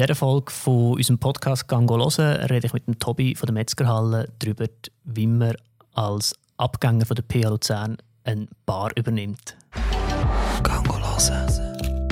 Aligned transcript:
dieser 0.00 0.14
Folge 0.14 0.50
von 0.50 0.94
unserem 0.94 1.18
Podcast 1.18 1.68
«Gango 1.68 1.98
hören» 1.98 2.46
rede 2.46 2.66
ich 2.66 2.72
mit 2.72 2.86
dem 2.86 2.98
Tobi 2.98 3.34
von 3.34 3.48
der 3.48 3.52
Metzgerhalle 3.52 4.32
darüber, 4.38 4.64
wie 5.04 5.26
man 5.26 5.54
als 5.92 6.34
Abgänger 6.56 7.04
von 7.04 7.16
der 7.16 7.24
PH 7.24 7.50
Luzern 7.50 7.98
eine 8.24 8.48
Bar 8.64 8.92
übernimmt. 8.96 9.58
«Gango 10.62 10.96
hören». 10.96 12.08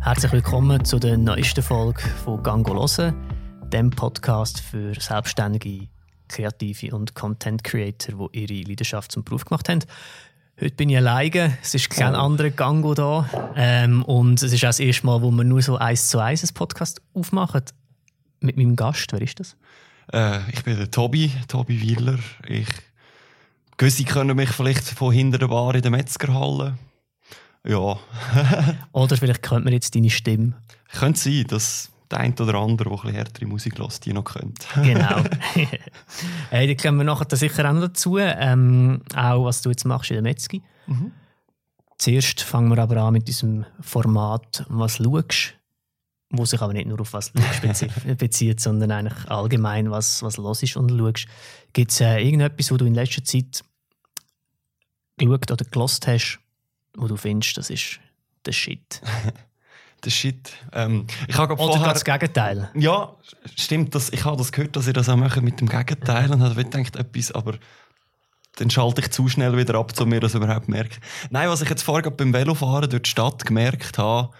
Herzlich 0.00 0.32
willkommen 0.32 0.84
zu 0.84 0.98
der 0.98 1.16
neuesten 1.16 1.62
Folge 1.62 2.02
von 2.24 2.42
«Gango 2.42 2.74
hören», 2.74 3.14
dem 3.72 3.90
Podcast 3.90 4.58
für 4.58 5.00
Selbstständige, 5.00 5.86
Kreative 6.26 6.96
und 6.96 7.14
Content 7.14 7.62
Creator, 7.62 8.28
die 8.34 8.40
ihre 8.40 8.68
Leidenschaft 8.68 9.12
zum 9.12 9.22
Beruf 9.22 9.44
gemacht 9.44 9.68
haben. 9.68 9.84
Heute 10.60 10.74
bin 10.76 10.90
ich 10.90 10.96
alleine, 10.96 11.58
es 11.62 11.74
ist 11.74 11.90
kein 11.90 12.14
oh. 12.14 12.18
anderer 12.18 12.50
Gango 12.50 12.94
da. 12.94 13.28
Ähm, 13.56 14.02
und 14.04 14.42
es 14.42 14.52
ist 14.52 14.64
auch 14.64 14.68
das 14.68 14.80
erste 14.80 15.06
Mal, 15.06 15.22
wo 15.22 15.30
wir 15.30 15.44
nur 15.44 15.62
so 15.62 15.76
eins 15.76 16.08
zu 16.08 16.18
eins 16.18 16.42
einen 16.42 16.54
Podcast 16.54 17.00
aufmachen. 17.14 17.62
Mit 18.40 18.56
meinem 18.56 18.76
Gast, 18.76 19.12
wer 19.12 19.22
ist 19.22 19.40
das? 19.40 19.56
Äh, 20.12 20.50
ich 20.50 20.62
bin 20.64 20.76
der 20.76 20.90
Tobi, 20.90 21.32
Tobi 21.48 21.80
Wieler. 21.80 22.18
Ich 22.46 22.68
Gewisse 23.76 24.04
können 24.04 24.36
mich 24.36 24.50
vielleicht 24.50 24.84
von 24.84 25.12
hinter 25.12 25.38
der 25.38 25.48
Bar 25.48 25.74
in 25.74 25.82
der 25.82 25.90
Metzgerhalle. 25.90 26.78
Ja. 27.66 27.98
oder 28.92 29.16
vielleicht 29.16 29.42
kennt 29.42 29.64
man 29.64 29.72
jetzt 29.72 29.94
deine 29.94 30.10
Stimme. 30.10 30.54
Könnte 30.92 31.20
sein, 31.20 31.44
dass 31.48 31.91
der 32.12 32.20
eine 32.20 32.34
oder 32.34 32.54
andere, 32.54 32.90
der 32.90 33.04
ein 33.04 33.14
härtere 33.14 33.46
Musik 33.46 33.78
hört, 33.78 34.04
die 34.04 34.12
noch 34.12 34.24
kennt. 34.24 34.66
genau. 34.74 35.22
hey, 36.50 36.66
die 36.66 36.76
kommen 36.76 36.98
wir 36.98 37.04
nachher 37.04 37.36
sicher 37.36 37.68
auch 37.68 37.74
noch 37.74 37.82
dazu. 37.82 38.18
Ähm, 38.18 39.02
auch 39.16 39.44
was 39.44 39.62
du 39.62 39.70
jetzt 39.70 39.84
machst 39.84 40.10
in 40.10 40.16
der 40.16 40.22
Metzgi. 40.22 40.62
Mhm. 40.86 41.12
Zuerst 41.98 42.42
fangen 42.42 42.68
wir 42.68 42.78
aber 42.78 42.96
an 42.98 43.12
mit 43.12 43.28
diesem 43.28 43.64
Format 43.80 44.64
«Was 44.68 44.96
schaust?», 44.96 45.54
wo 46.30 46.44
sich 46.44 46.60
aber 46.60 46.72
nicht 46.72 46.88
nur 46.88 47.00
auf 47.00 47.12
«Was 47.12 47.32
schaust» 47.62 47.86
bezieht, 48.18 48.60
sondern 48.60 48.90
eigentlich 48.90 49.30
allgemein, 49.30 49.90
was, 49.90 50.22
was 50.22 50.36
los 50.36 50.62
ist 50.62 50.76
und 50.76 50.90
schaust. 50.90 51.26
Gibt 51.72 51.92
es 51.92 52.00
äh, 52.00 52.18
irgendetwas, 52.18 52.70
wo 52.70 52.76
du 52.76 52.86
in 52.86 52.94
letzter 52.94 53.24
Zeit 53.24 53.62
geschaut 55.16 55.50
oder 55.50 55.64
gelost 55.64 56.06
hast, 56.06 56.40
wo 56.96 57.06
du 57.06 57.16
findest, 57.16 57.56
das 57.56 57.70
ist 57.70 58.00
der 58.44 58.52
Shit? 58.52 59.00
Der 60.04 60.10
Shit. 60.10 60.52
Ähm, 60.72 61.06
ich 61.28 61.36
habe 61.36 61.54
Oder 61.54 61.74
vorher, 61.74 61.92
das 61.92 62.04
Gegenteil. 62.04 62.70
Ja, 62.74 63.14
stimmt. 63.56 63.94
Das, 63.94 64.10
ich 64.10 64.24
habe 64.24 64.36
das 64.36 64.52
gehört, 64.52 64.76
dass 64.76 64.86
ihr 64.86 64.92
das 64.92 65.08
auch 65.08 65.16
macht 65.16 65.40
mit 65.42 65.60
dem 65.60 65.68
Gegenteil 65.68 66.30
und 66.30 66.42
habe 66.42 66.64
gedacht, 66.64 66.96
etwas, 66.96 67.32
aber 67.32 67.54
dann 68.56 68.70
schalte 68.70 69.00
ich 69.00 69.10
zu 69.10 69.28
schnell 69.28 69.56
wieder 69.56 69.76
ab, 69.76 69.92
um 69.98 70.08
mir 70.08 70.20
das 70.20 70.34
überhaupt 70.34 70.68
merke. 70.68 70.98
Nein, 71.30 71.48
was 71.48 71.62
ich 71.62 71.70
jetzt 71.70 71.82
vorher 71.82 72.10
beim 72.10 72.32
Velofahren 72.32 72.90
durch 72.90 73.02
die 73.02 73.10
Stadt 73.10 73.44
gemerkt 73.44 73.98
habe, 73.98 74.30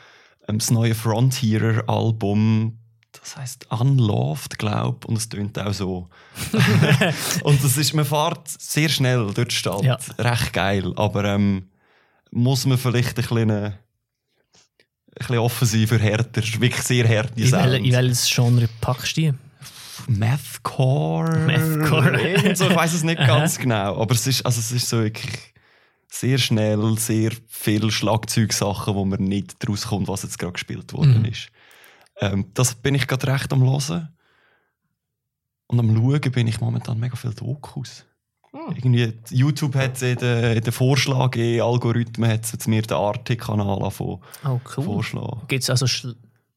ähm, 0.48 0.58
das 0.58 0.70
neue 0.70 0.94
Frontierer-Album, 0.94 2.78
das 3.12 3.36
heißt 3.36 3.70
Unloved, 3.70 4.58
glaube 4.58 5.06
und 5.06 5.16
es 5.16 5.28
tönt 5.28 5.58
auch 5.58 5.72
so. 5.72 6.08
und 7.44 7.62
das 7.62 7.76
ist, 7.76 7.94
man 7.94 8.04
fährt 8.04 8.48
sehr 8.48 8.88
schnell 8.88 9.32
durch 9.32 9.48
die 9.48 9.54
Stadt, 9.54 9.82
ja. 9.82 9.98
recht 10.18 10.52
geil, 10.52 10.92
aber 10.96 11.24
ähm, 11.24 11.70
muss 12.30 12.66
man 12.66 12.78
vielleicht 12.78 13.18
ein 13.18 13.22
bisschen 13.22 13.74
bisschen 15.26 15.38
offensiv 15.38 15.88
für 15.88 15.98
härter, 15.98 16.42
wirklich 16.42 16.82
sehr 16.82 17.08
harte 17.08 17.40
In, 17.40 17.52
wel, 17.52 17.74
in 17.74 17.92
welches 17.92 18.28
Genre 18.28 18.68
packst 18.80 19.16
du 19.16 19.32
Mathcore. 20.08 21.38
Mathcore. 21.46 22.54
so, 22.56 22.68
ich 22.68 22.76
weiß 22.76 22.94
es 22.94 23.04
nicht 23.04 23.18
ganz 23.18 23.58
genau. 23.58 24.00
Aber 24.00 24.14
es 24.14 24.26
ist, 24.26 24.44
also 24.44 24.58
es 24.58 24.72
ist 24.72 24.88
so 24.88 25.02
wirklich 25.02 25.52
sehr 26.08 26.38
schnell, 26.38 26.98
sehr 26.98 27.32
viele 27.48 27.90
Schlagzeugsachen, 27.90 28.94
wo 28.94 29.04
man 29.04 29.22
nicht 29.22 29.62
daraus 29.62 29.86
kommt, 29.86 30.08
was 30.08 30.24
jetzt 30.24 30.38
gerade 30.38 30.54
gespielt 30.54 30.92
worden 30.92 31.20
mhm. 31.20 31.26
ist. 31.26 31.48
Ähm, 32.20 32.46
das 32.54 32.74
bin 32.74 32.94
ich 32.94 33.06
gerade 33.06 33.26
recht 33.28 33.52
am 33.52 33.62
Hören. 33.62 34.08
Und 35.68 35.80
am 35.80 35.94
Schauen 35.94 36.32
bin 36.32 36.46
ich 36.46 36.60
momentan 36.60 36.98
mega 36.98 37.16
viel 37.16 37.32
Dokus. 37.32 38.04
Hm. 38.54 38.74
Irgendwie, 38.76 39.14
YouTube 39.30 39.74
hat 39.76 40.02
in 40.02 40.16
den, 40.16 40.56
in 40.56 40.62
den 40.62 40.72
Vorschlag, 40.72 41.36
Algorithmen 41.36 42.30
hat 42.30 42.66
mir 42.66 42.82
den 42.82 42.96
Arte-Kanal 42.96 43.78
oh, 43.98 44.20
cool. 44.44 44.60
vorschlagen. 44.84 45.40
Gibt 45.48 45.62
es 45.62 45.70
also 45.70 45.86
sch 45.86 46.08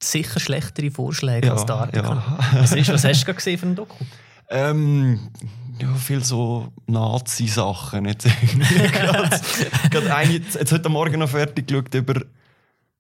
sicher 0.04 0.42
schlechtere 0.42 0.92
Vorschläge 0.92 1.48
ja, 1.48 1.54
als 1.54 1.66
der 1.66 1.76
Arte-Kanal? 1.76 2.38
Ja. 2.54 2.60
was, 2.62 2.76
was 2.76 3.06
hast 3.06 3.26
du 3.26 3.34
gesehen 3.34 3.58
für 3.58 3.66
ein 3.68 3.76
Doku? 3.76 4.04
Ähm, 4.50 5.32
ja, 5.82 5.94
viel 5.96 6.24
so 6.24 6.68
Nazi-Sachen. 6.88 8.06
Jetzt, 8.06 8.28
jetzt 10.56 10.72
heute 10.72 10.90
Morgen 10.90 11.20
noch 11.20 11.30
fertig 11.30 11.68
geschaut 11.68 11.94
über 11.94 12.22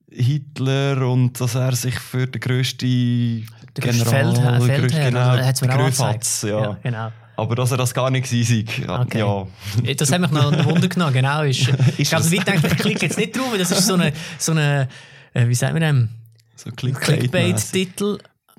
Hitler 0.09 1.07
und 1.07 1.39
dass 1.39 1.55
er 1.55 1.75
sich 1.75 1.99
für 1.99 2.27
den 2.27 2.39
grössten 2.39 3.45
General... 3.73 4.05
Feldherr, 4.05 4.61
Feldherr, 4.61 5.09
genau, 5.09 5.19
hat 5.19 5.55
es 5.55 5.61
mir 5.61 5.73
auch 5.73 5.89
ja. 6.43 6.61
ja, 6.61 6.77
genau. 6.81 7.11
Aber 7.37 7.55
dass 7.55 7.71
er 7.71 7.77
das 7.77 7.93
gar 7.93 8.09
nicht 8.09 8.31
war, 8.87 9.01
okay. 9.01 9.19
ja. 9.19 9.47
Das 9.95 10.11
hat 10.11 10.21
mich 10.21 10.31
noch 10.31 10.51
ein 10.51 10.65
Wunder 10.65 10.87
genommen, 10.87 11.13
genau. 11.13 11.43
Ist, 11.43 11.67
ist 11.67 11.99
ich 11.99 12.09
glaube, 12.09 12.31
weit 12.31 12.47
denke 12.47 12.67
ich, 12.67 12.77
klicke 12.77 13.05
jetzt 13.05 13.17
nicht 13.17 13.37
drauf, 13.37 13.53
das 13.57 13.71
ist 13.71 13.87
so 13.87 13.95
eine, 13.95 14.13
so 14.37 14.51
eine 14.51 14.87
äh, 15.35 15.47
wie 15.47 15.55
sagen 15.55 15.75
wir 15.75 15.81
dem? 15.81 16.09
So 16.55 16.71
Clickbait-Titel. 16.71 18.17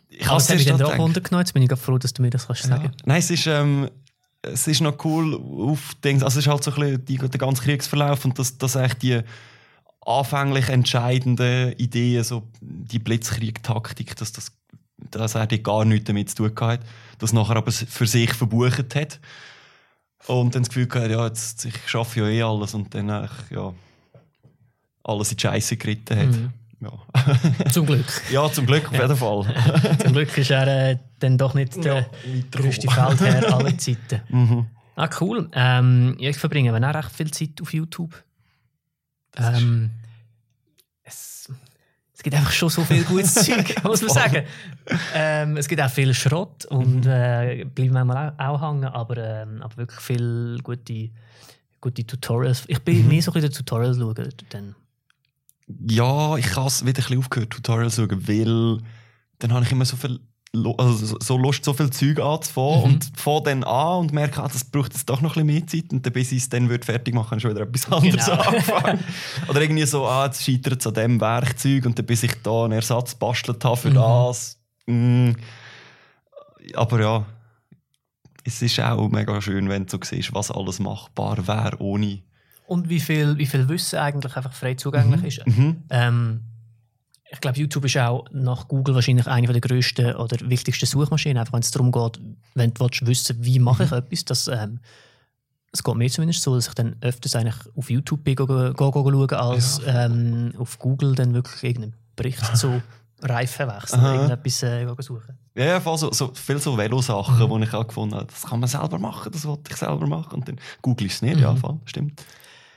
Ich 0.09 0.29
habe 0.29 0.37
es 0.37 0.49
mich 0.49 0.65
dann 0.67 0.81
auch 0.83 0.99
Wunder 0.99 1.21
genommen, 1.21 1.43
jetzt 1.43 1.53
bin 1.53 1.63
ich 1.63 1.79
froh, 1.79 1.99
dass 1.99 2.13
du 2.13 2.23
mir 2.23 2.31
das 2.31 2.47
kannst 2.47 2.63
sagen 2.65 2.85
ja. 2.85 2.91
Nein, 3.05 3.19
es 3.19 3.31
ist, 3.31 3.47
ähm, 3.47 3.91
es 4.43 4.67
ist 4.67 4.81
noch 4.81 5.05
cool 5.05 5.35
aufdenkt, 5.35 6.23
also 6.23 6.39
es 6.39 6.47
ist 6.47 6.51
halt 6.51 6.63
so 6.63 6.73
ein 6.73 7.01
bisschen 7.03 7.31
der 7.31 7.41
ganze 7.41 7.63
Kriegsverlauf 7.63 8.25
und 8.25 8.39
dass, 8.39 8.57
dass 8.59 8.77
echt 8.77 9.03
die 9.03 9.21
anfänglich 10.05 10.69
entscheidenden 10.69 11.73
Ideen, 11.73 12.23
so 12.23 12.45
die 12.61 12.99
Blitzkrieg-Taktik, 12.99 14.15
dass 14.17 14.33
das 14.33 14.53
dass 14.99 15.35
er 15.35 15.47
gar 15.47 15.85
nichts 15.85 16.07
damit 16.07 16.31
zu 16.31 16.49
tun 16.49 16.69
hat, 16.69 16.81
das 17.19 17.33
nachher 17.33 17.57
aber 17.57 17.73
für 17.73 18.07
sich 18.07 18.33
verbucht 18.33 18.95
hat. 18.95 19.21
Und 20.27 20.55
dann 20.55 20.63
das 20.63 20.71
Gefühl 20.71 20.89
gehabt, 20.89 21.11
ja, 21.11 21.27
jetzt, 21.27 21.65
ich 21.65 21.89
schaffe 21.89 22.21
ja 22.21 22.27
eh 22.27 22.43
alles 22.43 22.75
und 22.75 22.93
dann 22.95 23.09
ja, 23.09 23.75
alles 25.05 25.31
in 25.31 25.37
die 25.37 25.43
Scheiße 25.43 25.77
geritten 25.77 26.19
hat. 26.19 26.27
Mhm. 26.27 26.53
Ja. 26.81 27.71
zum 27.71 27.87
Glück. 27.87 28.05
ja, 28.31 28.51
zum 28.53 28.67
Glück, 28.67 28.87
auf 28.87 28.93
jeden 28.93 29.17
Fall. 29.17 29.99
zum 30.03 30.13
Glück 30.13 30.37
ist 30.37 30.51
er 30.51 30.91
äh, 30.91 30.99
dann 31.21 31.39
doch 31.39 31.55
nicht 31.55 31.83
der 31.83 31.95
ja, 32.01 32.07
größte 32.51 32.91
Feldherr 32.91 33.55
aller 33.55 33.79
Zeiten. 33.79 34.21
Mhm. 34.29 34.67
Ah, 34.99 35.11
cool. 35.21 35.51
Ähm, 35.53 36.17
ich 36.19 36.39
verbringe 36.39 36.75
auch 36.75 36.95
recht 36.95 37.11
viel 37.11 37.31
Zeit 37.31 37.61
auf 37.61 37.75
YouTube. 37.75 38.15
Ähm, 39.37 39.91
es 41.03 41.53
gibt 42.27 42.35
einfach 42.35 42.51
schon 42.51 42.71
so 42.71 42.83
viel 42.83 43.05
gutes 43.05 43.35
Zeug, 43.47 43.85
muss 43.85 44.03
man 44.03 44.11
sagen. 44.11 44.47
Ähm, 45.15 45.57
es 45.59 45.69
gibt 45.69 45.81
auch 45.81 45.89
viel 45.89 46.13
Schrott 46.13 46.65
und 46.65 47.05
mhm. 47.05 47.11
äh, 47.11 47.65
bleiben 47.73 47.93
manchmal 47.93 48.35
auch, 48.37 48.61
auch 48.61 48.69
hängen, 48.69 48.85
aber, 48.85 49.17
ähm, 49.19 49.63
aber 49.63 49.77
wirklich 49.77 50.01
viel 50.01 50.59
gute, 50.65 51.11
gute 51.81 52.05
Tutorials. 52.05 52.65
Ich 52.67 52.81
bin 52.81 53.03
mhm. 53.03 53.09
mehr 53.09 53.23
so 53.23 53.31
ein 53.31 53.35
bisschen 53.35 53.53
Tutorials 53.53 53.99
schauen. 53.99 54.29
Dann. 54.49 54.75
Ja, 55.89 56.37
ich 56.37 56.57
habe 56.57 56.67
es 56.67 56.85
wieder 56.85 56.91
ein 56.91 56.95
bisschen 56.95 57.19
aufgehört, 57.19 57.51
Tutorials 57.51 57.95
schauen, 57.95 58.27
weil 58.27 58.79
dann 59.39 59.53
habe 59.53 59.65
ich 59.65 59.71
immer 59.71 59.85
so 59.85 59.97
viel 59.97 60.19
also 60.79 61.17
so 61.21 61.37
Lust, 61.37 61.65
so 61.65 61.73
viel 61.73 61.91
Zeug 61.91 62.21
anzufangen 62.21 62.79
mhm. 62.79 62.85
und 62.85 63.13
fange 63.17 63.43
dann 63.43 63.65
an 63.65 63.99
und 63.99 64.13
merke, 64.13 64.43
ah, 64.43 64.49
das 64.49 64.65
braucht 64.65 64.93
jetzt 64.93 65.09
doch 65.09 65.21
noch 65.21 65.37
ein 65.37 65.47
bisschen 65.47 65.59
mehr 65.59 65.67
Zeit 65.67 65.93
und 65.93 66.05
dann, 66.05 66.13
bis 66.13 66.33
ich 66.33 66.39
es 66.39 66.49
dann 66.49 66.69
würde 66.69 66.85
fertig 66.85 67.15
machen 67.15 67.41
schon 67.41 67.53
wieder 67.53 67.63
etwas 67.63 67.91
anderes 67.91 68.27
genau. 68.27 68.41
anfangen. 68.43 69.05
Oder 69.49 69.61
irgendwie 69.63 69.87
so, 69.87 70.07
ah, 70.07 70.27
jetzt 70.27 70.43
scheitert 70.43 70.81
es 70.81 70.87
an 70.87 70.95
diesem 70.95 71.21
Werkzeug 71.21 71.87
und 71.87 71.99
dann 71.99 72.07
bis 72.07 72.23
ich 72.23 72.35
da 72.43 72.65
einen 72.65 72.73
Ersatz 72.73 73.15
bastelt 73.15 73.65
habe 73.65 73.77
für 73.77 73.91
mhm. 73.91 73.95
das. 73.95 74.59
Mm. 74.87 75.31
Aber 76.75 77.01
ja, 77.01 77.27
es 78.45 78.63
ist 78.63 78.81
auch 78.81 79.09
mega 79.09 79.41
schön, 79.41 79.69
wenn 79.69 79.87
du 79.87 79.97
so 79.97 79.99
siehst, 80.03 80.35
was 80.35 80.51
alles 80.51 80.79
machbar 80.79 81.47
wäre 81.47 81.81
ohne... 81.81 82.23
Und 82.67 82.89
wie 82.89 82.99
viel, 82.99 83.39
wie 83.39 83.47
viel 83.47 83.69
Wissen 83.69 83.99
eigentlich 83.99 84.37
einfach 84.37 84.53
frei 84.53 84.75
zugänglich 84.75 85.21
mhm. 85.21 85.27
ist. 85.27 85.47
Mhm. 85.47 85.83
Ähm, 85.91 86.41
ich 87.31 87.41
glaube, 87.41 87.59
YouTube 87.59 87.85
ist 87.85 87.97
auch 87.97 88.25
nach 88.31 88.69
Google 88.69 88.95
wahrscheinlich 88.95 89.27
eine 89.27 89.47
der 89.47 89.61
grössten 89.61 90.15
oder 90.15 90.37
wichtigsten 90.49 90.87
Suchmaschinen, 90.87 91.39
einfach 91.39 91.53
wenn 91.53 91.61
es 91.61 91.71
darum 91.71 91.91
geht, 91.91 92.21
wenn 92.55 92.73
du 92.73 92.81
willst 92.85 93.07
wissen 93.07 93.37
wie 93.41 93.59
mache 93.59 93.85
ich 93.85 93.91
mhm. 93.91 93.97
etwas, 93.99 94.25
dass, 94.25 94.49
ähm, 94.49 94.81
es 95.73 95.83
geht 95.83 95.95
mir 95.95 96.09
zumindest 96.09 96.43
so, 96.43 96.55
dass 96.55 96.69
ich 96.69 96.75
dann 96.75 96.97
öfters 97.01 97.35
eigentlich 97.35 97.57
auf 97.75 97.91
YouTube 97.91 98.21
schauen, 98.25 99.33
als 99.33 99.81
ja. 99.85 100.07
ähm, 100.07 100.53
auf 100.57 100.79
Google 100.79 101.15
dann 101.15 101.35
wirklich 101.35 101.63
irgendeinen 101.65 101.95
Bericht 102.15 102.57
zu 102.57 102.81
Reifenwechsel 103.23 103.99
oder 103.99 104.15
irgendetwas 104.15 104.63
äh, 104.63 105.03
suchen. 105.03 105.39
Ja, 105.55 105.65
ja 105.65 105.81
voll 105.81 105.99
so, 105.99 106.13
so 106.13 106.33
viel 106.35 106.59
so 106.59 106.77
Velo-Sachen, 106.77 107.39
mhm. 107.39 107.61
die 107.61 107.67
ich 107.67 107.75
auch 107.75 107.87
gefunden 107.87 108.15
habe, 108.15 108.27
das 108.27 108.43
kann 108.43 108.61
man 108.61 108.69
selber 108.69 108.99
machen, 108.99 109.33
das 109.33 109.45
wollte 109.47 109.71
ich 109.71 109.77
selber 109.77 110.07
machen. 110.07 110.35
Und 110.35 110.49
dann 110.49 110.61
google 110.83 111.07
ich 111.07 111.15
es 111.15 111.23
nicht, 111.23 111.37
mhm. 111.37 111.43
ja, 111.43 111.57
voll, 111.57 111.81
stimmt. 111.87 112.23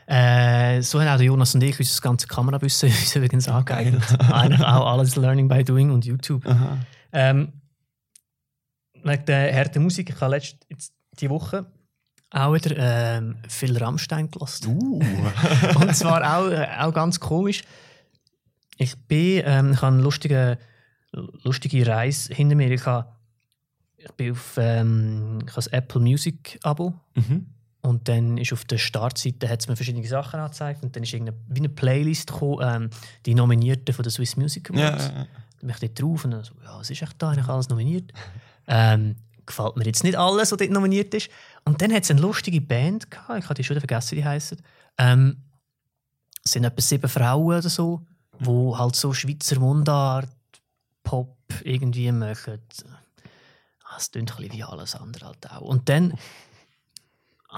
Äh, 0.09 0.81
so 0.81 0.99
haben 0.99 1.07
auch 1.07 1.21
Jonas 1.21 1.53
und 1.53 1.61
ich 1.61 1.79
unser 1.79 1.91
das 1.91 2.01
ganze 2.01 2.27
Kamerawissen 2.27 2.89
uns 3.01 3.15
übrigens 3.15 3.47
angeeignet. 3.47 4.03
Eigentlich 4.31 4.65
auch 4.65 4.87
alles 4.91 5.15
Learning 5.15 5.47
by 5.47 5.63
Doing 5.63 5.91
und 5.91 6.03
YouTube. 6.03 6.43
Ähm, 7.11 7.53
wegen 9.03 9.25
der 9.25 9.55
harten 9.55 9.83
Musik, 9.83 10.09
ich 10.09 10.19
habe 10.19 10.35
letzte, 10.35 10.57
jetzt 10.69 10.93
die 11.19 11.29
Woche 11.29 11.65
auch 12.31 12.53
wieder 12.53 12.75
ähm, 12.77 13.37
viel 13.47 13.77
Rammstein 13.77 14.29
gelassen. 14.31 14.67
Uh. 14.67 14.99
und 15.79 15.95
zwar 15.95 16.37
auch, 16.37 16.49
äh, 16.49 16.67
auch 16.79 16.93
ganz 16.93 17.19
komisch. 17.19 17.63
Ich 18.77 18.95
bin, 19.07 19.43
ähm, 19.45 19.73
ich 19.73 19.81
habe 19.81 19.93
einen 19.93 20.01
lustigen 20.01 20.57
lustige 21.11 21.85
Reise 21.85 22.33
hinter 22.33 22.55
mir. 22.55 22.71
Ich, 22.71 22.85
habe, 22.85 23.09
ich 23.97 24.11
bin 24.13 24.31
auf 24.31 24.57
ähm, 24.57 25.39
ich 25.41 25.47
habe 25.47 25.55
das 25.55 25.67
Apple 25.67 26.01
Music 26.01 26.59
Abo 26.63 26.93
Mhm. 27.15 27.47
Und 27.81 28.07
dann 28.09 28.37
ist 28.37 28.51
auf 28.53 28.65
der 28.65 28.77
Startseite 28.77 29.47
hat 29.49 29.61
es 29.61 29.67
mir 29.67 29.75
verschiedene 29.75 30.05
Sachen 30.07 30.39
angezeigt 30.39 30.83
und 30.83 30.95
dann 30.95 31.03
ist 31.03 31.13
irgendeine, 31.13 31.37
wie 31.47 31.59
eine 31.59 31.69
Playlist 31.69 32.31
gekommen, 32.31 32.59
ähm, 32.61 32.89
die 33.25 33.33
Nominierten 33.35 33.93
von 33.93 34.03
der 34.03 34.11
Swiss 34.11 34.35
Music 34.35 34.69
Ja, 34.73 34.89
Awards. 34.89 35.05
ja, 35.07 35.11
ja. 35.13 35.17
Dann 35.59 35.67
bin 35.67 35.69
ich 35.69 35.79
dort 35.79 36.01
drauf 36.01 36.25
und 36.25 36.31
dann 36.31 36.43
so, 36.43 36.53
ja, 36.63 36.77
was 36.77 36.89
ist 36.89 37.01
echt 37.01 37.15
da 37.21 37.29
eigentlich 37.31 37.47
alles 37.47 37.69
nominiert? 37.69 38.11
ähm, 38.67 39.15
gefällt 39.45 39.77
mir 39.77 39.85
jetzt 39.85 40.03
nicht 40.03 40.17
alles, 40.17 40.51
was 40.51 40.57
dort 40.57 40.71
nominiert 40.71 41.13
ist. 41.13 41.29
Und 41.65 41.81
dann 41.81 41.91
hat 41.93 42.03
es 42.03 42.11
eine 42.11 42.21
lustige 42.21 42.61
Band 42.61 43.09
gehabt, 43.09 43.39
ich 43.39 43.45
habe 43.45 43.53
die 43.55 43.63
schon 43.63 43.77
vergessen, 43.79 44.11
wie 44.11 44.21
die 44.21 44.25
heißen. 44.25 44.61
Ähm, 44.97 45.43
es 46.43 46.51
sind 46.51 46.63
etwa 46.65 46.81
sieben 46.81 47.09
Frauen 47.09 47.57
oder 47.57 47.69
so, 47.69 48.05
die 48.39 48.45
halt 48.77 48.95
so 48.95 49.13
Schweizer 49.13 49.59
Mundart, 49.59 50.29
Pop 51.03 51.35
irgendwie 51.63 52.11
machen. 52.11 52.59
Ah, 53.83 53.95
Es 53.97 54.11
klingt 54.11 54.31
ein 54.31 54.37
bisschen 54.37 54.53
wie 54.53 54.63
alles 54.63 54.95
andere 54.95 55.25
halt 55.27 55.49
auch. 55.51 55.61
Und 55.61 55.89
dann 55.89 56.13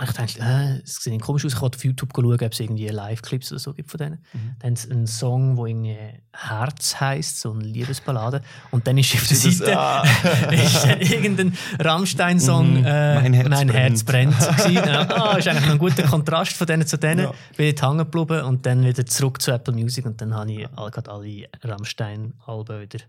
ich 0.03 0.07
gedacht, 0.07 0.37
äh, 0.39 0.79
es 0.83 0.95
sieht 1.03 1.21
komisch 1.21 1.43
aus, 1.45 1.53
ich 1.53 1.61
wollte 1.61 1.77
auf 1.77 1.83
YouTube 1.83 2.11
schauen, 2.15 2.33
ob 2.33 2.41
es 2.53 2.59
irgendwie 2.61 2.87
Live-Clips 2.87 3.51
oder 3.51 3.59
so 3.59 3.73
gibt 3.73 3.91
von 3.91 3.97
denen. 3.97 4.19
Dann 4.59 4.69
haben 4.69 4.75
sie 4.77 4.89
einen 4.89 5.05
Song, 5.05 5.57
der 5.57 5.65
irgendwie 5.65 5.97
Herz 6.33 6.99
heisst, 7.01 7.41
so 7.41 7.51
eine 7.51 7.63
Liebesballade. 7.65 8.41
Und 8.71 8.87
dann 8.87 8.97
ist 8.97 9.13
auf 9.15 9.27
der 9.27 9.37
Das- 9.37 9.57
Seite 9.57 9.77
ah. 9.79 10.03
ist 10.51 10.83
dann 10.85 11.01
irgendein 11.01 11.57
Rammstein-Song 11.79 12.79
Mhm. 12.79 12.85
äh, 12.85 13.15
Mein 13.15 13.33
Herz 13.33 13.49
mein 13.49 13.69
Herz 13.69 14.03
brennt. 14.03 14.37
brennt. 14.39 14.57
gewesen. 14.57 14.75
Dann, 14.85 15.11
ah, 15.11 15.37
ist 15.37 15.47
eigentlich 15.49 15.69
ein 15.69 15.77
guter 15.77 16.03
Kontrast 16.03 16.53
von 16.53 16.67
denen 16.67 16.87
zu 16.87 16.97
denen. 16.97 17.25
Ja. 17.25 17.33
Bin 17.57 17.75
ich 17.75 17.81
hängen 17.81 17.97
geblieben 17.97 18.43
und 18.45 18.65
dann 18.65 18.85
wieder 18.85 19.05
zurück 19.05 19.41
zu 19.41 19.51
Apple 19.51 19.73
Music 19.73 20.05
und 20.05 20.21
dann 20.21 20.33
habe 20.33 20.51
ich 20.53 20.67
all, 20.75 20.89
gerade 20.89 21.11
alle 21.11 21.47
Rammstein-Alben 21.63 22.81
wieder, 22.81 22.99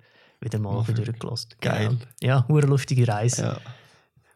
wieder 0.40 0.58
mal 0.58 0.85
Oh, 0.88 0.93
durchgelassen. 0.93 1.50
geil. 1.61 1.88
Genau. 1.90 2.00
Ja, 2.20 2.44
eine 2.49 2.61
lustige 2.62 3.06
Reise. 3.06 3.43
Ja. 3.43 3.56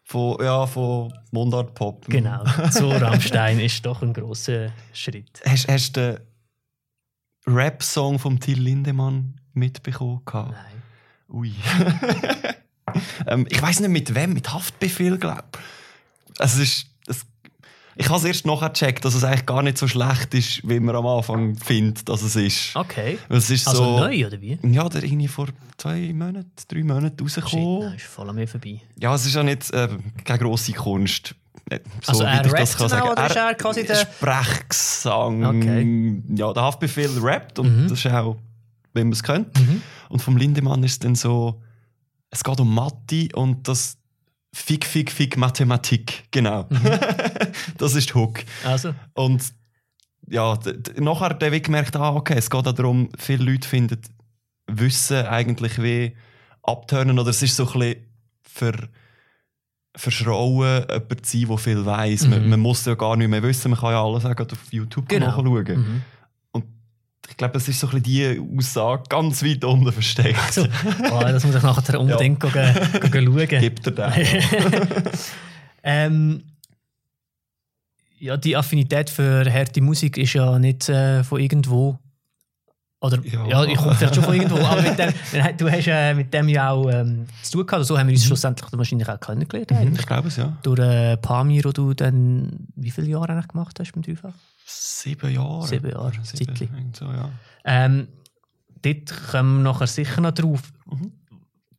Von, 0.08 0.36
ja, 0.40 0.68
von 0.68 1.12
Mundart 1.32 1.74
Pop. 1.74 2.06
Genau, 2.06 2.44
zu 2.70 2.88
Rammstein 2.88 3.58
ist 3.58 3.84
doch 3.84 4.02
ein 4.02 4.12
großer 4.12 4.72
Schritt. 4.92 5.42
Hast, 5.44 5.66
hast 5.66 5.96
du 5.96 6.24
den 7.44 7.52
Rap-Song 7.52 8.20
von 8.20 8.38
Till 8.38 8.60
Lindemann 8.60 9.40
mitbekommen? 9.52 10.22
Nein. 10.24 10.82
Ui. 11.28 11.52
ähm, 13.26 13.48
ich 13.50 13.60
weiß 13.60 13.80
nicht 13.80 13.90
mit 13.90 14.14
wem, 14.14 14.34
mit 14.34 14.52
Haftbefehl, 14.52 15.18
glaube 15.18 15.42
ich. 15.52 16.40
Also 16.40 16.62
es 16.62 16.68
ist, 16.68 16.86
ich 17.96 18.06
habe 18.08 18.19
es 18.19 18.25
erst 18.25 18.46
nachher 18.46 18.69
gecheckt, 18.70 19.04
dass 19.04 19.14
es 19.14 19.25
eigentlich 19.25 19.46
gar 19.46 19.62
nicht 19.62 19.78
so 19.78 19.88
schlecht 19.88 20.34
ist, 20.34 20.69
wie 20.69 20.78
man 20.81 20.94
am 20.96 21.06
Anfang 21.06 21.56
findet, 21.56 22.08
dass 22.08 22.22
es 22.22 22.37
ist. 22.37 22.76
Okay. 22.76 23.19
Es 23.28 23.48
ist 23.50 23.66
Also 23.66 23.84
so, 23.84 23.98
neu, 24.00 24.26
oder 24.26 24.40
wie? 24.40 24.58
Ja, 24.62 24.88
der 24.88 25.02
irgendwie 25.02 25.28
vor 25.28 25.48
zwei 25.78 26.12
Monaten, 26.12 26.50
drei 26.69 26.82
Monaten 26.84 27.28
Shit, 27.28 27.43
rausgekommen. 27.44 27.78
nein, 27.88 27.96
ist 27.96 28.04
voll 28.06 28.28
an 28.28 28.34
mir 28.37 28.46
vorbei. 28.48 28.81
Ja, 29.00 29.14
es 29.14 29.25
ist 29.26 29.34
ja 29.34 29.43
nicht 29.43 29.70
äh, 29.72 29.88
keine 30.25 30.38
grosse 30.40 30.72
Kunst. 30.72 31.34
Äh, 31.70 31.81
So, 32.02 32.12
Also 32.12 32.25
er 32.25 32.44
rappt 32.52 32.81
auch, 32.93 33.12
oder 33.12 33.26
ist 33.26 33.37
er 33.37 33.54
quasi 33.54 33.84
der- 33.87 33.96
Sprechgesang. 33.96 35.44
Okay. 35.44 36.22
Ja, 36.37 36.52
der 36.52 36.62
Haftbefehl 36.62 37.10
rappt 37.20 37.58
und 37.58 37.84
Mhm. 37.84 37.88
das 37.88 37.99
ist 38.04 38.06
auch, 38.12 38.37
wenn 38.92 39.08
man 39.08 39.12
es 39.12 39.22
könnte. 39.22 39.60
Mhm. 39.60 39.82
Und 40.08 40.20
vom 40.22 40.37
Lindemann 40.37 40.82
ist 40.84 41.02
dann 41.04 41.14
so, 41.14 41.60
es 42.31 42.44
geht 42.44 42.60
um 42.60 42.75
Mathe 42.75 43.28
und 43.34 43.66
das 43.69 43.96
Fick, 44.58 44.86
Fick, 44.86 45.12
Fick, 45.12 45.36
Mathematik. 45.36 46.24
Genau. 46.30 46.64
Mhm. 46.70 46.80
das 47.78 47.94
ist 47.94 48.14
Hook. 48.14 48.42
Also, 48.64 48.94
Und 49.12 49.42
ja, 50.28 50.58
nachher 50.96 51.30
habe 51.30 51.56
ich 51.56 51.62
gemerkt, 51.62 51.94
ah, 51.96 52.14
okay, 52.14 52.34
es 52.38 52.48
geht 52.48 52.66
auch 52.66 52.72
darum, 52.72 53.10
viele 53.18 53.44
Leute 53.52 53.68
finden 53.68 54.00
Wissen 54.66 55.26
eigentlich 55.26 55.80
wie 55.82 56.16
abtönen 56.62 57.18
oder 57.18 57.30
es 57.30 57.42
ist 57.42 57.54
so 57.54 57.66
ein 57.70 57.78
bisschen 57.78 57.96
für 58.42 58.88
verschrauen, 59.94 60.84
jemand 60.90 61.26
zu 61.26 61.38
sein, 61.38 61.48
der 61.48 61.58
viel 61.58 61.86
weiss. 61.86 62.26
Man, 62.26 62.44
Mhm. 62.44 62.50
man 62.50 62.60
muss 62.60 62.84
ja 62.86 62.94
gar 62.94 63.16
nicht 63.16 63.28
mehr 63.28 63.42
wissen, 63.42 63.70
man 63.70 63.80
kann 63.80 63.90
ja 63.92 64.02
alles 64.02 64.24
auch 64.24 64.38
auf 64.40 64.72
YouTube 64.72 65.08
Genau. 65.08 65.26
nachschauen. 65.26 65.64
mhm. 65.66 66.02
Ich 67.28 67.37
glaube, 67.37 67.58
es 67.58 67.69
ist 67.69 67.81
so 67.81 67.88
ein 67.88 68.02
bisschen 68.02 68.38
die 68.38 68.58
Aussage 68.58 69.05
ganz 69.08 69.43
weit 69.43 69.64
unten 69.64 69.93
versteckt. 69.93 70.52
so. 70.52 70.62
Oh, 71.11 71.20
das 71.20 71.44
muss 71.44 71.55
ich 71.55 71.62
nachher 71.62 72.00
unbedingt 72.00 72.43
ja. 72.43 72.73
gehen, 72.73 73.11
gehen 73.11 73.25
schauen. 73.26 73.61
Gibt 73.61 73.87
er 73.87 73.93
den. 73.93 74.26
ähm, 75.82 76.43
ja, 78.19 78.37
die 78.37 78.56
Affinität 78.56 79.11
für 79.11 79.50
harte 79.52 79.81
Musik 79.81 80.17
ist 80.19 80.32
ja 80.32 80.58
nicht 80.58 80.88
äh, 80.88 81.23
von 81.23 81.40
irgendwo. 81.40 81.99
Oder 83.00 83.20
Ja. 83.25 83.46
ja, 83.46 83.64
ich 83.64 83.76
komme 83.76 83.94
vielleicht 83.94 84.14
schon 84.14 84.25
von 84.25 84.34
irgendwo, 84.34 84.56
aber 84.56 84.81
mit 84.81 84.99
dem, 84.99 85.12
du 85.58 85.70
hast 85.70 85.87
äh, 85.87 86.14
mit 86.14 86.32
dem 86.32 86.49
ja 86.49 86.70
auch 86.70 86.90
ähm, 86.90 87.26
zu 87.43 87.58
tun 87.58 87.67
gehabt. 87.67 87.84
So 87.84 87.99
haben 87.99 88.08
wir 88.08 88.14
uns 88.14 88.25
schlussendlich 88.25 88.69
wahrscheinlich 88.73 89.08
auch 89.08 89.20
kennengelernt. 89.20 89.70
Mhm, 89.70 89.96
ich 89.96 90.06
glaube 90.06 90.28
es, 90.28 90.37
ja. 90.37 90.56
Durch 90.62 90.81
äh, 90.81 91.17
Pamir, 91.19 91.64
wo 91.64 91.73
du 91.73 91.93
dann 91.93 92.50
wie 92.75 92.90
viele 92.90 93.08
Jahre 93.08 93.32
eigentlich 93.32 93.49
gemacht 93.49 93.78
hast 93.78 93.93
beim 93.93 94.02
Dreifach? 94.02 94.32
Sieben 94.68 95.32
Jahre. 95.32 95.66
Sieben 95.66 95.90
Jahre, 95.92 96.22
Zeitli. 96.22 96.68
so, 96.92 97.04
ja. 97.06 97.30
Ähm, 97.64 98.08
dort 98.82 99.14
kommen 99.30 99.62
wir 99.62 99.72
nachher 99.72 99.86
sicher 99.86 100.20
noch 100.20 100.32
drauf. 100.32 100.60
Mhm. 100.86 101.12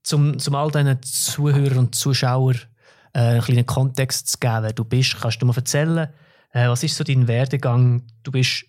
Zum, 0.03 0.39
zum 0.39 0.55
all 0.55 0.71
diesen 0.71 1.01
Zuhörern 1.03 1.77
und 1.79 1.95
Zuschauern 1.95 2.57
äh, 3.13 3.19
einen 3.19 3.41
kleinen 3.41 3.65
Kontext 3.65 4.29
zu 4.29 4.37
geben, 4.39 4.63
wer 4.63 4.71
du 4.73 4.85
bist, 4.85 5.19
kannst 5.19 5.41
du 5.41 5.45
mal 5.45 5.55
erzählen, 5.55 6.07
äh, 6.53 6.69
was 6.69 6.83
ist 6.83 6.95
so 6.95 7.03
dein 7.03 7.27
Werdegang? 7.27 8.03
Du 8.23 8.31
bist 8.31 8.63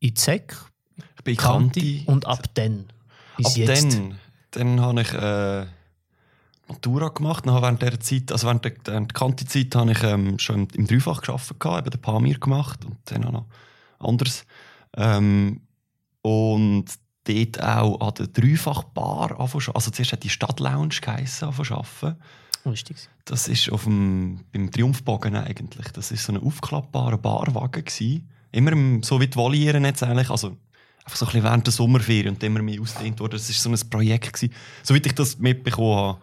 in 0.00 0.14
ZEC, 0.14 0.54
Ich 1.16 1.24
bin 1.24 1.36
Kanti 1.36 1.80
Kanti. 1.80 2.02
und 2.06 2.26
ab 2.26 2.42
dann 2.54 2.86
bis 3.38 3.46
Ab 3.46 3.56
jetzt. 3.56 3.94
dann, 3.94 4.18
dann 4.50 4.80
habe 4.82 5.00
ich 5.00 5.12
äh, 5.14 5.66
Matura 6.68 7.08
gemacht. 7.08 7.46
Dann 7.46 7.54
habe 7.54 7.66
während 7.66 7.82
dieser 7.82 8.00
Zeit, 8.00 8.32
also 8.32 8.46
während 8.46 8.64
der, 8.64 8.72
der 8.72 9.06
Kanti-Zeit, 9.06 9.74
habe 9.74 9.92
ich 9.92 10.02
ähm, 10.02 10.38
schon 10.38 10.56
im, 10.56 10.68
im 10.74 10.86
Dreifach 10.86 11.22
gearbeitet, 11.22 11.62
eben 11.62 11.90
den 11.90 12.00
Pamir 12.00 12.38
gemacht 12.38 12.84
und 12.84 12.98
dann 13.04 13.24
auch 13.24 13.32
noch 13.32 13.46
anderes. 13.98 14.44
Ähm, 14.96 15.60
und 16.22 16.86
dort 17.24 17.62
auch 17.62 18.00
an 18.00 18.14
der 18.14 18.26
Dreifach-Bar. 18.28 19.38
Also 19.38 19.60
zuerst 19.90 20.12
hat 20.12 20.22
die 20.22 20.30
Stadtlounge 20.30 20.88
geheissen, 21.00 21.48
arbeiten. 21.48 22.16
Lustig. 22.64 22.96
Das 23.24 23.48
ist 23.48 23.70
auf 23.72 23.84
dem, 23.84 24.44
beim 24.52 24.70
Triumphbogen 24.70 25.34
eigentlich. 25.36 25.88
Das 25.92 26.12
ist 26.12 26.24
so 26.24 26.32
ein 26.32 26.42
aufklappbarer 26.42 27.18
Barwagen 27.18 27.84
gewesen. 27.84 28.28
Immer 28.52 28.72
im, 28.72 29.02
so 29.02 29.20
wie 29.20 29.26
die 29.26 29.36
Volieren 29.36 29.84
jetzt 29.84 30.02
eigentlich. 30.02 30.30
Also 30.30 30.56
einfach 31.04 31.16
so 31.16 31.24
ein 31.24 31.32
bisschen 31.32 31.44
während 31.44 31.66
der 31.66 31.72
Sommerferien 31.72 32.34
und 32.34 32.42
immer 32.42 32.62
mehr 32.62 32.80
ausgedehnt 32.80 33.18
worden. 33.18 33.32
Das 33.32 33.50
ist 33.50 33.60
so 33.60 33.70
ein 33.70 33.90
Projekt 33.90 34.34
gewesen. 34.34 34.54
Soweit 34.82 35.06
ich 35.06 35.14
das 35.14 35.38
mitbekommen 35.38 35.96
habe. 35.96 36.18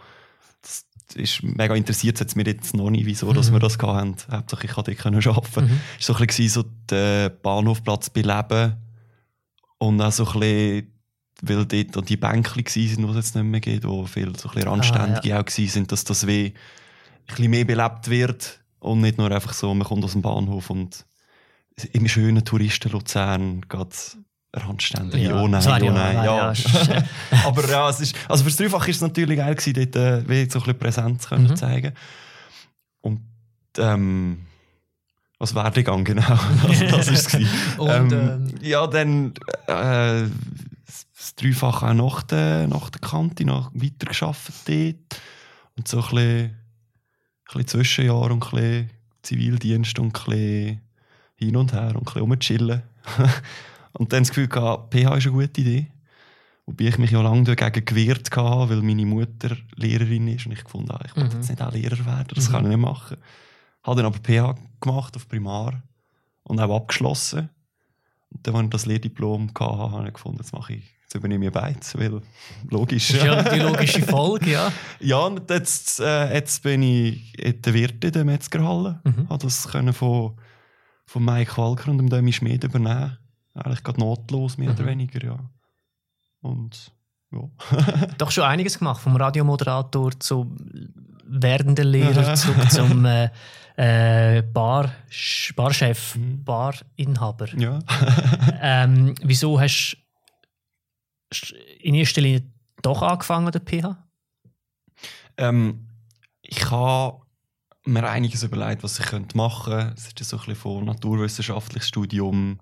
Das 0.61 0.85
ist 1.15 1.41
mega 1.43 1.73
interessiert, 1.75 2.15
es 2.15 2.21
hat 2.21 2.35
mir 2.35 2.45
jetzt 2.45 2.75
noch 2.75 2.89
nicht, 2.89 3.05
wieso 3.05 3.33
dass 3.33 3.49
Mhm. 3.49 3.53
wir 3.55 3.59
das 3.59 3.77
hatten. 3.79 4.15
Hauptsache 4.31 4.65
ich 4.65 4.71
konnte 4.71 4.93
dort 4.95 5.27
arbeiten. 5.27 5.65
Mhm. 5.71 5.79
Es 5.99 6.09
war 6.09 6.15
so 6.17 6.21
ein 6.23 6.27
bisschen 6.27 6.49
so 6.49 6.63
der 6.89 7.29
Bahnhofplatz 7.29 8.09
beleben. 8.11 8.75
Und 9.79 10.01
auch 10.01 10.11
so 10.11 10.27
ein 10.27 10.39
bisschen, 10.39 10.93
weil 11.41 11.65
dort 11.65 11.97
auch 11.97 12.01
die 12.05 12.17
Bänkchen 12.17 12.65
waren, 12.65 12.65
die 12.65 13.09
es 13.09 13.15
jetzt 13.15 13.35
nicht 13.35 13.43
mehr 13.45 13.59
gibt, 13.61 13.85
wo 13.85 14.05
viele 14.05 14.37
so 14.37 14.49
ein 14.49 14.55
bisschen 14.55 14.69
Randständige 14.69 15.39
auch 15.39 15.45
waren, 15.45 15.87
dass 15.87 16.03
das 16.03 16.27
wie 16.27 16.47
ein 16.47 16.53
bisschen 17.27 17.49
mehr 17.51 17.65
belebt 17.65 18.09
wird 18.09 18.59
und 18.79 19.01
nicht 19.01 19.17
nur 19.17 19.31
einfach 19.31 19.53
so, 19.53 19.73
man 19.73 19.87
kommt 19.87 20.03
aus 20.03 20.11
dem 20.11 20.21
Bahnhof 20.21 20.69
und 20.69 21.05
im 21.93 22.07
schönen 22.09 22.43
Touristen 22.43 22.91
Luzern 22.91 23.61
geht 23.69 24.17
Randständige. 24.53 25.35
oh 25.35 25.47
nein, 25.47 25.63
wäre 25.63 25.81
oh 25.81 25.85
ja- 25.85 25.91
nein. 25.91 26.15
Ja. 26.15 26.51
ja- 26.53 27.03
Aber 27.45 27.69
ja, 27.69 27.89
es 27.89 27.99
ist, 28.01 28.15
also 28.27 28.43
fürs 28.43 28.55
Dreifach 28.55 28.87
ist 28.87 28.95
es 28.97 29.01
natürlich 29.03 29.37
geil 29.37 29.53
gewesen, 29.55 29.73
dort 29.91 29.95
äh, 29.95 30.19
so 30.49 30.59
ein 30.59 30.65
bisschen 30.65 30.79
Präsenz 30.79 31.27
können 31.29 31.47
Mhm. 31.47 31.55
zeigen. 31.55 31.93
Und 33.01 33.21
ähm, 33.77 34.45
was 35.37 35.53
Werdegang 35.55 36.03
genau, 36.03 36.23
also 36.67 36.85
das 36.87 37.07
ist 37.09 37.33
es. 37.33 37.47
Und, 37.77 38.11
ähm, 38.11 38.55
ja, 38.61 38.87
dann 38.87 39.33
äh, 39.67 40.23
das 40.27 41.35
Dreifach 41.35 41.83
auch 41.83 41.93
nach 41.93 42.23
der, 42.23 42.67
nach 42.67 42.89
der 42.89 43.01
Kante 43.01 43.45
noch 43.45 43.71
weitergearbeitet 43.73 44.55
dort. 45.09 45.21
Und 45.77 45.87
so 45.87 45.97
ein 45.97 46.03
bisschen, 46.09 46.39
ein 46.45 46.53
bisschen 47.53 47.67
Zwischenjahr 47.67 48.31
und 48.31 48.43
ein 48.43 48.49
bisschen 48.51 48.89
Zivildienst 49.21 49.99
und 49.99 50.07
ein 50.07 50.11
bisschen 50.25 50.81
hin 51.35 51.55
und 51.55 51.71
her 51.71 51.89
und 51.95 51.97
ein 51.99 52.03
bisschen 52.05 52.21
rumchillen. 52.21 52.81
Und 53.93 54.13
dann 54.13 54.23
das 54.23 54.29
Gefühl 54.29 54.47
gehabt, 54.47 54.93
PH 54.93 55.15
ist 55.17 55.25
eine 55.27 55.33
gute 55.35 55.61
Idee. 55.61 55.87
Wobei 56.65 56.85
ich 56.85 56.97
mich 56.99 57.11
ja 57.11 57.21
lange 57.21 57.43
dagegen 57.55 57.83
gewehrt 57.85 58.29
habe, 58.35 58.69
weil 58.69 58.81
meine 58.83 59.05
Mutter 59.05 59.57
Lehrerin 59.75 60.27
ist 60.27 60.45
und 60.45 60.51
ich 60.51 60.63
gefunden 60.63 60.89
habe, 60.91 61.05
ich 61.07 61.15
will 61.15 61.23
Mhm. 61.25 61.31
jetzt 61.31 61.49
nicht 61.49 61.61
auch 61.61 61.71
Lehrer 61.73 62.05
werden, 62.05 62.27
das 62.35 62.47
Mhm. 62.47 62.51
kann 62.53 62.63
ich 62.65 62.69
nicht 62.69 62.79
machen. 62.79 63.17
Habe 63.83 64.01
dann 64.03 64.05
aber 64.13 64.19
PH 64.19 64.55
gemacht 64.79 65.15
auf 65.15 65.27
Primar 65.27 65.81
und 66.43 66.59
auch 66.59 66.75
abgeschlossen. 66.75 67.49
Und 68.31 68.45
dann, 68.45 68.55
als 68.55 68.63
ich 68.65 68.69
das 68.69 68.85
Lehrdiplom 68.85 69.49
hatte, 69.59 69.77
habe 69.77 70.07
ich 70.07 70.13
gefunden, 70.13 70.37
jetzt 70.41 70.53
mache 70.53 70.73
ich, 70.73 70.83
jetzt 71.01 71.15
übernehme 71.15 71.47
ich 71.47 71.51
beides, 71.51 71.97
weil 71.97 72.21
logisch. 72.69 73.07
Das 73.07 73.17
ist 73.17 73.23
ja 73.25 73.41
die 73.41 73.59
logische 73.61 74.01
Folge, 74.03 74.51
ja. 74.51 74.71
Ja, 74.99 75.17
und 75.21 75.49
jetzt, 75.49 75.99
äh, 75.99 76.31
jetzt 76.35 76.61
bin 76.61 76.83
ich 76.83 77.33
in 77.39 77.59
der 77.63 77.73
Wirt 77.73 78.03
in 78.05 78.11
der 78.11 78.25
Metzgerhalle. 78.25 79.01
Mhm. 79.05 79.27
Habe 79.27 79.43
das 79.43 79.67
können 79.69 79.93
von, 79.93 80.35
von 81.07 81.25
Mike 81.25 81.57
Walker 81.57 81.89
und 81.89 81.97
dem 81.97 82.09
Demi 82.11 82.31
Schmid 82.31 82.63
übernehmen. 82.63 83.17
Eigentlich 83.59 83.83
gerade 83.83 83.99
notlos, 83.99 84.57
mehr 84.57 84.71
oder 84.71 84.83
Mhm. 84.83 84.87
weniger, 84.87 85.23
ja. 85.23 85.39
Und 86.41 86.91
ja. 87.31 87.41
Doch 88.17 88.31
schon 88.31 88.43
einiges 88.45 88.79
gemacht, 88.79 89.01
vom 89.01 89.15
Radiomoderator 89.15 90.19
zum 90.19 90.55
werdenden 91.25 91.87
Lehrer 91.87 92.33
zurück 92.35 92.71
zum 92.71 93.05
äh, 93.05 93.29
äh, 93.75 94.41
Bar, 94.41 94.91
Barchef, 95.55 96.15
Mhm. 96.15 96.43
Barinhaber. 96.43 97.47
ja. 97.57 97.79
Ähm, 98.61 99.15
wieso 99.21 99.59
hast 99.59 99.95
du 101.31 101.55
in 101.81 101.93
erster 101.95 102.21
Linie 102.21 102.43
doch 102.81 103.01
angefangen 103.01 103.45
an 103.47 103.51
der 103.53 103.61
PH? 103.61 103.95
Ähm, 105.37 105.87
ich 106.41 106.69
habe 106.71 107.21
mir 107.85 108.09
einiges 108.09 108.43
überlegt, 108.43 108.83
was 108.83 108.99
ich 108.99 109.05
könnte 109.05 109.37
machen 109.37 109.71
könnte. 109.73 109.93
Es 109.95 110.07
ist 110.07 110.19
ja 110.19 110.25
so 110.25 110.35
ein 110.37 110.39
bisschen 110.41 110.55
von 110.55 110.85
naturwissenschaftliches 110.85 111.87
Studium 111.87 112.59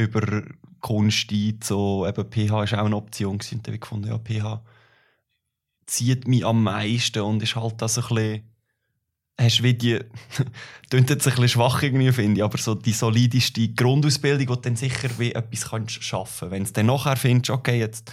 über 0.00 0.42
Kunst 0.80 1.30
ein, 1.30 1.58
so 1.62 2.06
eben 2.06 2.30
PH 2.30 2.50
war 2.52 2.80
auch 2.80 2.86
eine 2.86 2.96
Option 2.96 3.38
gewesen. 3.38 3.56
Und 3.56 3.66
dann 3.66 3.72
habe 3.72 3.76
ich 3.76 3.80
gefunden, 3.80 4.08
ja, 4.08 4.18
PH 4.18 4.62
zieht 5.86 6.28
mich 6.28 6.44
am 6.46 6.62
meisten 6.62 7.20
und 7.20 7.42
ist 7.42 7.56
halt 7.56 7.82
das 7.82 7.94
so 7.94 8.02
ein 8.02 8.08
bisschen 8.14 8.42
hast 9.40 9.62
wie 9.62 9.74
die, 9.74 9.98
klingt 10.90 11.08
jetzt 11.10 11.26
ein 11.26 11.30
bisschen 11.30 11.48
schwach 11.48 11.82
irgendwie, 11.82 12.12
finde 12.12 12.40
ich, 12.40 12.44
aber 12.44 12.58
so 12.58 12.74
die 12.74 12.92
solideste 12.92 13.68
Grundausbildung, 13.70 14.48
wo 14.48 14.54
du 14.54 14.60
dann 14.60 14.76
sicher 14.76 15.08
wie 15.18 15.32
etwas 15.32 15.70
kannst 15.70 16.02
schaffen 16.02 16.50
kannst. 16.50 16.52
Wenn 16.52 16.64
du 16.64 16.72
dann 16.72 16.86
nachher 16.86 17.16
findest, 17.16 17.50
okay, 17.50 17.78
jetzt 17.78 18.12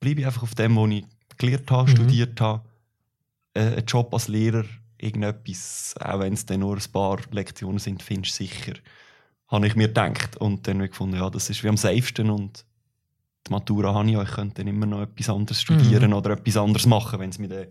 bleibe 0.00 0.20
ich 0.20 0.26
einfach 0.26 0.42
auf 0.42 0.54
dem, 0.54 0.76
was 0.76 0.90
ich 0.90 1.04
gelernt 1.38 1.70
habe, 1.70 1.90
Mhm. 1.90 1.96
studiert 1.96 2.40
habe, 2.40 2.64
äh, 3.54 3.60
einen 3.60 3.86
Job 3.86 4.12
als 4.12 4.28
Lehrer, 4.28 4.64
irgendetwas, 4.98 5.94
auch 6.00 6.20
wenn 6.20 6.32
es 6.32 6.46
dann 6.46 6.60
nur 6.60 6.76
ein 6.76 6.92
paar 6.92 7.20
Lektionen 7.30 7.78
sind, 7.78 8.02
findest 8.02 8.38
du 8.40 8.44
sicher, 8.44 8.72
habe 9.54 9.66
ich 9.66 9.76
mir 9.76 9.88
gedacht. 9.88 10.36
Und 10.36 10.66
dann 10.66 10.76
habe 10.76 10.84
ich 10.86 10.90
gefunden, 10.90 11.16
ja, 11.16 11.30
das 11.30 11.48
ist 11.50 11.62
wie 11.64 11.68
am 11.68 11.76
safesten 11.76 12.30
und 12.30 12.64
die 13.46 13.52
Matura 13.52 13.94
habe 13.94 14.06
ich 14.08 14.14
ja, 14.14 14.22
ich 14.22 14.30
könnte 14.30 14.56
dann 14.56 14.66
immer 14.68 14.86
noch 14.86 15.02
etwas 15.02 15.28
anderes 15.28 15.60
studieren 15.60 16.10
Mhm. 16.10 16.16
oder 16.16 16.30
etwas 16.30 16.56
anderes 16.56 16.86
machen, 16.86 17.20
wenn 17.20 17.30
es 17.30 17.38
mich 17.38 17.50
dann 17.50 17.66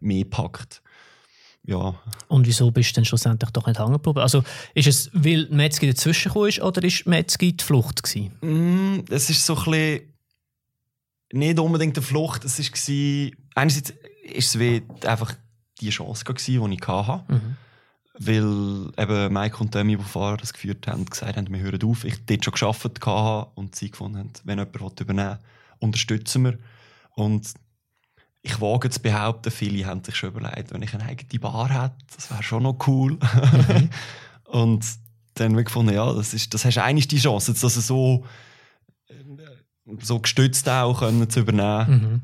mehr 0.00 0.24
packt. 0.24 0.82
Ja, 1.64 1.94
Und 2.28 2.46
wieso 2.46 2.70
bist 2.70 2.90
du 2.92 2.94
dann 2.94 3.04
schlussendlich 3.04 3.50
doch 3.50 3.66
nicht 3.66 3.78
hängen 3.78 3.92
geblieben? 3.92 4.20
Also 4.20 4.42
ist 4.74 4.86
es, 4.88 5.10
weil 5.12 5.48
Metzgi 5.50 5.86
dazwischen 5.86 6.32
ist 6.46 6.60
oder 6.62 6.82
ist 6.82 7.06
Metzgi 7.06 7.54
die 7.54 7.62
Flucht 7.64 8.02
gewesen? 8.02 8.32
Mm, 8.40 9.04
es 9.10 9.28
ist 9.28 9.44
so 9.44 9.54
ein 9.54 9.64
bisschen 9.64 10.00
nicht 11.32 11.58
unbedingt 11.58 11.98
eine 11.98 12.06
Flucht. 12.06 12.44
Es 12.44 12.58
war 12.58 13.30
einerseits 13.54 13.90
ist 14.22 14.48
es 14.54 14.58
wie 14.58 14.82
einfach 15.06 15.34
die 15.80 15.90
Chance 15.90 16.24
gewesen, 16.24 16.70
die 16.70 16.76
ich 16.80 16.88
hatte. 16.88 17.30
Mhm. 17.32 17.56
Weil 18.18 18.90
eben 18.96 19.32
Mike 19.32 19.58
und 19.58 19.74
Demi, 19.74 19.96
die 19.96 20.02
vorher 20.02 20.36
das 20.36 20.52
geführt 20.52 20.86
haben, 20.86 21.06
gesagt 21.06 21.36
haben, 21.36 21.52
wir 21.52 21.60
hören 21.60 21.82
auf. 21.84 22.04
Ich 22.04 22.24
dort 22.26 22.44
schon 22.44 22.54
gearbeitet 22.54 23.06
hatte 23.06 23.50
und 23.54 23.76
sie 23.76 23.90
gefunden 23.90 24.18
haben, 24.18 24.32
wenn 24.44 24.58
jemand 24.58 25.00
übernehmen 25.00 25.30
will, 25.30 25.38
unterstützen 25.78 26.44
wir. 26.44 26.58
Und 27.14 27.54
ich 28.42 28.60
wage 28.60 28.90
zu 28.90 29.00
behaupten, 29.00 29.50
viele 29.50 29.86
haben 29.86 30.02
sich 30.02 30.16
schon 30.16 30.30
überlegt, 30.30 30.72
wenn 30.72 30.82
ich 30.82 30.94
eine 30.94 31.04
eigene 31.04 31.40
Bar 31.40 31.68
hätte, 31.68 31.96
das 32.14 32.30
wäre 32.30 32.42
schon 32.42 32.62
noch 32.62 32.78
cool. 32.86 33.18
und 34.44 34.84
dann 35.34 35.52
habe 35.52 35.60
ich 35.60 35.66
gefunden, 35.66 35.94
ja, 35.94 36.12
das, 36.12 36.34
ist, 36.34 36.54
das 36.54 36.64
hast 36.64 36.78
eigentlich 36.78 37.08
die 37.08 37.18
Chance, 37.18 37.52
jetzt 37.52 37.62
das 37.62 37.74
so, 37.74 38.24
so 40.00 40.20
gestützt 40.20 40.68
auch 40.68 41.00
können 41.00 41.28
zu 41.28 41.40
übernehmen. 41.40 41.90
Mhm. 41.90 42.20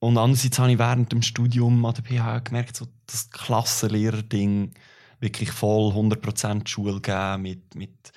Und 0.00 0.16
andererseits 0.16 0.58
habe 0.58 0.72
ich 0.72 0.78
während 0.78 1.10
dem 1.12 1.22
Studium 1.22 1.84
an 1.84 1.94
der 1.94 2.04
PH 2.04 2.44
gemerkt, 2.44 2.76
so 2.76 2.86
das 3.06 3.30
Klassenlehrer-Ding 3.30 4.72
wirklich 5.20 5.50
voll 5.50 5.92
100% 5.92 6.68
Schule 6.68 7.00
geben 7.00 7.42
mit, 7.42 7.74
mit 7.74 8.12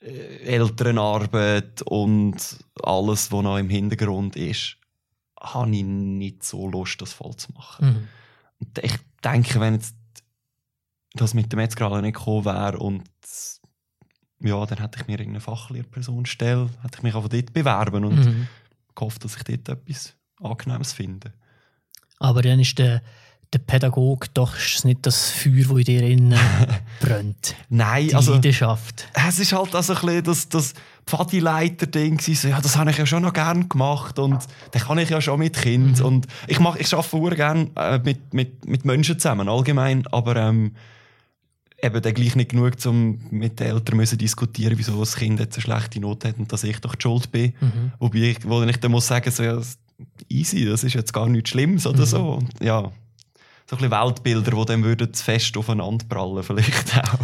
äh, 0.00 0.38
Elternarbeit 0.56 1.82
und 1.82 2.36
alles, 2.82 3.32
was 3.32 3.42
noch 3.42 3.58
im 3.58 3.68
Hintergrund 3.70 4.36
ist, 4.36 4.76
habe 5.40 5.70
ich 5.74 5.84
nicht 5.84 6.42
so 6.44 6.68
Lust, 6.68 7.00
das 7.00 7.12
voll 7.12 7.36
zu 7.36 7.52
machen. 7.52 7.86
Mhm. 7.86 8.08
Und 8.60 8.78
ich 8.82 8.94
denke, 9.24 9.60
wenn 9.60 9.74
jetzt 9.74 9.94
das 11.14 11.34
mit 11.34 11.52
dem 11.52 11.58
Metzger 11.58 12.00
nicht 12.00 12.16
gekommen 12.16 12.44
wäre 12.44 12.78
und 12.78 13.02
ja, 14.40 14.66
dann 14.66 14.78
hätte 14.78 15.00
ich 15.00 15.06
mir 15.06 15.14
irgendeine 15.14 15.40
Fachlehrperson 15.40 16.26
stellen, 16.26 16.70
hätte 16.82 16.98
ich 16.98 17.02
mich 17.02 17.14
einfach 17.14 17.28
dort 17.28 17.52
bewerben 17.52 18.04
und 18.04 18.24
Mhm. 18.24 18.48
gehofft, 18.94 19.24
dass 19.24 19.36
ich 19.36 19.42
dort 19.42 19.68
etwas 19.68 20.14
Angenehmes 20.40 20.92
finde. 20.92 21.32
Aber 22.18 22.42
dann 22.42 22.60
ist 22.60 22.78
der, 22.78 23.02
der 23.52 23.60
Pädagoge 23.60 24.28
doch 24.34 24.56
ist 24.56 24.84
nicht 24.84 25.06
das 25.06 25.30
Feuer, 25.30 25.62
das 25.68 25.78
in 25.78 25.84
dir 25.84 26.02
innen 26.02 26.38
brennt. 27.00 27.54
Nein, 27.70 28.08
Die 28.08 28.14
also 28.14 28.32
Leidenschaft. 28.34 29.08
es 29.26 29.38
ist 29.38 29.52
halt 29.52 29.74
also 29.74 29.94
ein 29.94 30.00
bisschen 30.00 30.24
das, 30.24 30.48
das 30.50 30.74
Pfadileiter-Ding 31.06 32.20
so, 32.20 32.48
ja, 32.48 32.60
das 32.60 32.76
habe 32.76 32.90
ich 32.90 32.98
ja 32.98 33.06
schon 33.06 33.22
noch 33.22 33.32
gern 33.32 33.68
gemacht 33.68 34.18
und 34.18 34.38
dann 34.72 34.82
kann 34.82 34.98
ich 34.98 35.10
ja 35.10 35.20
schon 35.20 35.38
mit 35.38 35.56
Kind 35.56 35.98
Mhm. 36.00 36.04
und 36.04 36.26
ich 36.46 36.60
mache, 36.60 36.78
ich 36.78 36.92
arbeite 36.94 37.36
gerne 37.36 37.70
äh, 37.76 37.98
mit, 37.98 38.34
mit, 38.34 38.66
mit 38.68 38.84
Menschen 38.84 39.18
zusammen, 39.18 39.48
allgemein, 39.48 40.06
aber 40.08 40.36
ähm, 40.36 40.72
eben 41.82 42.02
dann 42.02 42.14
gleich 42.14 42.34
nicht 42.36 42.50
genug, 42.50 42.72
um 42.86 43.18
mit 43.30 43.60
den 43.60 43.68
Eltern 43.68 43.96
müssen 43.96 44.18
diskutieren, 44.18 44.76
wieso 44.76 44.98
das 45.00 45.16
Kind 45.16 45.40
jetzt 45.40 45.56
eine 45.56 45.62
schlechte 45.62 46.00
Note 46.00 46.28
hat 46.28 46.38
und 46.38 46.52
dass 46.52 46.64
ich 46.64 46.80
doch 46.80 46.94
die 46.94 47.02
Schuld 47.02 47.30
bin. 47.30 47.54
Mhm. 47.60 47.92
Wobei 47.98 48.18
ich, 48.18 48.38
wo 48.48 48.62
ich 48.62 48.76
dann 48.78 48.90
muss 48.90 49.06
sagen, 49.06 49.30
so, 49.30 49.42
ja, 49.42 49.54
das- 49.54 49.78
easy, 50.28 50.64
das 50.64 50.84
ist 50.84 50.94
jetzt 50.94 51.12
gar 51.12 51.28
nichts 51.28 51.50
Schlimmes 51.50 51.86
oder 51.86 52.00
Mhm. 52.00 52.04
so. 52.06 52.30
Und, 52.34 52.50
ja, 52.62 52.90
so 53.68 53.76
ein 53.76 53.80
bisschen 53.80 53.90
Weltbilder, 53.90 54.50
die 54.52 54.64
dann 54.64 54.82
würden 54.82 55.12
zu 55.12 55.22
fest 55.22 55.54
aufeinander 55.56 56.06
prallen 56.08 56.42
vielleicht 56.42 56.96
auch. 56.98 57.18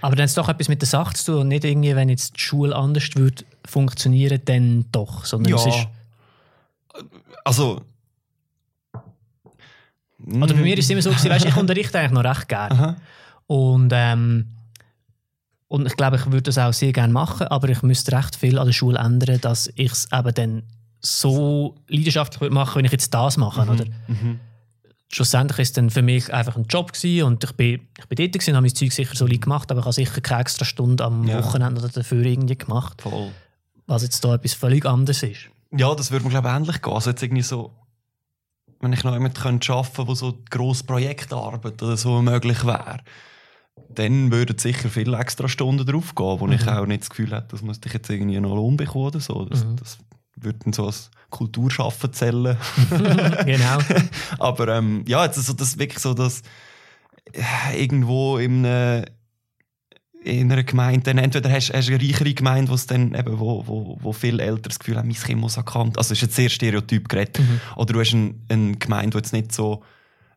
Aber 0.00 0.14
dann 0.14 0.26
es 0.26 0.34
doch 0.34 0.48
etwas 0.48 0.68
mit 0.68 0.80
der 0.80 0.86
Sache 0.86 1.14
zu 1.14 1.32
tun 1.32 1.40
und 1.40 1.48
nicht 1.48 1.64
irgendwie, 1.64 1.96
wenn 1.96 2.08
jetzt 2.08 2.36
die 2.36 2.40
Schule 2.40 2.74
anders 2.74 3.08
würde 3.16 3.44
funktionieren, 3.64 4.40
dann 4.44 4.84
doch. 4.92 5.24
Sondern 5.24 5.54
es 5.54 5.66
ist, 5.66 5.88
also. 7.44 7.82
oder 10.24 10.54
bei 10.54 10.60
mir 10.60 10.78
ist 10.78 10.84
es 10.84 10.90
immer 10.90 11.02
so, 11.02 11.10
gewesen, 11.10 11.30
weißt, 11.30 11.46
ich 11.46 11.56
unterrichte 11.56 11.98
eigentlich 11.98 12.12
noch 12.12 12.24
recht 12.24 12.48
gerne. 12.48 12.74
Aha. 12.74 12.96
Und, 13.48 13.90
ähm, 13.92 14.46
und 15.66 15.86
ich 15.86 15.96
glaube, 15.96 16.16
ich 16.16 16.26
würde 16.26 16.42
das 16.42 16.58
auch 16.58 16.72
sehr 16.72 16.92
gerne 16.92 17.12
machen, 17.12 17.48
aber 17.48 17.70
ich 17.70 17.82
müsste 17.82 18.12
recht 18.12 18.36
viel 18.36 18.60
an 18.60 18.66
der 18.66 18.72
Schule 18.72 19.00
ändern, 19.00 19.40
dass 19.40 19.68
ich 19.74 19.90
es 19.90 20.08
eben 20.12 20.34
dann 20.34 20.62
so 21.00 21.74
leidenschaftlich 21.88 22.40
würde 22.40 22.54
machen, 22.54 22.76
wenn 22.76 22.84
ich 22.84 22.92
jetzt 22.92 23.12
das 23.12 23.36
mache. 23.36 23.62
Oder? 23.62 23.84
Mhm. 24.06 24.38
Schlussendlich 25.10 25.58
ist 25.60 25.76
dann 25.78 25.88
für 25.88 26.02
mich 26.02 26.32
einfach 26.34 26.56
ein 26.56 26.64
Job 26.64 26.92
gewesen 26.92 27.22
und 27.24 27.42
ich 27.42 27.52
bin, 27.52 27.80
ich 27.98 28.06
bin 28.06 28.16
dort 28.16 28.32
gewesen, 28.32 28.54
habe 28.54 28.62
mein 28.66 28.74
Zeug 28.74 28.92
sicher 28.92 29.14
solid 29.16 29.40
gemacht, 29.40 29.70
aber 29.70 29.80
ich 29.80 29.86
habe 29.86 29.92
sicher 29.94 30.20
keine 30.20 30.42
extra 30.42 30.64
Stunde 30.66 31.04
am 31.04 31.26
Ja. 31.26 31.38
Wochenende 31.38 31.80
oder 31.80 31.88
dafür 31.90 32.22
irgendwie 32.24 32.56
gemacht, 32.58 33.00
Voll. 33.00 33.32
was 33.86 34.02
jetzt 34.02 34.22
da 34.24 34.34
etwas 34.34 34.52
völlig 34.52 34.84
anderes 34.84 35.22
ist. 35.22 35.48
Ja, 35.74 35.94
das 35.94 36.10
würde 36.10 36.24
mir 36.26 36.30
glaube 36.30 36.48
ich 36.48 36.54
ähnlich 36.54 36.82
gehen. 36.82 36.92
Also 36.92 37.10
jetzt 37.10 37.22
irgendwie 37.22 37.42
so, 37.42 37.72
wenn 38.80 38.92
ich 38.92 39.02
noch 39.02 39.14
jemanden 39.14 39.40
könnte 39.40 39.72
arbeiten 39.72 40.06
wo 40.08 40.14
so 40.14 40.38
grosse 40.50 40.84
Projektarbeit 40.84 41.82
oder 41.82 41.96
so 41.96 42.20
möglich 42.20 42.64
wäre, 42.66 42.98
dann 43.88 44.30
würden 44.30 44.58
sicher 44.58 44.90
viele 44.90 45.16
extra 45.18 45.48
Stunden 45.48 45.86
drauf 45.86 46.14
gehen, 46.14 46.40
wo 46.40 46.48
ich 46.48 46.62
Mhm. 46.66 46.68
auch 46.68 46.86
nicht 46.86 47.02
das 47.02 47.10
Gefühl 47.10 47.34
hätte, 47.34 47.48
das 47.52 47.62
müsste 47.62 47.88
ich 47.88 47.94
jetzt 47.94 48.10
irgendwie 48.10 48.38
noch 48.40 48.54
Lohn 48.54 48.76
bekommen 48.76 49.06
oder 49.06 49.20
so. 49.20 49.44
Das, 49.46 49.64
Mhm. 49.64 49.76
das 49.76 49.98
würde 50.42 50.58
dann 50.64 50.72
so 50.72 50.86
als 50.86 51.10
Kulturschaffen 51.30 52.12
zählen. 52.12 52.56
genau. 53.44 53.78
Aber 54.38 54.68
ähm, 54.76 55.04
ja, 55.06 55.24
jetzt 55.24 55.36
so 55.44 55.52
das 55.52 55.78
wirklich 55.78 55.98
so, 55.98 56.14
dass 56.14 56.42
äh, 57.32 57.80
irgendwo 57.82 58.38
in, 58.38 58.64
einer- 58.64 59.04
in 60.24 60.50
einer 60.50 60.64
Gemeinde, 60.64 61.10
entweder 61.10 61.50
hast, 61.50 61.72
hast 61.72 61.88
du 61.88 61.94
eine 61.94 62.02
reichere 62.02 62.34
Gemeinde, 62.34 62.70
wo's 62.70 62.86
dann 62.86 63.14
eben, 63.14 63.38
wo, 63.38 63.66
wo, 63.66 63.98
wo 64.00 64.12
viele 64.12 64.42
Eltern 64.42 64.62
das 64.68 64.78
Gefühl 64.78 64.96
haben, 64.96 65.08
mein 65.08 65.16
Kind 65.16 65.40
muss 65.40 65.56
erkannt. 65.56 65.96
Also, 65.98 66.12
ist 66.12 66.22
jetzt 66.22 66.34
sehr 66.34 66.48
stereotyp 66.48 67.08
geredet. 67.08 67.38
Mhm. 67.38 67.60
Oder 67.76 67.92
du 67.94 68.00
hast 68.00 68.14
eine, 68.14 68.34
eine 68.48 68.72
Gemeinde, 68.76 69.10
die 69.10 69.18
jetzt 69.18 69.32
nicht 69.32 69.52
so, 69.52 69.82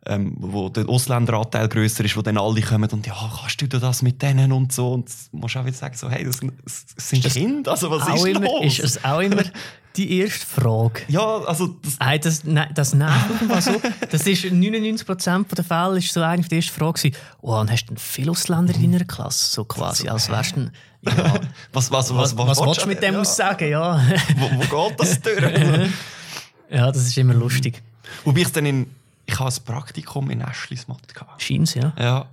ähm, 0.05 0.33
wo 0.37 0.69
der 0.69 0.87
Ausländeranteil 0.89 1.67
grösser 1.67 2.03
ist, 2.05 2.15
wo 2.17 2.21
dann 2.21 2.37
alle 2.37 2.61
kommen 2.61 2.89
und 2.89 3.05
ja, 3.05 3.13
kannst 3.39 3.61
du 3.61 3.67
das 3.67 4.01
mit 4.01 4.21
denen 4.21 4.51
und 4.51 4.71
so. 4.71 4.93
Und 4.93 5.09
du 5.31 5.37
musst 5.37 5.55
auch 5.57 5.65
wieder 5.65 5.75
sagen, 5.75 5.95
so, 5.95 6.09
hey, 6.09 6.23
das, 6.23 6.39
das 6.39 6.85
sind 7.09 7.23
das 7.25 7.33
Kinder, 7.33 7.71
also 7.71 7.91
was 7.91 8.07
ist 8.07 8.25
immer, 8.25 8.39
los? 8.41 8.65
ist 8.65 8.79
es 8.79 9.03
auch 9.05 9.19
immer 9.19 9.43
die 9.95 10.19
erste 10.19 10.45
Frage. 10.45 11.01
ja, 11.07 11.21
also 11.39 11.67
das, 11.81 11.97
Hey, 11.99 12.19
das, 12.19 12.43
ne, 12.43 12.69
das 12.73 12.93
nervt 12.93 13.41
mich 13.41 13.61
so. 13.65 13.81
Das 14.09 14.25
ist 14.25 14.43
99% 14.45 15.55
der 15.55 15.63
Fälle 15.63 15.97
ist 15.97 16.13
so 16.13 16.21
eine 16.21 16.41
der 16.43 16.57
ersten 16.57 16.71
Fragen 16.73 16.93
gewesen, 16.93 17.15
oh, 17.41 17.59
und 17.59 17.71
hast 17.71 17.83
du 17.85 17.87
denn 17.89 17.97
viele 17.97 18.31
Ausländer 18.31 18.73
in 18.75 18.91
deiner 18.91 19.05
Klasse? 19.05 19.51
So 19.53 19.65
quasi, 19.65 20.07
als 20.07 20.29
wärst 20.29 20.55
du 20.55 20.61
ein- 20.61 20.71
ja, 21.03 21.33
was, 21.73 21.91
was, 21.91 22.13
was, 22.15 22.37
was, 22.37 22.59
willst 22.61 22.83
du 22.83 22.87
mit 22.87 23.01
dem 23.01 23.15
ja, 23.15 23.19
aussagen? 23.21 23.69
Ja. 23.69 23.99
wo, 24.37 24.49
wo 24.51 24.87
geht 24.89 24.99
das 24.99 25.19
durch? 25.21 25.41
ja, 26.69 26.91
das 26.91 27.07
ist 27.07 27.17
immer 27.17 27.33
lustig. 27.33 27.81
Wobei 28.23 28.41
ich 28.41 28.51
dann 28.51 28.65
in, 28.67 28.87
ich 29.25 29.39
habe 29.39 29.49
ein 29.51 29.63
Praktikum 29.65 30.29
in 30.29 30.41
Eschlismott 30.41 31.13
gehabt. 31.13 31.41
Scheint's, 31.41 31.73
ja. 31.73 31.93
Ja. 31.97 32.25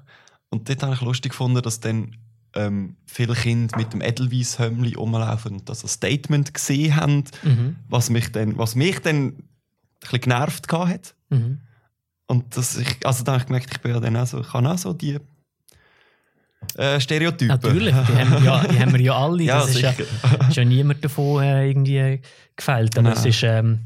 Und 0.51 0.69
dort 0.69 0.83
habe 0.83 0.95
ich 0.95 1.01
lustig 1.01 1.31
gefunden, 1.33 1.63
dass 1.63 1.81
dann 1.81 2.17
ähm, 2.59 2.97
viele 3.07 3.35
Kinder 3.35 3.77
mit 3.79 3.93
dem 3.93 4.01
Edelweiss-Hömmli 4.03 4.95
rumlaufen 4.95 5.53
und 5.53 5.69
das 5.69 5.83
als 5.83 5.93
Statement 5.95 6.53
gesehen 6.53 6.97
haben, 6.97 7.25
Mhm. 7.43 7.77
was 7.89 8.11
mich 8.11 8.31
dann, 8.33 8.59
was 8.59 8.75
mich 8.75 8.99
dann 9.01 9.17
ein 9.29 9.43
bisschen 10.01 10.21
genervt 10.21 10.71
hat. 10.73 11.15
Mhm. 11.31 11.61
Und 12.27 12.57
das 12.57 12.77
ich, 12.77 13.07
also 13.07 13.25
dann 13.25 13.35
habe 13.35 13.43
ich 13.43 13.47
gemerkt, 13.47 13.69
ich 13.73 13.81
bin 13.81 13.93
ja 13.93 14.01
dann 14.01 14.17
auch 14.17 14.27
so, 14.27 14.41
ich 14.41 14.53
habe 14.53 14.69
auch 14.71 14.79
so 14.79 14.93
die 14.93 15.19
äh, 16.77 17.01
Stereotypen. 17.01 17.49
Natürlich, 17.49 17.95
die 17.95 18.13
haben, 18.19 18.45
ja, 18.45 18.67
die 18.67 18.79
haben 18.81 18.93
wir 18.93 19.01
ja 19.01 19.17
alle. 19.17 19.43
Ja, 19.45 19.61
das 19.61 19.71
ist 19.71 19.81
ja, 19.81 19.93
sicher. 19.93 20.05
ist 20.49 20.57
ja 20.57 20.65
niemand 20.65 21.05
davon 21.05 21.43
äh, 21.43 21.69
irgendwie 21.69 22.21
gefällt. 22.57 22.99
Aber 22.99 23.09
Nein. 23.11 23.19
es 23.19 23.25
ist, 23.25 23.43
ähm, 23.45 23.81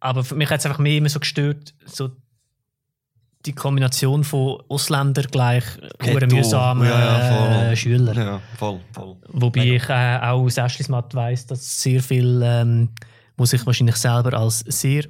Aber 0.00 0.22
für 0.24 0.36
mich 0.36 0.48
hat 0.48 0.60
es 0.60 0.66
einfach 0.66 0.78
mehr 0.78 0.96
immer 0.96 1.08
so 1.08 1.18
gestört, 1.20 1.74
so 1.86 2.10
die 3.48 3.54
Kombination 3.54 4.22
von 4.24 4.62
Ausländer 4.68 5.22
gleich 5.22 5.64
mühsamen 6.30 6.86
Ja, 6.86 6.98
ja, 7.00 7.70
äh, 7.72 7.76
Schüler. 7.76 8.14
Ja, 8.14 8.40
voll, 8.56 8.80
voll. 8.92 9.16
Wobei 9.28 9.60
Mega. 9.64 9.74
ich 9.76 9.88
äh, 9.88 10.26
auch 10.26 10.42
aus 10.44 10.56
Eschlismatt 10.58 11.14
weiss, 11.14 11.46
dass 11.46 11.80
sehr 11.80 12.02
viel, 12.02 12.40
ähm, 12.44 12.90
wo 13.36 13.44
sich 13.46 13.64
wahrscheinlich 13.66 13.96
selber 13.96 14.34
als 14.38 14.60
sehr 14.60 15.04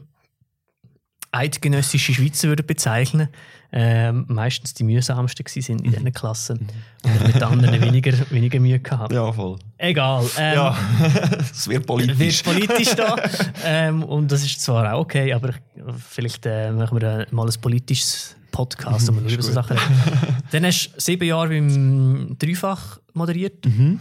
eidgenössische 1.32 2.14
Schweizer 2.14 2.48
würde 2.48 2.62
bezeichnen, 2.62 3.28
ähm, 3.70 4.24
meistens 4.28 4.72
die 4.72 4.82
mühsamsten 4.84 5.44
sind 5.46 5.82
in 5.84 5.90
diesen 5.92 6.10
Klassen 6.12 6.66
und 7.04 7.14
ich 7.14 7.34
mit 7.34 7.42
anderen 7.42 7.80
weniger, 7.82 8.12
weniger 8.30 8.58
Mühe 8.60 8.78
gehabt. 8.78 9.12
Ja, 9.12 9.30
voll. 9.30 9.58
Egal. 9.76 10.24
Ähm, 10.38 10.54
Ja, 10.54 10.76
es 11.38 11.68
wird 11.68 11.86
politisch. 11.86 12.18
wird 12.18 12.44
politisch 12.44 12.94
da. 12.94 13.16
ähm, 13.64 14.02
und 14.04 14.32
das 14.32 14.42
ist 14.42 14.62
zwar 14.62 14.94
auch 14.94 15.00
okay, 15.00 15.32
aber 15.34 15.50
ich- 15.50 15.56
vielleicht 15.92 16.46
äh, 16.46 16.72
machen 16.72 17.00
wir 17.00 17.20
äh, 17.20 17.26
mal 17.30 17.46
ein 17.46 17.60
politisches 17.60 18.36
Podcast, 18.50 19.08
wo 19.08 19.14
wir 19.14 19.22
nur 19.22 19.30
über 19.30 19.42
so 19.42 19.52
Sachen 19.52 19.76
reden. 19.76 20.42
Dann 20.50 20.66
hast 20.66 20.90
du 20.94 21.00
sieben 21.00 21.24
Jahre 21.24 21.48
beim 21.48 22.36
Dreifach 22.38 22.98
moderiert. 23.12 23.64
Mhm. 23.66 24.00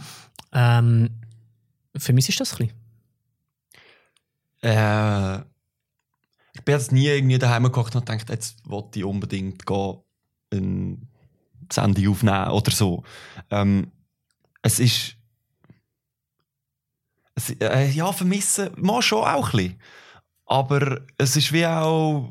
Ähm, 0.52 1.10
für 1.96 2.12
mich 2.12 2.28
ist 2.28 2.40
das 2.40 2.54
ein 2.54 2.68
bisschen. 2.68 2.78
Äh, 4.62 5.38
ich 6.54 6.64
bin 6.64 6.74
jetzt 6.74 6.92
nie 6.92 7.06
irgendwie 7.06 7.38
daheim 7.38 7.64
gekocht 7.64 7.94
und 7.94 8.06
gedacht, 8.06 8.28
jetzt 8.30 8.68
wollte 8.68 8.98
ich 8.98 9.04
unbedingt 9.04 9.64
gehen, 9.64 9.98
eine 10.52 10.96
Sendung 11.72 12.08
aufnehmen 12.08 12.48
oder 12.48 12.70
so. 12.72 13.04
Ähm, 13.50 13.92
es 14.62 14.80
ist. 14.80 15.14
Es, 17.34 17.50
äh, 17.50 17.90
ja, 17.90 18.12
vermissen, 18.12 18.70
mal 18.76 19.00
schon 19.00 19.22
auch 19.22 19.52
ein 19.52 19.56
bisschen. 19.56 19.80
Aber 20.48 21.00
es 21.18 21.36
ist 21.36 21.52
wie 21.52 21.66
auch 21.66 22.28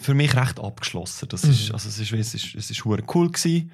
für 0.00 0.14
mich 0.14 0.34
recht 0.36 0.58
abgeschlossen. 0.60 1.28
Das 1.28 1.44
ist, 1.44 1.68
Mhm. 1.68 1.74
also 1.74 1.88
es 1.88 1.98
ist, 1.98 2.12
wie- 2.12 2.18
es 2.20 2.34
ist, 2.34 2.54
es 2.54 2.70
ist 2.70 2.84
hure 2.84 3.02
cool 3.14 3.30
gewesen. 3.30 3.70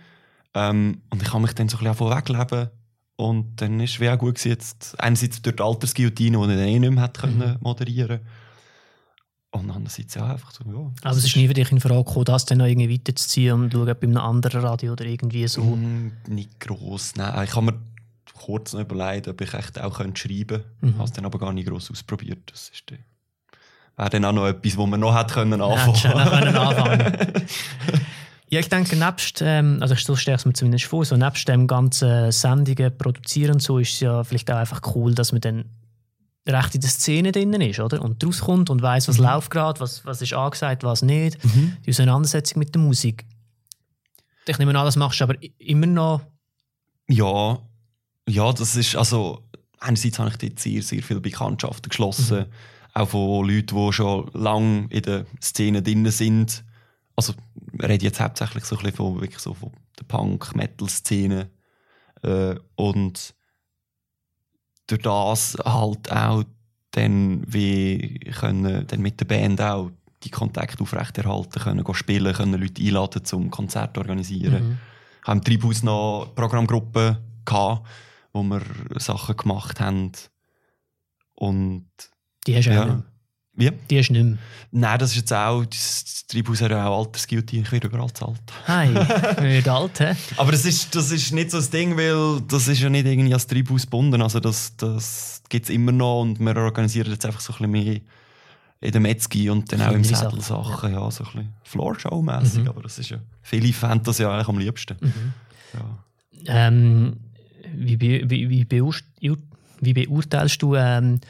Ähm, 0.54 1.02
und 1.10 1.22
ich 1.22 1.32
habe 1.32 1.42
mich 1.42 1.52
dann 1.52 1.68
so 1.68 1.78
ein 1.78 1.84
bisschen 1.84 2.10
wegleben. 2.10 2.70
Und 3.16 3.60
dann 3.60 3.78
ist 3.78 3.92
es 3.92 4.00
wie 4.00 4.08
auch 4.10 4.18
gut 4.18 4.34
gewesen, 4.36 4.48
jetzt 4.48 4.98
einerseits 4.98 5.40
durch 5.42 5.54
die 5.56 5.62
Altersguillotine, 5.62 6.36
die 6.38 6.42
ich 6.52 6.58
dann 6.58 6.66
eh 6.68 6.78
nicht 6.80 6.90
mehr 6.92 7.04
hätte 7.04 7.26
Mhm. 7.26 7.38
können 7.40 7.56
moderieren 7.60 8.20
Und 9.52 9.70
andererseits 9.70 10.14
ja 10.16 10.26
einfach 10.32 10.50
so, 10.50 10.64
ja. 10.66 10.90
Aber 11.08 11.16
es 11.16 11.24
ist 11.24 11.36
nie 11.36 11.46
für 11.46 11.54
dich 11.54 11.70
in 11.70 11.78
Frage 11.80 12.02
gekommen, 12.02 12.24
das 12.24 12.44
dann 12.44 12.58
noch 12.58 12.64
irgendwie 12.66 12.92
weiterzuziehen 12.92 13.52
und 13.54 13.72
schauen, 13.72 13.88
ob 13.88 14.00
bei 14.00 14.06
einem 14.08 14.16
anderen 14.16 14.62
Radio 14.62 14.92
oder 14.94 15.04
irgendwie 15.04 15.46
so. 15.46 15.62
Mm, 15.62 16.10
nicht 16.26 16.58
gross, 16.58 17.12
nein. 17.14 17.44
Ich 17.44 17.54
habe 17.54 17.66
mir 17.66 17.78
kurz 18.34 18.72
noch 18.72 18.80
überlegt, 18.80 19.28
ob 19.28 19.40
ich 19.40 19.54
echt 19.54 19.78
auch 19.80 19.94
schreiben 19.96 20.16
könnte. 20.16 20.64
Mhm. 20.80 20.94
habe 20.94 21.04
es 21.04 21.12
dann 21.12 21.24
aber 21.24 21.38
gar 21.38 21.52
nicht 21.52 21.68
gross 21.68 21.88
ausprobiert. 21.88 22.50
Das 22.50 22.70
ist 22.70 22.82
dann, 22.90 22.98
wäre 23.96 24.10
dann 24.10 24.24
auch 24.24 24.32
noch 24.32 24.46
etwas, 24.46 24.76
wo 24.76 24.86
man 24.86 25.00
noch 25.00 25.16
hätte 25.16 25.34
können 25.34 25.60
Ja, 25.60 25.66
anfangen 25.66 26.18
noch 26.18 26.30
können 26.30 26.56
anfangen. 26.56 27.46
Ja, 28.50 28.60
ich 28.60 28.68
denke, 28.68 28.96
nebst, 28.96 29.42
ähm, 29.42 29.78
also 29.80 29.94
so 29.94 30.16
stelle 30.16 30.36
ich 30.36 30.42
es 30.42 30.46
mir 30.46 30.52
zumindest 30.52 30.84
vor, 30.84 31.04
so 31.04 31.16
nebst 31.16 31.48
dem 31.48 31.66
ganzen 31.66 32.30
Sendungen 32.30 32.96
produzieren 32.96 33.54
und 33.54 33.62
so, 33.62 33.78
ist 33.78 33.94
es 33.94 34.00
ja 34.00 34.22
vielleicht 34.22 34.50
auch 34.50 34.56
einfach 34.56 34.80
cool, 34.94 35.14
dass 35.14 35.32
man 35.32 35.40
dann 35.40 35.64
recht 36.46 36.74
in 36.74 36.80
der 36.80 36.90
Szene 36.90 37.32
drinnen 37.32 37.60
ist, 37.62 37.80
oder? 37.80 38.02
Und 38.02 38.24
rauskommt 38.24 38.68
und 38.70 38.82
weiß, 38.82 39.08
was 39.08 39.18
läuft 39.18 39.50
gerade, 39.50 39.80
was, 39.80 40.04
was 40.04 40.20
ist 40.20 40.34
angesagt, 40.34 40.84
was 40.84 41.02
nicht. 41.02 41.42
Mhm. 41.42 41.76
Die 41.86 41.90
Auseinandersetzung 41.90 42.58
mit 42.58 42.74
der 42.74 42.82
Musik. 42.82 43.24
Ich 44.46 44.58
nehme 44.58 44.78
an, 44.78 44.84
das 44.84 44.96
machst 44.96 45.20
du 45.20 45.24
aber 45.24 45.36
immer 45.58 45.86
noch. 45.86 46.20
Ja, 47.08 47.58
ja, 48.28 48.52
das 48.52 48.76
ist 48.76 48.94
also 48.94 49.42
einerseits 49.78 50.18
habe 50.18 50.30
ich 50.30 50.36
dort 50.36 50.60
sehr, 50.60 50.82
sehr 50.82 51.02
viele 51.02 51.20
Bekanntschaften 51.20 51.88
geschlossen, 51.88 52.46
auch 52.94 53.08
von 53.08 53.48
Leuten, 53.48 53.76
die 53.76 53.92
schon 53.92 54.30
lange 54.32 54.86
in 54.90 55.02
der 55.02 55.26
Szene 55.42 55.82
drin 55.82 56.08
sind. 56.10 56.64
Also 57.16 57.34
wir 57.72 57.88
reden 57.88 58.04
jetzt 58.04 58.20
hauptsächlich 58.20 58.64
so 58.64 58.76
ein 58.76 58.82
bisschen 58.82 58.96
von, 58.96 59.20
wirklich 59.20 59.40
so 59.40 59.54
von 59.54 59.72
der 59.98 60.04
Punk-Metal-Szene 60.04 61.50
äh, 62.22 62.54
und 62.76 63.34
durch 64.86 65.02
das 65.02 65.56
halt 65.64 66.10
auch 66.12 66.44
dann 66.92 67.42
wie 67.46 68.20
können 68.38 68.86
dann 68.86 69.00
mit 69.00 69.18
der 69.20 69.24
Band 69.24 69.60
auch 69.60 69.90
die 70.22 70.30
Kontakte 70.30 70.82
aufrechterhalten 70.82 71.60
können, 71.62 71.84
gehen 71.84 71.94
spielen, 71.94 72.32
können 72.32 72.60
Leute 72.60 72.82
einladen 72.82 73.24
zum 73.24 73.50
Konzert 73.50 73.98
organisieren 73.98 74.68
Mhm. 74.68 74.78
haben 75.24 75.38
im 75.38 75.44
Treibhaus 75.44 75.82
noch 75.82 76.32
Programmgruppen 76.34 77.18
gehabt, 77.44 77.86
wo 78.32 78.42
wir 78.42 78.62
Sachen 78.96 79.36
gemacht 79.36 79.80
haben. 79.80 80.12
Und 81.34 81.88
Die 82.46 82.56
hast 82.56 82.66
du 82.66 82.70
auch 82.70 82.74
ja. 82.74 82.84
nicht 82.84 82.94
mehr. 82.96 83.04
Wie? 83.56 83.70
Die 83.88 83.98
hast 83.98 84.08
du 84.08 84.12
nicht 84.14 84.24
mehr. 84.24 84.38
Nein, 84.72 84.98
das 84.98 85.10
ist 85.10 85.16
jetzt 85.16 85.32
auch, 85.32 85.64
das, 85.64 86.24
Treibhaus 86.26 86.60
hat 86.60 86.72
ja 86.72 86.86
auch 86.88 87.04
Altersguilty, 87.04 87.60
ich 87.60 87.70
werde 87.70 87.86
überall 87.86 88.12
zahlt. 88.12 88.40
Hi, 88.66 88.92
wir 88.94 89.42
werden 89.42 89.68
alt, 89.72 90.00
hä? 90.00 90.14
Aber 90.36 90.50
das 90.50 90.64
ist, 90.64 90.94
das 90.94 91.12
ist 91.12 91.32
nicht 91.32 91.50
so 91.52 91.58
das 91.58 91.70
Ding, 91.70 91.96
weil 91.96 92.40
das 92.48 92.66
ist 92.66 92.80
ja 92.80 92.90
nicht 92.90 93.06
irgendwie 93.06 93.32
als 93.32 93.46
Treibhaus 93.46 93.82
gebunden. 93.82 94.20
Also 94.22 94.40
das, 94.40 94.76
das 94.76 95.42
gibt 95.48 95.66
es 95.66 95.70
immer 95.70 95.92
noch 95.92 96.22
und 96.22 96.40
wir 96.40 96.56
organisieren 96.56 97.12
jetzt 97.12 97.24
einfach 97.24 97.40
so 97.40 97.52
ein 97.52 97.70
bisschen 97.70 97.70
mehr 97.70 98.00
in 98.80 98.92
der 98.92 99.00
Metzgi 99.00 99.48
und 99.48 99.72
dann 99.72 99.82
auch 99.82 99.92
im 99.92 100.04
Sädel 100.04 100.40
Sachen, 100.40 100.92
ja, 100.92 101.10
so 101.10 101.24
ein 101.24 101.30
bisschen 101.32 101.54
Floorshow-mässig, 101.62 102.62
Mhm. 102.62 102.68
aber 102.68 102.82
das 102.82 102.98
ist 102.98 103.10
ja, 103.10 103.18
viele 103.42 103.72
fänden 103.72 104.02
das 104.02 104.18
ja 104.18 104.30
eigentlich 104.30 104.48
am 104.48 104.58
liebsten. 104.58 104.96
Ja. 105.72 105.98
Ähm, 106.46 107.16
wie, 107.72 107.98
wie, 108.00 108.28
wie, 108.28 109.94
beurteilst 109.94 110.60
du 110.62 110.74
ähm, 110.74 111.20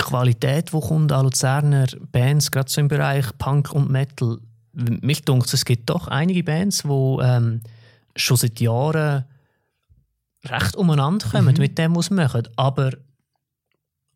Qualität, 0.00 0.72
die 0.72 0.80
kommt 0.80 1.12
an 1.12 1.24
Luzerner 1.24 1.86
Bands, 2.12 2.50
gerade 2.50 2.70
so 2.70 2.80
im 2.80 2.88
Bereich 2.88 3.26
Punk 3.38 3.72
und 3.72 3.90
Metal? 3.90 4.38
Mich 4.72 5.24
dunkt 5.24 5.52
es 5.52 5.64
gibt 5.64 5.90
doch 5.90 6.08
einige 6.08 6.44
Bands, 6.44 6.82
die 6.82 6.88
ähm, 7.22 7.60
schon 8.16 8.36
seit 8.36 8.60
Jahren 8.60 9.24
recht 10.44 10.76
umeinander 10.76 11.26
kommen 11.28 11.56
mit 11.58 11.78
dem, 11.78 11.96
was 11.96 12.06
sie 12.06 12.14
machen, 12.14 12.48
aber 12.56 12.92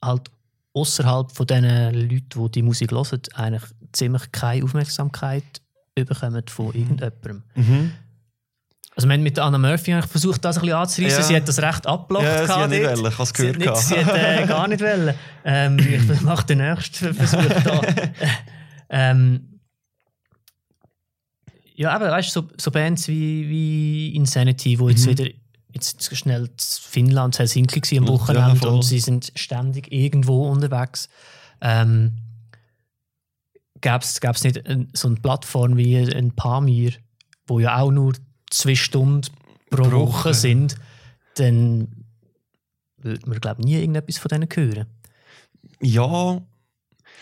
halt 0.03 0.31
außerhalb 0.73 1.31
von 1.31 1.47
den 1.47 1.65
Leuten, 1.65 2.29
die 2.29 2.51
die 2.51 2.63
Musik 2.63 2.93
hören, 2.93 3.21
eigentlich 3.35 3.63
ziemlich 3.93 4.33
keine 4.33 4.65
Aufmerksamkeit 4.65 5.45
bekommen 5.95 6.43
von 6.49 6.75
irgendjemandem. 6.75 7.43
Mhm. 7.55 7.93
Also 8.97 9.09
wir 9.09 9.15
haben 9.15 9.23
mit 9.25 9.39
Anna 9.39 9.59
Murphy 9.59 9.93
eigentlich 9.93 10.11
versucht, 10.11 10.45
das 10.45 10.57
ein 10.57 10.61
bisschen 10.63 10.77
anzureissen. 10.77 11.19
Ja. 11.19 11.25
Sie 11.25 11.37
hat 11.37 11.49
das 11.49 11.61
recht 11.61 11.87
abgeblockt. 11.87 12.25
Ja, 12.27 12.47
sie 12.47 12.53
hat 12.53 12.71
nicht 12.71 12.83
wollen, 12.85 13.07
ich 13.07 13.19
habe 13.19 13.23
es 13.25 13.29
Sie 13.31 13.49
hat, 13.49 13.59
gehört. 13.59 13.59
nicht, 13.59 13.77
sie 13.89 14.05
hat 14.05 14.43
äh, 14.43 14.47
gar 14.47 14.69
nicht 14.69 14.81
wollen. 14.81 15.15
Ähm, 15.45 15.79
ich 16.13 16.21
mache 16.21 16.47
den 16.47 16.59
nächsten 16.59 17.13
Versuch 17.15 17.63
da. 17.65 17.81
ähm, 18.91 19.59
ja, 21.75 21.91
aber 21.91 22.11
weißt 22.11 22.37
du, 22.37 22.43
so, 22.43 22.49
so 22.57 22.71
Bands 22.71 23.09
wie, 23.09 23.49
wie 23.49 24.15
Insanity, 24.15 24.79
wo 24.79 24.89
jetzt 24.89 25.07
Mhm. 25.07 25.11
wieder 25.11 25.27
jetzt 25.73 26.17
schnell 26.17 26.45
in 26.45 26.51
Finnland, 26.59 27.37
Helsinki 27.37 27.81
war 27.83 27.99
am 27.99 28.05
Ja, 28.05 28.11
Wochenende 28.13 28.57
voll. 28.61 28.69
und 28.75 28.83
sie 28.83 29.01
sind 29.01 29.33
ständig 29.35 29.91
irgendwo 29.93 30.49
unterwegs. 30.49 31.09
Ähm, 31.61 32.13
Gäbe 33.81 33.99
es 34.05 34.45
nicht 34.45 34.67
ein, 34.69 34.89
so 34.93 35.09
eine 35.09 35.17
Plattform 35.17 35.77
wie 35.77 35.97
ein 35.99 36.31
Pamir, 36.37 36.93
wo 37.49 37.59
ja 37.59 37.79
auch 37.81 37.91
nur 37.91 38.15
zwei 38.55 38.75
Stunden 38.75 39.27
pro, 39.71 39.85
Pro 39.85 40.07
Woche 40.07 40.31
Woche. 40.31 40.35
sind, 40.35 40.77
dann 41.37 41.89
würde 42.99 43.29
man 43.29 43.41
glaube 43.41 43.63
nie 43.63 43.75
irgendetwas 43.75 44.19
von 44.19 44.29
denen 44.29 44.49
hören. 44.53 44.87
Ja, 45.81 46.41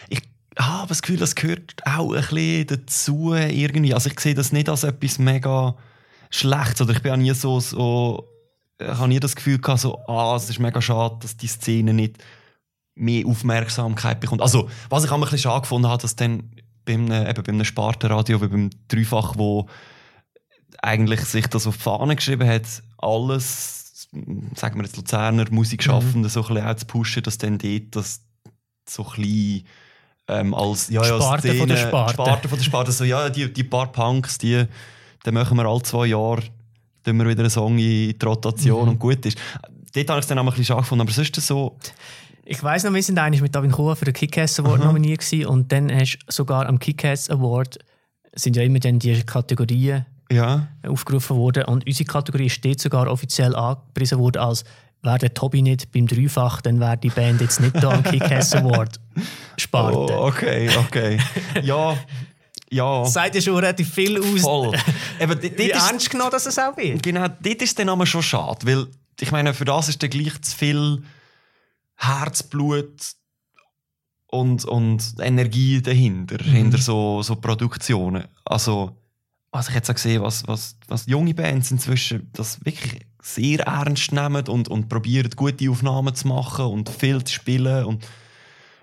ich 0.08 0.22
habe 0.58 0.88
das 0.88 1.02
Gefühl, 1.02 1.16
das 1.16 1.34
gehört 1.34 1.74
auch 1.84 2.12
ein 2.12 2.20
bisschen 2.20 2.66
dazu 2.66 3.34
irgendwie. 3.34 3.94
Also 3.94 4.10
ich 4.10 4.20
sehe 4.20 4.34
das 4.34 4.52
nicht 4.52 4.68
als 4.68 4.84
etwas 4.84 5.18
mega 5.18 5.76
Schlechtes 6.30 6.80
oder 6.82 6.92
ich 6.92 7.02
bin 7.02 7.12
auch 7.12 7.16
nie 7.16 7.32
so, 7.34 7.60
so 7.60 8.28
ich 8.78 8.88
habe 8.88 9.08
nie 9.08 9.20
das 9.20 9.36
Gefühl 9.36 9.58
gehabt, 9.58 9.80
so, 9.80 9.98
ah, 10.06 10.34
es 10.36 10.50
ist 10.50 10.58
mega 10.58 10.80
schade, 10.80 11.16
dass 11.20 11.36
die 11.36 11.46
Szene 11.46 11.92
nicht 11.92 12.22
mehr 12.94 13.26
Aufmerksamkeit 13.26 14.20
bekommt. 14.20 14.42
Also, 14.42 14.68
was 14.88 15.04
ich 15.04 15.10
auch 15.10 15.14
ein 15.14 15.20
bisschen 15.20 15.38
schade 15.38 15.62
gefunden 15.62 15.88
habe, 15.88 16.02
dass 16.02 16.16
dann 16.16 16.50
beim, 16.84 17.10
eben 17.10 17.42
beim 17.42 17.64
Spartenradio, 17.64 18.42
wie 18.42 18.48
beim 18.48 18.70
Dreifach, 18.88 19.34
wo 19.36 19.68
eigentlich 20.82 21.20
sich 21.20 21.46
das 21.46 21.66
auf 21.66 21.76
die 21.76 21.82
Fahne 21.82 22.16
geschrieben 22.16 22.48
hat, 22.48 22.64
alles, 22.98 24.08
sagen 24.54 24.76
wir 24.78 24.84
jetzt 24.84 24.96
Luzerner 24.96 25.46
Musikschaffende 25.50 26.28
so 26.28 26.42
ein 26.42 26.48
bisschen 26.48 26.66
auch 26.66 26.74
zu 26.74 26.86
pushen, 26.86 27.22
dass 27.22 27.38
dann 27.38 27.58
dort 27.58 27.96
das 27.96 28.20
so 28.88 29.04
klein 29.04 29.62
ähm, 30.28 30.54
als 30.54 30.88
ja, 30.88 31.02
ja, 31.02 31.16
Sparte 31.20 31.48
Szene, 31.48 31.58
von 31.58 31.68
der 31.68 31.76
Sparte. 31.76 32.12
Sparte 32.14 32.48
von 32.48 32.58
der 32.58 32.64
Sparte. 32.64 32.92
So, 32.92 33.04
ja, 33.04 33.30
die, 33.30 33.52
die 33.52 33.64
paar 33.64 33.90
Punks, 33.90 34.38
die, 34.38 34.64
die 35.24 35.30
machen 35.32 35.56
wir 35.56 35.66
alle 35.66 35.82
zwei 35.82 36.06
Jahre 36.06 36.42
tun 37.04 37.16
wir 37.16 37.26
wieder 37.28 37.40
einen 37.40 37.50
Song 37.50 37.78
in 37.78 38.16
die 38.16 38.24
Rotation 38.24 38.82
Mhm. 38.84 38.88
und 38.90 38.98
gut 38.98 39.26
ist. 39.26 39.36
Dort 39.92 40.08
habe 40.08 40.20
ich 40.20 40.24
es 40.24 40.28
dann 40.28 40.38
auch 40.38 40.42
ein 40.42 40.46
bisschen 40.50 40.64
schade 40.66 40.80
gefunden, 40.82 41.02
aber 41.02 41.10
sonst 41.10 41.34
so, 41.34 41.76
Ich 42.44 42.62
weiss 42.62 42.84
noch, 42.84 42.92
wir 42.94 43.02
sind 43.02 43.18
eigentlich 43.18 43.42
mit 43.42 43.54
David 43.54 43.72
Chua 43.74 43.94
für 43.96 44.04
den 44.04 44.14
Kick-Ass 44.14 44.60
Award 44.60 44.84
nominiert 44.84 45.20
gewesen 45.20 45.46
und 45.46 45.72
dann 45.72 45.92
hast 45.92 46.18
du 46.18 46.32
sogar 46.32 46.66
am 46.66 46.78
Kick-Ass 46.78 47.28
Award 47.30 47.78
sind 48.34 48.56
ja 48.56 48.62
immer 48.62 48.78
dann 48.78 48.98
die 49.00 49.20
Kategorien 49.22 50.06
ja, 50.32 50.68
aufgerufen 50.86 51.36
worden 51.36 51.64
und 51.64 51.86
unsere 51.86 52.06
Kategorie 52.06 52.46
ist 52.46 52.64
dort 52.64 52.80
sogar 52.80 53.10
offiziell 53.10 53.54
angepriesen 53.54 54.18
worden 54.18 54.38
als 54.38 54.64
wäre 55.02 55.18
der 55.18 55.34
Tobi 55.34 55.62
nicht 55.62 55.90
beim 55.92 56.06
Dreifach, 56.06 56.60
dann 56.60 56.78
wäre 56.78 56.96
die 56.96 57.10
Band 57.10 57.40
jetzt 57.40 57.60
nicht 57.60 57.74
da 57.82 57.90
am 57.90 58.02
Kick-Ass 58.04 58.54
Award 58.54 59.00
Sparte. 59.56 59.96
Oh, 59.98 60.26
okay, 60.28 60.70
okay. 60.78 61.18
ja, 61.62 61.96
ja. 62.70 63.00
Das 63.02 63.12
sagt 63.12 63.34
ja 63.34 63.40
schon 63.40 63.56
relativ 63.56 63.92
viel 63.92 64.18
aus. 64.20 64.40
Voll. 64.42 64.72
Eben, 65.20 65.42
Wie 65.42 65.46
ist- 65.70 65.90
ernst 65.90 66.08
genommen, 66.10 66.30
dass 66.30 66.46
es 66.46 66.58
auch 66.58 66.76
wird. 66.76 67.02
Genau, 67.02 67.26
dort 67.28 67.62
ist 67.62 67.78
dann 67.78 67.88
aber 67.88 68.06
schon 68.06 68.22
schade, 68.22 68.64
weil 68.66 68.86
ich 69.20 69.30
meine, 69.32 69.54
für 69.54 69.64
das 69.64 69.88
ist 69.88 70.02
dann 70.02 70.10
gleich 70.10 70.40
zu 70.40 70.56
viel 70.56 71.02
Herzblut 71.96 73.12
und, 74.28 74.64
und 74.64 75.14
Energie 75.20 75.82
dahinter, 75.82 76.42
hinter 76.42 76.78
so, 76.78 77.22
so 77.22 77.36
Produktionen. 77.36 78.24
Also, 78.44 79.01
was 79.52 79.68
ich 79.68 79.74
jetzt 79.74 79.90
auch 79.90 79.98
sehe, 79.98 80.22
was, 80.22 80.48
was, 80.48 80.76
was 80.88 81.06
junge 81.06 81.34
Bands 81.34 81.70
inzwischen 81.70 82.30
das 82.32 82.64
wirklich 82.64 83.06
sehr 83.22 83.60
ernst 83.60 84.10
nehmen 84.10 84.48
und, 84.48 84.68
und 84.68 84.88
probieren, 84.88 85.30
gute 85.36 85.70
Aufnahmen 85.70 86.14
zu 86.14 86.26
machen 86.26 86.64
und 86.64 86.88
viel 86.88 87.22
zu 87.22 87.34
spielen. 87.34 87.84
Und 87.84 88.04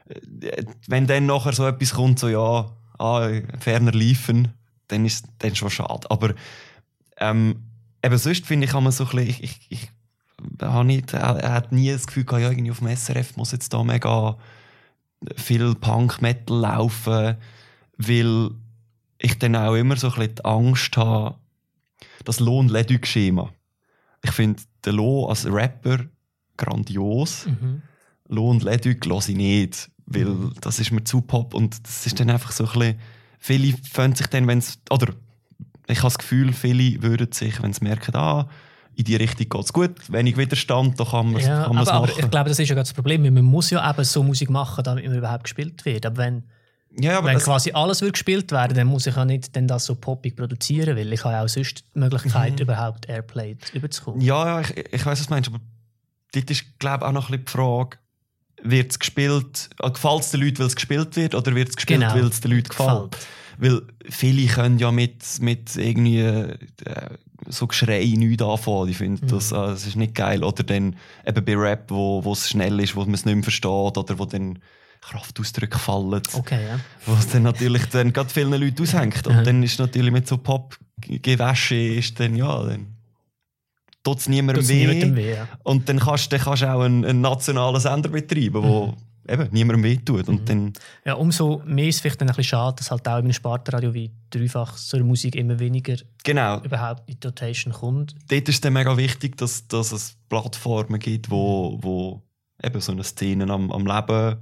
äh, 0.07 0.63
wenn 0.87 1.07
dann 1.07 1.25
nachher 1.25 1.53
so 1.53 1.67
etwas 1.67 1.95
kommt, 1.95 2.19
so 2.19 2.29
ja, 2.29 2.71
ah, 2.99 3.29
ferner 3.59 3.91
liefen, 3.91 4.53
dann 4.87 5.05
ist 5.05 5.25
dann 5.39 5.55
schon 5.55 5.71
schade. 5.71 6.09
Aber 6.11 6.35
ähm, 7.17 7.63
eben 8.03 8.17
sonst 8.19 8.45
finde 8.45 8.65
ich, 8.65 8.71
kann 8.71 8.83
man 8.83 8.93
so 8.93 9.05
ein 9.05 9.09
bisschen, 9.09 9.27
ich, 9.27 9.43
ich, 9.43 9.59
ich 9.69 9.91
habe 10.61 10.85
nicht, 10.85 11.13
er 11.13 11.51
hat 11.51 11.71
nie 11.71 11.91
das 11.91 12.05
Gefühl 12.05 12.25
gehabt, 12.25 12.43
ja, 12.43 12.51
irgendwie 12.51 12.71
auf 12.71 12.79
dem 12.79 12.95
SRF 12.95 13.37
muss 13.37 13.51
jetzt 13.51 13.73
da 13.73 13.83
mega 13.83 14.37
viel 15.35 15.73
Punk-Metal 15.75 16.55
laufen, 16.55 17.37
weil 17.97 18.51
ich 19.19 19.37
dann 19.37 19.55
auch 19.55 19.75
immer 19.75 19.95
so 19.97 20.07
ein 20.07 20.13
bisschen 20.15 20.35
die 20.35 20.45
Angst 20.45 20.97
habe, 20.97 21.35
das 22.25 22.39
Lohn-Leduc-Schema. 22.39 23.51
Ich 24.23 24.31
finde 24.31 24.61
den 24.85 24.95
Lo 24.95 25.27
als 25.27 25.45
Rapper 25.45 25.99
grandios. 26.57 27.45
Mhm. 27.45 27.81
Lo 28.27 28.49
und 28.49 28.63
Leduc 28.63 29.05
höre 29.05 29.17
ich 29.17 29.35
nicht, 29.35 29.89
weil 30.05 30.51
das 30.61 30.79
ist 30.79 30.91
mir 30.91 31.03
zu 31.03 31.21
Pop 31.21 31.53
und 31.53 31.85
das 31.85 32.05
ist 32.05 32.19
dann 32.19 32.29
einfach 32.29 32.51
so 32.51 32.65
ein 32.65 32.71
bisschen, 32.71 32.99
viele 33.39 33.77
fühlen 33.91 34.15
sich 34.15 34.27
dann, 34.27 34.47
wenn 34.47 34.59
es, 34.59 34.79
oder 34.91 35.13
ich 35.87 35.97
habe 35.97 36.07
das 36.07 36.19
Gefühl, 36.19 36.53
viele 36.53 37.01
würden 37.01 37.31
sich, 37.31 37.61
wenn 37.63 37.73
sie 37.73 37.83
merken, 37.83 38.15
ah, 38.15 38.47
in 38.95 39.05
die 39.05 39.15
Richtung 39.15 39.49
geht 39.49 39.63
es 39.63 39.73
gut, 39.73 40.11
wenig 40.11 40.37
Widerstand, 40.37 40.99
da 40.99 41.05
kann 41.05 41.31
man 41.31 41.41
es 41.41 41.47
Ja, 41.47 41.63
kann 41.63 41.75
man's 41.75 41.87
aber, 41.87 41.99
aber 41.99 42.07
machen. 42.07 42.19
ich 42.23 42.29
glaube, 42.29 42.49
das 42.49 42.59
ist 42.59 42.69
ja 42.69 42.75
das 42.75 42.93
Problem. 42.93 43.21
Man 43.33 43.45
muss 43.45 43.69
ja 43.69 43.89
eben 43.89 44.03
so 44.03 44.21
Musik 44.21 44.49
machen, 44.49 44.83
damit 44.83 45.05
man 45.07 45.15
überhaupt 45.15 45.45
gespielt 45.45 45.85
wird. 45.85 46.05
Aber 46.05 46.17
wenn, 46.17 46.43
ja, 46.97 47.17
aber 47.17 47.29
wenn 47.29 47.39
quasi 47.39 47.71
alles 47.71 48.01
wird 48.01 48.13
gespielt 48.13 48.51
werden, 48.51 48.75
dann 48.75 48.87
muss 48.87 49.05
ich 49.07 49.15
ja 49.15 49.25
nicht 49.25 49.55
dann 49.55 49.67
das 49.67 49.85
so 49.85 49.95
poppig 49.95 50.35
produzieren, 50.35 50.97
weil 50.97 51.11
ich 51.13 51.23
habe 51.23 51.33
ja 51.35 51.43
auch 51.43 51.49
sonst 51.49 51.83
die 51.95 51.99
Möglichkeit, 51.99 52.59
überhaupt 52.59 53.07
Airplay 53.07 53.55
überzukommen. 53.73 54.19
Mhm. 54.19 54.25
ja, 54.25 54.45
ja, 54.45 54.61
ich, 54.61 54.93
ich 54.93 55.05
weiß, 55.05 55.19
was 55.19 55.27
du 55.27 55.33
meinst, 55.33 55.49
aber 55.49 55.59
dort 56.33 56.49
ist, 56.51 56.65
glaube 56.79 57.03
ich, 57.03 57.07
auch 57.09 57.11
noch 57.13 57.29
ein 57.29 57.31
bisschen 57.31 57.45
die 57.45 57.51
Frage, 57.51 57.97
wird 58.61 58.91
es 58.91 58.99
gespielt, 58.99 59.69
äh, 59.81 59.89
gefällt 59.91 60.21
es 60.21 60.31
den 60.31 60.41
Leuten, 60.41 60.59
weil 60.59 60.67
es 60.67 60.75
gespielt 60.75 61.15
wird, 61.15 61.35
oder 61.35 61.55
wird 61.55 61.69
es 61.69 61.75
gespielt, 61.75 62.01
Genau. 62.01 62.13
weil 62.13 62.25
es 62.27 62.41
den 62.41 62.51
Leuten 62.51 62.69
gefällt? 62.69 63.17
Weil 63.57 63.81
viele 64.09 64.47
können 64.47 64.79
ja 64.79 64.91
mit, 64.91 65.23
mit 65.41 65.75
irgendwie 65.75 66.19
äh, 66.21 66.55
so 67.47 67.67
Geschrei 67.67 68.05
nichts 68.15 68.41
anfangen. 68.41 68.87
Die 68.87 68.93
finden, 68.93 69.27
das, 69.27 69.51
äh, 69.51 69.55
das 69.55 69.85
ist 69.85 69.95
nicht 69.97 70.15
geil. 70.15 70.43
Oder 70.45 70.63
dann 70.63 70.95
eben 71.25 71.45
bei 71.45 71.55
Rap, 71.57 71.85
wo 71.91 72.23
wo 72.23 72.31
es 72.33 72.49
schnell 72.49 72.79
ist, 72.79 72.95
wo 72.95 73.01
man 73.01 73.13
es 73.13 73.25
nicht 73.25 73.35
mehr 73.35 73.43
versteht, 73.43 73.97
oder 73.97 74.17
wo 74.17 74.23
dann 74.25 74.59
Kraftausdrücke 75.01 75.79
fallen. 75.79 76.21
Okay, 76.33 76.67
ja. 76.67 76.79
Was 77.05 77.29
dann 77.29 77.43
natürlich 77.43 77.85
dann 77.87 78.13
gerade 78.13 78.29
vielen 78.29 78.59
Leuten 78.59 78.83
aushängt. 78.83 79.25
Und 79.27 79.45
dann 79.45 79.63
ist 79.63 79.79
natürlich 79.79 80.11
mit 80.11 80.27
so 80.27 80.37
Pop-Gewäsche 80.37 81.75
ist 81.75 82.19
dann, 82.19 82.35
ja, 82.35 82.63
dann 82.63 82.95
tut 84.03 84.19
es 84.19 84.29
niemandem 84.29 84.67
weh. 84.67 84.85
niemandem 84.85 85.15
weh, 85.15 85.35
ja. 85.35 85.47
Und 85.63 85.87
dann 85.89 85.99
kannst, 85.99 86.31
dann 86.31 86.39
kannst 86.39 86.63
du 86.63 86.73
auch 86.73 86.81
einen, 86.81 87.05
einen 87.05 87.21
nationalen 87.21 87.79
Sender 87.79 88.09
betreiben, 88.09 88.61
wo 88.63 88.93
eben 89.27 89.47
niemandem 89.51 89.83
weh 89.83 89.97
tut. 89.97 90.27
Und 90.27 90.47
dann, 90.49 90.73
Ja, 91.05 91.13
umso 91.13 91.61
mehr 91.65 91.87
ist 91.87 91.95
es 91.95 92.01
vielleicht 92.01 92.21
dann 92.21 92.27
ein 92.29 92.35
bisschen 92.35 92.49
schade, 92.49 92.77
dass 92.77 92.91
halt 92.91 93.07
auch 93.07 93.17
in 93.17 93.25
einem 93.25 93.33
Spartenradio 93.33 93.93
wie 93.93 94.11
dreifach 94.29 94.77
so 94.77 94.97
eine 94.97 95.05
Musik 95.05 95.35
immer 95.35 95.59
weniger 95.59 95.95
genau, 96.23 96.61
überhaupt 96.61 97.09
in 97.09 97.19
die 97.19 97.27
Rotation 97.27 97.73
kommt. 97.73 98.15
dort 98.29 98.49
ist 98.49 98.63
dann 98.63 98.73
mega 98.73 98.95
wichtig, 98.97 99.37
dass, 99.37 99.67
dass 99.67 99.91
es 99.91 100.17
Plattformen 100.29 100.99
gibt, 100.99 101.29
wo, 101.29 101.77
wo 101.81 102.21
eben 102.63 102.81
so 102.81 102.91
eine 102.91 103.03
Szene 103.03 103.51
am, 103.51 103.71
am 103.71 103.85
Leben 103.85 104.37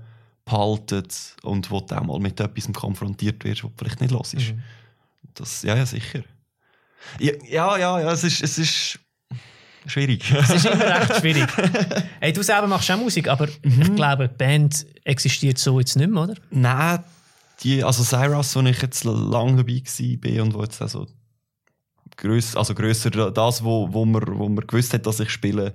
behalten 0.47 1.03
und 1.43 1.69
wo 1.69 1.81
du 1.81 1.95
auch 1.95 2.03
mal 2.03 2.19
mit 2.19 2.39
etwas 2.39 2.71
konfrontiert 2.73 3.43
wirst, 3.43 3.63
was 3.63 3.71
du 3.71 3.77
vielleicht 3.77 4.01
nicht 4.01 4.12
los 4.12 4.33
ist. 4.33 4.53
Mhm. 4.53 4.63
Das, 5.36 5.62
ja, 5.63 5.75
ja, 5.75 5.86
sicher. 5.86 6.23
Ja, 7.19 7.33
ja, 7.47 7.77
ja, 7.77 7.99
ja 8.01 8.12
es, 8.12 8.23
ist, 8.23 8.41
es 8.41 8.57
ist 8.57 8.99
schwierig. 9.86 10.31
Es 10.31 10.49
ist 10.49 10.65
immer 10.65 10.83
recht 10.86 11.15
schwierig. 11.19 11.47
Hey, 12.19 12.33
du 12.33 12.41
selber 12.41 12.67
machst 12.67 12.89
auch 12.91 12.97
Musik, 12.97 13.27
aber 13.27 13.47
Mhm. 13.63 13.81
ich 13.81 13.95
glaube, 13.95 14.27
die 14.29 14.36
Band 14.36 14.86
existiert 15.03 15.57
so 15.57 15.79
jetzt 15.79 15.95
nicht 15.95 16.10
mehr, 16.10 16.23
oder? 16.23 16.36
Nein, 16.49 17.03
die, 17.62 17.83
also 17.83 18.03
Cyrus, 18.03 18.55
wo 18.55 18.62
ich 18.62 18.81
jetzt 18.81 19.03
lange 19.03 19.57
dabei 19.63 19.81
war 19.83 20.43
und 20.43 20.53
wo 20.53 20.63
jetzt 20.63 20.81
also 20.81 21.07
gröss, 22.15 22.55
also 22.55 22.73
grösser 22.73 23.10
das, 23.31 23.63
wo, 23.63 23.91
wo, 23.93 24.05
man, 24.05 24.23
wo 24.38 24.49
man 24.49 24.65
gewusst 24.65 24.93
hat, 24.93 25.05
dass 25.05 25.19
ich 25.19 25.29
spiele, 25.29 25.73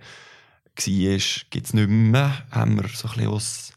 war, 0.77 1.19
gibt 1.51 1.67
es 1.67 1.75
nicht 1.75 1.89
mehr. 1.89 2.33
Haben 2.51 2.77
wir 2.83 2.89
so 2.89 3.09
ein 3.09 3.15
bisschen 3.15 3.29
aus 3.29 3.73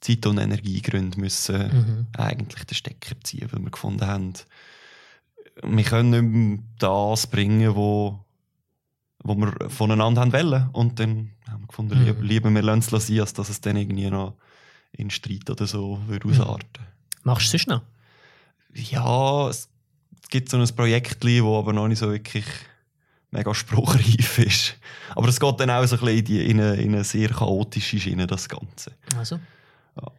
Zeit- 0.00 0.26
und 0.26 0.38
Energiegründen 0.38 1.20
müssen 1.20 1.58
Mhm. 1.58 2.06
eigentlich 2.16 2.64
den 2.64 2.74
Stecker 2.74 3.14
ziehen, 3.22 3.48
weil 3.52 3.62
wir 3.62 3.70
gefunden 3.70 4.06
haben, 4.06 4.32
wir 5.62 5.84
können 5.84 6.10
nicht 6.10 6.22
mehr 6.22 6.58
das 6.78 7.26
bringen, 7.26 7.74
wo, 7.74 8.18
wo 9.22 9.34
wir 9.34 9.54
voneinander 9.68 10.22
haben 10.22 10.32
wollen. 10.32 10.68
Und 10.72 10.98
dann 10.98 11.32
haben 11.48 11.62
wir 11.62 11.66
gefunden, 11.68 11.98
Mhm. 11.98 12.04
lieber, 12.06 12.22
lieber 12.22 12.50
wir 12.50 12.62
lassen 12.62 12.94
es 12.94 13.06
sein, 13.08 13.20
als 13.20 13.34
dass 13.34 13.50
es 13.50 13.60
dann 13.60 13.76
irgendwie 13.76 14.08
noch 14.08 14.34
in 14.92 15.10
Streit 15.10 15.48
oder 15.50 15.66
so 15.66 16.00
würde 16.06 16.28
ausarten. 16.28 16.84
Machst 17.22 17.46
du 17.46 17.50
sonst 17.58 17.66
noch? 17.68 17.82
Ja, 18.74 19.48
es 19.48 19.68
gibt 20.30 20.48
so 20.48 20.56
ein 20.56 20.66
Projekt, 20.74 21.22
das 21.22 21.30
aber 21.42 21.72
noch 21.72 21.88
nicht 21.88 21.98
so 21.98 22.10
wirklich 22.10 22.44
mega 23.30 23.54
spruchreif 23.54 24.38
ist. 24.38 24.76
Aber 25.14 25.28
es 25.28 25.38
geht 25.38 25.60
dann 25.60 25.70
auch 25.70 25.84
so 25.86 25.96
ein 25.96 26.00
bisschen 26.00 26.18
in, 26.18 26.24
die, 26.24 26.50
in, 26.50 26.60
eine, 26.60 26.74
in 26.76 26.94
eine 26.94 27.04
sehr 27.04 27.28
chaotische 27.28 28.00
Schiene, 28.00 28.26
das 28.26 28.48
Ganze. 28.48 28.92
Also. 29.16 29.38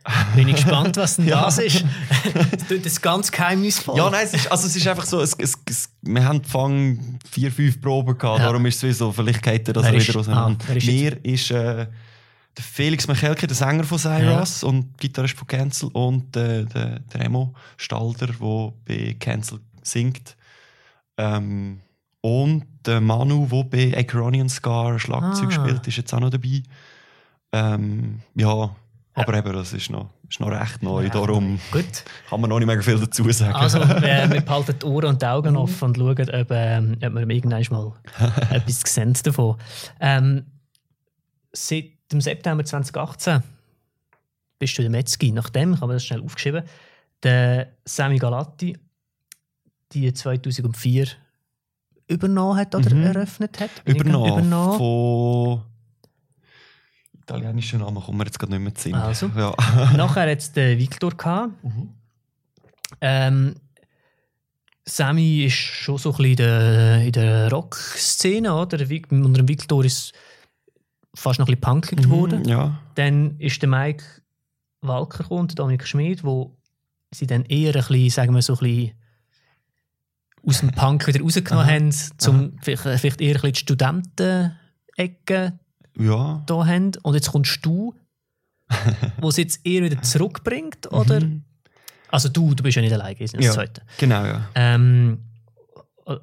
Bin 0.36 0.48
ich 0.48 0.56
gespannt, 0.56 0.98
was 0.98 1.16
denn 1.18 1.28
Ja. 1.28 1.42
das 1.46 1.58
ist. 1.60 1.84
Das 2.52 2.68
tut 2.68 2.86
das 2.86 3.02
ganz 3.02 3.32
geheimnisvoll. 3.32 3.98
Ja, 3.98 4.10
nein, 4.10 4.26
es 4.26 4.34
ist, 4.34 4.52
also 4.52 4.68
es 4.68 4.76
ist 4.76 4.88
einfach 4.88 5.06
so, 5.06 5.20
es, 5.22 5.34
es, 5.38 5.58
es, 5.70 5.90
wir 6.02 6.24
haben 6.24 6.38
Anfang 6.38 7.20
vier, 7.30 7.52
fünf 7.52 7.82
Proben 7.82 8.18
gehabt, 8.18 8.40
Ja. 8.40 8.46
darum 8.46 8.66
ist 8.66 8.78
es 8.78 8.84
wie 8.84 8.92
so, 8.94 9.12
vielleicht 9.12 9.42
geht 9.42 9.68
er 9.68 9.74
das 9.74 9.92
ist- 9.92 10.08
wieder 10.08 10.20
auseinander. 10.20 10.64
ah, 10.70 10.74
ist 10.74 10.86
Mir 10.88 11.26
ist 11.26 11.52
äh, 11.52 11.88
der 12.58 12.64
Felix 12.64 13.08
Michelke, 13.08 13.48
der 13.48 13.56
Sänger 13.56 13.84
von 13.84 13.98
Cyrus 13.98 14.64
und 14.64 14.98
Gitarrist 14.98 15.38
von 15.38 15.48
Cancel 15.48 15.90
und 15.94 16.36
äh, 16.36 16.66
der, 16.66 17.00
der 17.00 17.22
Remo 17.22 17.54
Stalder, 17.78 18.28
der 18.28 18.74
bei 18.86 19.16
Cancel 19.20 19.60
singt. 19.84 20.36
Ähm, 21.18 21.80
und 22.22 22.66
der 22.86 23.02
Manu, 23.02 23.48
der 23.48 23.64
bei 23.64 23.98
Acronian 23.98 24.50
Scar 24.50 25.00
Schlagzeug 25.00 25.50
Ah. 25.50 25.52
spielt, 25.52 25.88
ist 25.88 25.98
jetzt 25.98 26.14
auch 26.14 26.20
noch 26.20 26.30
dabei. 26.30 26.62
Ähm, 27.54 28.20
ja, 28.36 28.76
aber 29.14 29.34
eben, 29.38 29.54
das 29.54 29.74
ist 29.74 29.90
noch, 29.90 30.10
ist 30.30 30.40
noch 30.40 30.50
recht 30.52 30.82
neu, 30.84 31.02
Recht 31.04 31.16
darum 31.16 31.60
Gut. 31.72 32.04
kann 32.30 32.40
man 32.42 32.50
noch 32.50 32.60
nicht 32.60 32.68
mega 32.68 32.82
viel 32.82 33.00
dazu 33.00 33.30
sagen. 33.32 33.54
Also, 33.54 33.80
äh, 33.82 34.30
wir 34.32 34.42
behalten 34.42 34.78
die 34.80 34.86
Ohren 34.86 35.06
und 35.10 35.22
die 35.22 35.26
Augen 35.26 35.58
offen 35.58 35.86
und 35.90 35.98
schauen, 35.98 36.30
ob, 36.30 36.52
ähm, 36.52 36.98
ob 37.04 37.14
wir 37.14 37.30
irgendwann 37.30 37.64
mal 37.72 37.94
etwas 38.52 38.82
sehen 38.86 39.14
davon. 39.24 39.58
Ähm, 40.00 40.46
seit 41.52 41.86
dem 42.12 42.22
September 42.22 42.64
2018 42.64 43.44
bist 44.60 44.78
du 44.78 44.82
der 44.84 44.92
Metzgi. 44.92 45.32
Nachdem, 45.32 45.74
ich 45.74 45.82
habe 45.82 45.94
das 45.94 46.06
schnell 46.06 46.22
aufgeschrieben, 46.24 46.64
der 47.24 47.74
Sami 47.86 48.18
Galatti 48.18 48.78
die 49.94 50.14
2004 50.14 51.08
übernommen 52.08 52.58
hat 52.58 52.74
oder 52.76 52.94
Mhm. 52.94 53.04
eröffnet 53.04 53.60
hat. 53.60 53.70
Übernommen. 53.86 54.32
übernommen. 54.32 54.78
Von 54.78 55.62
italienischen 57.38 57.80
Namen 57.80 58.02
kommen 58.02 58.20
wir 58.20 58.26
jetzt 58.26 58.40
gerade 58.40 58.54
nicht 58.54 58.62
mehr 58.62 58.76
zu. 58.76 58.94
Also. 58.94 59.30
Ja. 59.36 59.56
Nachher 59.96 60.28
es 60.28 60.52
den 60.52 60.78
Victor 60.78 61.12
gehabt. 61.12 61.54
Ähm, 63.00 63.56
Sammy 64.86 65.46
ist 65.46 65.54
schon 65.56 65.98
so 65.98 66.12
ein 66.12 66.18
bisschen 66.18 66.32
in 66.32 66.36
der, 66.38 67.02
in 67.06 67.12
der 67.12 67.52
Rock-Szene, 67.52 68.54
oder? 68.54 68.78
Der 68.78 68.88
Unter 69.12 69.42
dem 69.42 69.48
Victor 69.48 69.86
ist 69.86 70.12
fast 71.14 71.40
noch 71.40 71.48
ein 71.48 71.56
bisschen 71.56 71.62
punkig 71.62 72.02
geworden. 72.02 72.40
Mhm, 72.40 72.46
Ja. 72.50 72.80
Dann 72.96 73.40
ist 73.40 73.62
der 73.62 73.70
Mike 73.70 74.04
Walker 74.82 75.24
gekommen, 75.24 75.42
und 75.42 75.52
der 75.52 75.56
Dominik 75.56 75.88
Schmid, 75.88 76.24
wo 76.24 76.58
sie 77.12 77.28
dann 77.28 77.46
eher 77.46 77.76
ein 77.76 77.82
bisschen, 77.82 78.10
sagen 78.10 78.34
wir 78.34 78.42
so 78.42 78.54
ein 78.54 78.60
bisschen 78.60 78.92
aus 80.46 80.60
dem 80.62 80.72
Punk 80.72 81.06
wieder 81.08 81.22
rausgenommen 81.22 81.66
Aha. 81.66 81.74
haben, 81.74 81.92
zum 81.92 82.58
vielleicht, 82.62 82.82
vielleicht 83.00 83.22
eher 83.22 83.36
ein 83.36 83.42
bisschen 83.42 83.54
die 83.54 83.60
Studenten-Ecke 83.60 85.60
Ja. 85.98 86.44
da 86.46 86.66
haben. 86.66 86.92
Und 87.04 87.14
jetzt 87.16 87.32
kommst 87.32 87.66
du, 87.66 87.94
wo 89.20 89.30
es 89.30 89.38
jetzt 89.38 89.66
eher 89.66 89.84
wieder 89.84 90.02
zurückbringt, 90.02 90.92
oder? 90.92 91.20
Mhm. 91.22 91.44
Also 92.10 92.30
du, 92.30 92.54
du 92.54 92.64
bist 92.64 92.76
ja 92.76 92.82
nicht 92.82 92.94
alleine 92.94 93.16
gewesen, 93.16 93.38
das 93.38 93.46
Ja. 93.46 93.52
Zweite. 93.54 93.82
Genau, 93.98 94.26
ja. 94.26 94.50
Ähm, 94.56 95.20
äh, 96.06 96.16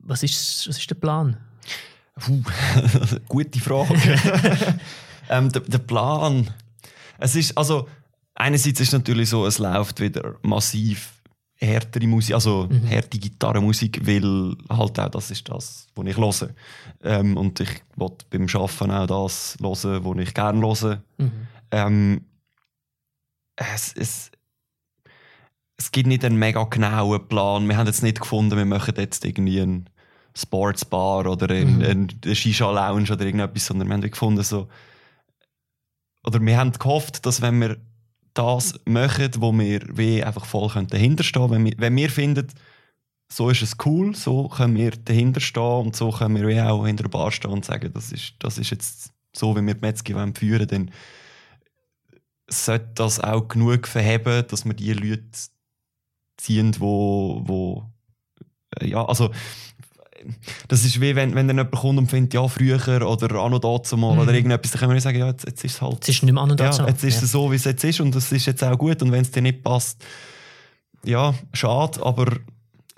was, 0.00 0.22
ist, 0.22 0.68
was 0.68 0.78
ist 0.78 0.90
der 0.90 0.94
Plan? 0.96 1.36
Puh, 2.18 2.42
gute 3.28 3.58
Frage. 3.60 3.94
ähm, 5.30 5.50
der, 5.50 5.62
der 5.62 5.78
Plan. 5.78 6.50
Es 7.18 7.34
ist, 7.34 7.56
also, 7.56 7.88
einerseits 8.34 8.80
ist 8.80 8.88
es 8.88 8.92
natürlich 8.92 9.30
so, 9.30 9.46
es 9.46 9.58
läuft 9.58 10.00
wieder 10.00 10.34
massiv 10.42 11.21
härtere 11.66 12.06
Musik, 12.06 12.34
also 12.34 12.68
mhm. 12.70 12.84
härte 12.84 13.18
Gitarrenmusik, 13.18 14.06
weil 14.06 14.56
halt 14.68 14.98
auch 14.98 15.08
das 15.08 15.30
ist 15.30 15.48
das, 15.48 15.86
was 15.94 16.06
ich 16.06 16.16
höre. 16.16 16.50
Ähm, 17.02 17.36
und 17.36 17.60
ich 17.60 17.82
wollte 17.96 18.24
beim 18.30 18.46
Arbeiten 18.52 18.90
auch 18.90 19.06
das 19.06 19.56
hören, 19.60 20.04
was 20.04 20.18
ich 20.18 20.34
gerne 20.34 20.60
höre. 20.60 21.02
Mhm. 21.18 21.32
Ähm, 21.70 22.20
es, 23.56 23.94
es, 23.94 24.30
es 25.76 25.92
gibt 25.92 26.08
nicht 26.08 26.24
einen 26.24 26.38
mega 26.38 26.64
genauen 26.64 27.26
Plan. 27.28 27.68
Wir 27.68 27.76
haben 27.76 27.86
jetzt 27.86 28.02
nicht 28.02 28.20
gefunden, 28.20 28.56
wir 28.56 28.64
machen 28.64 28.94
jetzt 28.96 29.24
irgendwie 29.24 29.60
einen 29.60 29.88
Sportsbar 30.36 31.26
oder 31.26 31.50
einen, 31.50 31.78
mhm. 31.78 32.08
eine 32.24 32.34
Shisha-Lounge 32.34 33.12
oder 33.12 33.24
irgendetwas, 33.24 33.66
sondern 33.66 33.88
wir 33.88 33.94
haben 33.94 34.10
gefunden, 34.10 34.42
so, 34.42 34.68
oder 36.24 36.40
wir 36.40 36.56
haben 36.56 36.72
gehofft, 36.72 37.26
dass 37.26 37.42
wenn 37.42 37.60
wir 37.60 37.76
das 38.34 38.80
machen, 38.84 39.30
wo 39.38 39.52
wir 39.52 39.80
wie 39.96 40.22
einfach 40.22 40.44
voll 40.44 40.70
dahinter 40.88 41.24
stehen 41.24 41.50
wenn 41.50 41.64
wir, 41.64 41.74
wenn 41.76 41.96
wir 41.96 42.10
finden, 42.10 42.48
so 43.30 43.50
ist 43.50 43.62
es 43.62 43.76
cool, 43.84 44.14
so 44.14 44.48
können 44.48 44.76
wir 44.76 44.90
dahinter 44.90 45.40
stehen 45.40 45.86
und 45.86 45.96
so 45.96 46.10
können 46.10 46.36
wir 46.36 46.48
wie 46.48 46.60
auch 46.60 46.86
hinter 46.86 47.04
der 47.04 47.10
Bar 47.10 47.32
stehen 47.32 47.50
und 47.50 47.64
sagen, 47.64 47.92
das 47.92 48.12
ist, 48.12 48.34
das 48.38 48.58
ist 48.58 48.70
jetzt 48.70 49.12
so, 49.34 49.56
wie 49.56 49.62
wir 49.62 49.74
die 49.74 49.80
Metzgi 49.80 50.14
führen 50.34 50.66
dann 50.66 50.90
sollte 52.48 52.90
das 52.94 53.20
auch 53.20 53.48
genug 53.48 53.86
verheben, 53.86 54.44
dass 54.48 54.64
wir 54.64 54.74
die 54.74 54.92
Leute 54.92 55.24
ziehen, 56.36 56.74
wo, 56.78 57.42
wo 57.44 57.84
ja, 58.80 59.04
also 59.04 59.30
das 60.68 60.84
ist 60.84 61.00
wie 61.00 61.14
wenn, 61.14 61.34
wenn 61.34 61.48
dann 61.48 61.58
jemand 61.58 61.74
kommt 61.74 61.98
und 61.98 62.10
findet, 62.10 62.34
ja, 62.34 62.46
früher 62.48 62.78
oder 63.06 63.40
anno 63.40 63.58
dazu 63.58 63.96
mal 63.96 64.14
mhm. 64.14 64.20
oder 64.20 64.34
irgendetwas, 64.34 64.72
dann 64.72 64.80
können 64.80 64.94
wir 64.94 65.00
sagen, 65.00 65.18
ja, 65.18 65.28
jetzt, 65.28 65.46
jetzt 65.46 65.64
ist 65.64 65.74
es 65.74 65.82
halt. 65.82 66.02
Es 66.02 66.08
ist 66.08 66.22
nicht 66.22 66.32
mehr 66.32 66.42
anno 66.42 66.54
dazu. 66.54 66.82
Ja, 66.82 66.88
jetzt 66.88 67.04
ist 67.04 67.16
ja. 67.16 67.22
es 67.24 67.32
so, 67.32 67.50
wie 67.50 67.56
es 67.56 67.64
jetzt 67.64 67.84
ist 67.84 68.00
und 68.00 68.14
das 68.14 68.30
ist 68.32 68.46
jetzt 68.46 68.62
auch 68.62 68.76
gut 68.76 69.02
und 69.02 69.12
wenn 69.12 69.22
es 69.22 69.30
dir 69.30 69.42
nicht 69.42 69.62
passt, 69.62 70.04
ja, 71.04 71.34
schade, 71.52 72.04
aber 72.04 72.36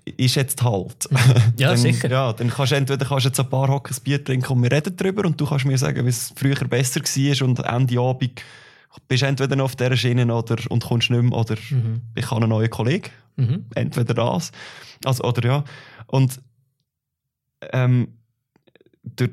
ist 0.04 0.34
jetzt 0.34 0.62
halt. 0.62 1.08
Ja, 1.56 1.68
dann, 1.68 1.76
sicher. 1.78 2.10
Ja, 2.10 2.32
dann 2.32 2.50
kannst 2.50 2.72
du 2.72 2.76
entweder 2.76 3.06
kannst 3.06 3.24
jetzt 3.24 3.40
ein 3.40 3.48
paar 3.48 3.68
Hocken 3.68 3.96
Bier 4.04 4.22
trinken 4.22 4.52
und 4.52 4.62
wir 4.62 4.70
reden 4.70 4.94
darüber 4.96 5.24
und 5.24 5.40
du 5.40 5.46
kannst 5.46 5.64
mir 5.64 5.78
sagen, 5.78 6.04
wie 6.04 6.10
es 6.10 6.32
früher 6.36 6.56
besser 6.56 7.00
war 7.00 7.48
und 7.48 7.58
Ende 7.60 8.00
Abend 8.00 8.42
bist 9.08 9.22
du 9.22 9.26
entweder 9.26 9.56
noch 9.56 9.64
auf 9.64 9.76
dieser 9.76 9.96
Schiene 9.96 10.32
oder, 10.32 10.56
und 10.68 10.84
kommst 10.84 11.10
nicht 11.10 11.22
mehr 11.22 11.32
oder 11.32 11.56
mhm. 11.70 12.02
ich 12.14 12.30
habe 12.30 12.42
einen 12.42 12.50
neuen 12.50 12.70
Kollegen. 12.70 13.10
Mhm. 13.36 13.66
Entweder 13.74 14.14
das. 14.14 14.52
Also, 15.04 15.24
oder 15.24 15.44
ja. 15.44 15.64
Und 16.06 16.40
ähm, 17.72 18.08
durch 19.02 19.30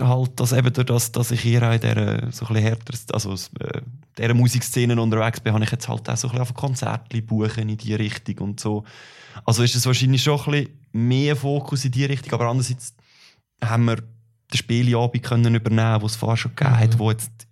halt 0.00 0.32
das 0.36 0.52
eben 0.52 0.72
durch 0.72 0.86
das, 0.86 1.12
dass 1.12 1.30
ich 1.30 1.40
hier 1.40 1.62
auch 1.62 1.74
in 1.74 1.80
dieser 1.80 2.32
so 2.32 2.46
ein 2.46 2.56
härter, 2.56 2.94
also 3.12 3.34
äh, 3.60 3.80
dieser 4.16 4.34
Musikszene 4.34 5.00
unterwegs 5.00 5.40
bin, 5.40 5.52
habe 5.52 5.64
ich 5.64 5.70
jetzt 5.70 5.88
halt 5.88 6.08
auch 6.08 6.16
so 6.16 6.28
ein 6.28 6.38
bisschen 6.38 6.54
Konzerte 6.54 7.22
buchen 7.22 7.68
in 7.68 7.76
die 7.76 7.94
Richtung 7.94 8.38
und 8.38 8.60
so. 8.60 8.84
Also 9.44 9.62
ist 9.62 9.74
es 9.74 9.86
wahrscheinlich 9.86 10.22
schon 10.22 10.40
ein 10.40 10.50
bisschen 10.50 10.78
mehr 10.92 11.36
Fokus 11.36 11.84
in 11.84 11.92
die 11.92 12.04
Richtung, 12.04 12.32
aber 12.32 12.48
andererseits 12.48 12.94
haben 13.62 13.84
wir 13.84 13.96
den 13.96 14.56
Spieleabend 14.56 15.22
können 15.22 15.54
übernehmen, 15.54 16.02
wo 16.02 16.06
es 16.06 16.16
vorher 16.16 16.36
schon 16.36 16.54
gegeben 16.54 16.78
hat, 16.78 16.94
mhm. 16.94 16.98
wo 16.98 17.10
jetzt 17.10 17.46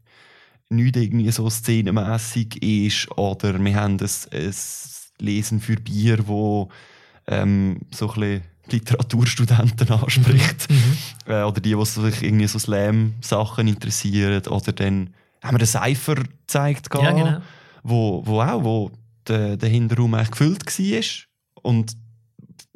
nicht 0.71 0.97
irgendwie 0.97 1.31
so 1.31 1.49
szenenmässig 1.49 2.63
ist 2.63 3.11
oder 3.17 3.63
wir 3.63 3.75
haben 3.75 3.97
ein, 3.99 4.09
ein 4.33 4.55
Lesen 5.21 5.61
für 5.61 5.77
Bier, 5.77 6.27
wo 6.29 6.69
ähm, 7.27 7.81
so 7.91 8.09
ein 8.11 8.21
bisschen 8.21 8.43
Literaturstudenten 8.73 9.91
anspricht. 9.91 10.71
Mhm. 10.71 10.77
mhm. 10.77 11.33
Äh, 11.33 11.43
oder 11.43 11.61
die, 11.61 11.75
die 11.75 11.85
sich 11.85 12.23
irgendwie 12.23 12.47
so 12.47 12.59
Slam-Sachen 12.59 13.69
interessieren. 13.69 14.43
Oder 14.47 14.73
dann 14.73 15.11
haben 15.43 15.55
wir 15.55 15.59
den 15.59 15.67
Cypher 15.67 16.17
gezeigt, 16.17 16.89
ja, 16.95 17.13
genau. 17.13 17.41
wo, 17.83 18.23
wo 18.27 18.41
auch 18.41 18.65
wo 18.65 18.91
der, 19.27 19.57
der 19.57 19.69
Hinterraum 19.69 20.15
eigentlich 20.15 20.31
gefüllt 20.31 20.67
war. 20.67 21.63
Und 21.63 21.97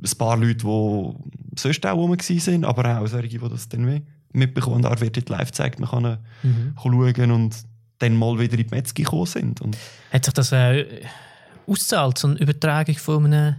ein 0.02 0.18
paar 0.18 0.36
Leute, 0.36 0.64
die 0.64 1.60
sonst 1.60 1.86
auch 1.86 1.96
rum 1.96 2.10
waren, 2.10 2.64
aber 2.64 3.00
auch 3.00 3.06
solche, 3.06 3.38
die 3.38 3.48
das 3.48 3.68
dann 3.68 4.02
mitbekommen. 4.32 4.82
Da 4.82 5.00
wird 5.00 5.28
live 5.28 5.48
gezeigt, 5.48 5.80
man 5.80 5.90
kann 5.90 6.18
mhm. 6.42 6.74
schauen 6.80 7.30
und 7.30 7.56
dann 7.98 8.16
mal 8.16 8.38
wieder 8.38 8.58
in 8.58 8.66
die 8.66 8.74
Metzgi 8.74 9.02
gekommen 9.02 9.26
sind. 9.26 9.60
Und 9.60 9.76
Hat 10.10 10.24
sich 10.24 10.34
das 10.34 10.52
äh, 10.52 11.02
ausgezahlt, 11.66 12.18
so 12.18 12.28
eine 12.28 12.38
Übertragung 12.38 12.96
von 12.96 13.26
einem 13.26 13.56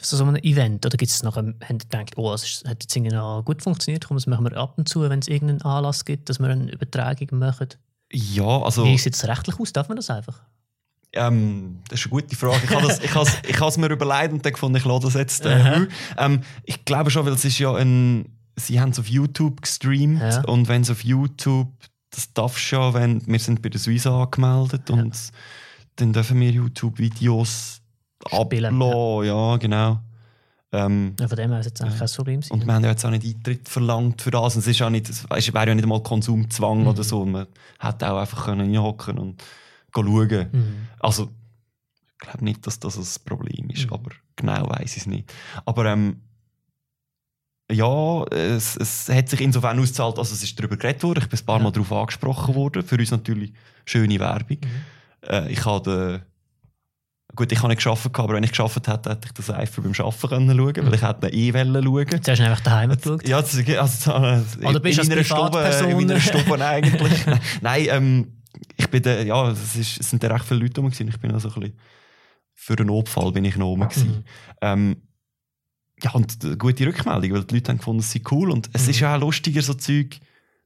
so, 0.00 0.16
so 0.16 0.24
einem 0.24 0.36
Event? 0.36 0.84
Oder 0.84 0.96
gibt 0.96 1.10
es 1.10 1.22
noch, 1.22 1.36
haben 1.36 1.58
gedacht, 1.58 2.12
oh, 2.16 2.32
es 2.32 2.62
hat 2.66 2.82
jetzt 2.82 2.94
irgendwie 2.94 3.14
noch 3.14 3.42
gut 3.44 3.62
funktioniert, 3.62 4.06
komm, 4.06 4.16
das 4.16 4.26
machen 4.26 4.44
wir 4.44 4.56
ab 4.56 4.74
und 4.76 4.88
zu, 4.88 5.00
wenn 5.02 5.18
es 5.18 5.28
irgendeinen 5.28 5.62
Anlass 5.62 6.04
gibt, 6.04 6.28
dass 6.28 6.38
wir 6.38 6.48
eine 6.48 6.70
Übertragung 6.70 7.38
machen? 7.38 7.68
Ja, 8.12 8.62
also... 8.62 8.84
Wie 8.84 8.98
sieht 8.98 9.14
es 9.14 9.26
rechtlich 9.26 9.58
aus? 9.58 9.72
Darf 9.72 9.88
man 9.88 9.96
das 9.96 10.10
einfach? 10.10 10.40
Ähm, 11.12 11.80
das 11.88 12.00
ist 12.00 12.06
eine 12.06 12.10
gute 12.10 12.36
Frage. 12.36 12.60
Ich 12.64 12.70
habe 12.70 12.86
es 12.86 13.40
ich 13.48 13.60
has 13.60 13.78
mir 13.78 13.90
überlegt 13.90 14.32
und 14.32 14.44
dann 14.44 14.52
gefunden, 14.52 14.76
ich 14.76 14.84
lasse 14.84 15.06
das 15.06 15.14
jetzt. 15.14 15.46
Äh, 15.46 15.86
ähm, 16.18 16.42
ich 16.64 16.84
glaube 16.84 17.10
schon, 17.10 17.24
weil 17.26 17.32
es 17.32 17.44
ist 17.44 17.58
ja 17.58 17.74
ein... 17.74 18.32
Sie 18.58 18.80
haben 18.80 18.90
es 18.90 18.98
auf 18.98 19.08
YouTube 19.08 19.60
gestreamt 19.60 20.20
ja. 20.20 20.44
und 20.44 20.68
wenn 20.68 20.82
es 20.82 20.90
auf 20.90 21.04
YouTube... 21.04 21.72
Das 22.10 22.32
darf 22.32 22.58
schon, 22.58 22.94
wenn... 22.94 23.26
Wir 23.26 23.38
sind 23.38 23.62
bei 23.62 23.70
der 23.70 23.80
Suiza 23.80 24.22
angemeldet 24.22 24.88
ja. 24.88 24.94
und 24.94 25.30
dann 25.96 26.12
dürfen 26.12 26.38
wir 26.38 26.50
YouTube-Videos 26.50 27.80
Spielen. 28.28 28.80
Ja. 28.80 29.22
ja, 29.22 29.56
genau. 29.56 30.00
Ähm, 30.72 31.14
ja, 31.18 31.28
von 31.28 31.36
dem 31.36 31.50
her 31.50 31.60
ist 31.60 31.66
jetzt 31.66 31.80
eigentlich 31.80 31.98
kein 31.98 32.08
Problem. 32.08 32.40
Und 32.50 32.66
wir 32.66 32.74
haben 32.74 32.84
ja 32.84 32.90
jetzt 32.90 33.04
auch 33.04 33.10
nicht 33.10 33.24
Eintritt 33.24 33.68
verlangt 33.68 34.22
für 34.22 34.30
das. 34.30 34.56
Und 34.56 34.60
es 34.60 34.66
ist 34.66 34.82
auch 34.82 34.90
nicht, 34.90 35.08
es 35.08 35.24
wäre 35.30 35.66
ja 35.68 35.74
nicht 35.74 35.84
einmal 35.84 36.02
Konsumzwang 36.02 36.82
mhm. 36.82 36.88
oder 36.88 37.04
so. 37.04 37.24
Man 37.24 37.46
hätte 37.78 38.10
auch 38.10 38.18
einfach 38.18 38.46
können 38.46 38.66
hinhocken 38.66 39.18
und 39.18 39.42
schauen. 39.94 40.48
Mhm. 40.52 40.88
Also, 41.00 41.30
ich 42.12 42.28
glaube 42.28 42.44
nicht, 42.44 42.66
dass 42.66 42.80
das 42.80 42.96
ein 42.98 43.24
Problem 43.24 43.70
ist, 43.70 43.86
mhm. 43.86 43.92
aber 43.92 44.10
genau 44.34 44.68
weiß 44.68 44.96
ich 44.96 45.02
es 45.02 45.06
nicht. 45.06 45.32
Aber 45.64 45.86
ähm, 45.86 46.20
ja, 47.70 48.24
es, 48.24 48.76
es 48.76 49.08
hat 49.08 49.28
sich 49.28 49.40
insofern 49.40 49.78
ausgezahlt, 49.78 50.18
also 50.18 50.34
es 50.34 50.42
ist 50.42 50.58
darüber 50.58 50.76
geredet 50.76 51.02
worden. 51.02 51.22
Ich 51.22 51.28
bin 51.28 51.38
ein 51.38 51.46
paar 51.46 51.58
ja. 51.58 51.64
Mal 51.64 51.72
darauf 51.72 51.92
angesprochen 51.92 52.54
worden. 52.54 52.82
Für 52.82 52.96
uns 52.96 53.10
natürlich 53.10 53.52
schöne 53.84 54.18
Werbung. 54.18 54.58
Mhm. 54.60 55.28
Äh, 55.28 55.50
ich 55.50 55.64
habe 55.64 56.22
Gut, 57.34 57.52
ich 57.52 57.58
habe 57.58 57.68
nicht 57.68 57.78
geschafft, 57.78 58.08
aber 58.18 58.34
wenn 58.34 58.44
ich 58.44 58.50
geschafft 58.50 58.76
hätte, 58.76 59.10
hätte 59.10 59.26
ich 59.26 59.32
das 59.32 59.50
einfach 59.50 59.82
beim 59.82 59.92
Arbeiten 59.92 60.28
können 60.28 60.56
schauen, 60.56 60.86
weil 60.86 60.94
ich 60.94 61.02
hätte 61.02 61.28
eh 61.28 61.52
schauen. 61.52 62.20
Du 62.22 62.30
einfach 62.30 62.60
daheim 62.60 62.96
geschaut? 62.96 63.28
Ja, 63.28 63.42
das, 63.42 63.56
also, 63.56 64.12
also 64.12 64.60
Oder 64.62 64.80
bist 64.80 65.00
in, 65.00 65.08
meiner 65.08 65.24
Stube, 65.24 65.58
in 65.58 65.96
meiner 65.96 66.20
Stube 66.20 66.64
eigentlich. 66.64 67.26
Nein, 67.60 67.86
ähm, 67.90 68.32
ich 68.76 68.88
bin 68.88 69.02
der, 69.02 69.24
ja, 69.24 69.50
es, 69.50 69.76
ist, 69.76 70.00
es 70.00 70.10
sind 70.10 70.22
da 70.22 70.28
recht 70.28 70.44
viele 70.44 70.60
Leute 70.60 70.80
rum 70.80 70.90
gewesen. 70.90 71.08
Ich 71.08 71.18
bin 71.18 71.32
also 71.32 71.48
ein 71.48 71.60
bisschen, 71.60 71.78
für 72.54 72.78
einen 72.78 72.86
Notfall 72.86 73.32
bin 73.32 73.44
ich 73.44 73.56
noch 73.56 73.68
oben 73.68 73.88
Mhm. 73.96 74.24
Ähm, 74.62 74.96
ja, 76.02 76.10
und 76.12 76.44
eine 76.44 76.56
gute 76.56 76.86
Rückmeldung, 76.86 77.32
weil 77.32 77.44
die 77.44 77.54
Leute 77.54 77.70
haben 77.70 77.78
gefunden, 77.78 78.00
es 78.00 78.12
sei 78.12 78.20
cool 78.30 78.50
und 78.50 78.68
es 78.72 78.84
mhm. 78.84 78.90
ist 78.90 79.00
ja 79.00 79.16
auch 79.16 79.20
lustiger, 79.20 79.62
so 79.62 79.74
Zeug. 79.74 80.20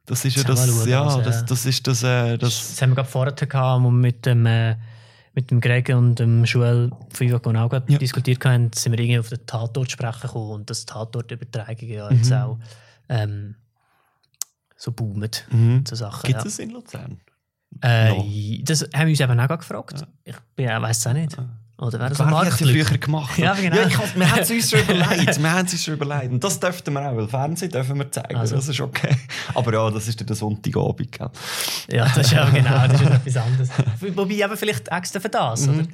Das 0.06 0.24
ist 0.24 0.36
ja 0.36 0.44
das, 0.44 0.66
schauen, 0.66 0.88
ja, 0.88 1.04
also, 1.04 1.20
das, 1.20 1.44
das 1.44 1.66
ist 1.66 1.86
das, 1.86 2.02
äh, 2.02 2.36
das. 2.36 2.70
Das 2.70 2.82
haben 2.82 2.90
wir 2.90 2.96
gerade 2.96 3.08
vorher 3.08 3.32
gehabt, 3.32 3.82
wo 3.82 3.88
wir 3.88 3.90
mit 3.90 4.26
dem, 4.26 4.46
äh, 4.46 4.76
mit 5.40 5.50
dem 5.50 5.60
Greg 5.60 5.88
und 5.88 6.18
dem 6.18 6.44
Joel 6.44 6.90
Fivagon 7.12 7.56
auch 7.56 7.72
ja. 7.72 7.98
diskutiert 7.98 8.44
haben, 8.44 8.70
sind 8.74 8.92
wir 8.92 8.98
irgendwie 8.98 9.18
auf 9.18 9.30
den 9.30 9.46
Tatort 9.46 9.90
sprechen 9.90 10.22
gekommen 10.22 10.50
und 10.50 10.70
das 10.70 10.84
Tatortübertragungen 10.84 11.94
ja 11.94 12.10
jetzt 12.10 12.30
mhm. 12.30 12.36
auch 12.36 12.58
ähm, 13.08 13.54
so 14.76 14.92
boomen. 14.92 15.30
Mhm. 15.50 15.84
So 15.88 15.96
Sachen. 15.96 16.26
Gibt 16.26 16.44
es 16.44 16.58
ja. 16.58 16.64
in 16.64 16.70
Luzern? 16.70 17.20
Äh, 17.82 18.10
no. 18.10 18.64
Das 18.64 18.82
haben 18.82 19.06
wir 19.06 19.12
uns 19.12 19.20
eben 19.20 19.40
auch 19.40 19.58
gefragt. 19.58 20.06
Ja. 20.26 20.34
Ich 20.56 20.66
weiß 20.66 20.98
es 20.98 21.06
auch 21.06 21.12
nicht. 21.12 21.38
Ah. 21.38 21.59
Oder 21.80 21.98
wäre 21.98 22.10
das 22.10 22.20
ein 22.20 22.52
sie 22.52 22.64
früher 22.64 22.98
gemacht. 22.98 23.38
Ja, 23.38 23.54
genau. 23.54 23.76
Ja, 23.76 23.86
ich, 23.86 24.16
wir 24.16 24.30
haben 24.30 24.40
es 24.40 24.50
uns 24.50 24.70
schon 24.70 24.80
überlegt. 24.88 25.42
Wir 25.42 25.50
haben 25.50 25.66
es 25.66 25.72
uns 25.72 25.84
schon 25.84 25.94
überlegt. 25.94 26.32
Und 26.32 26.44
das 26.44 26.60
dürften 26.60 26.92
wir 26.92 27.10
auch, 27.10 27.16
weil 27.16 27.26
Fernsehen 27.26 27.70
dürfen 27.70 27.98
wir 27.98 28.12
zeigen. 28.12 28.36
Also. 28.36 28.56
Das 28.56 28.68
ist 28.68 28.80
okay. 28.80 29.16
Aber 29.54 29.72
ja, 29.72 29.90
das 29.90 30.06
ist 30.06 30.20
dann 30.20 30.26
der 30.26 30.36
Sonntagabend. 30.36 31.10
Gell? 31.12 31.30
Ja, 31.90 32.04
das 32.04 32.26
ist 32.26 32.32
ja 32.32 32.48
genau, 32.50 32.86
das 32.86 33.00
ist 33.00 33.10
etwas 33.10 33.36
anderes. 33.36 33.68
Wobei 34.16 34.34
eben 34.34 34.56
vielleicht 34.56 34.88
extra 34.88 35.20
für 35.20 35.30
das, 35.30 35.66
mhm. 35.66 35.74
oder? 35.74 35.88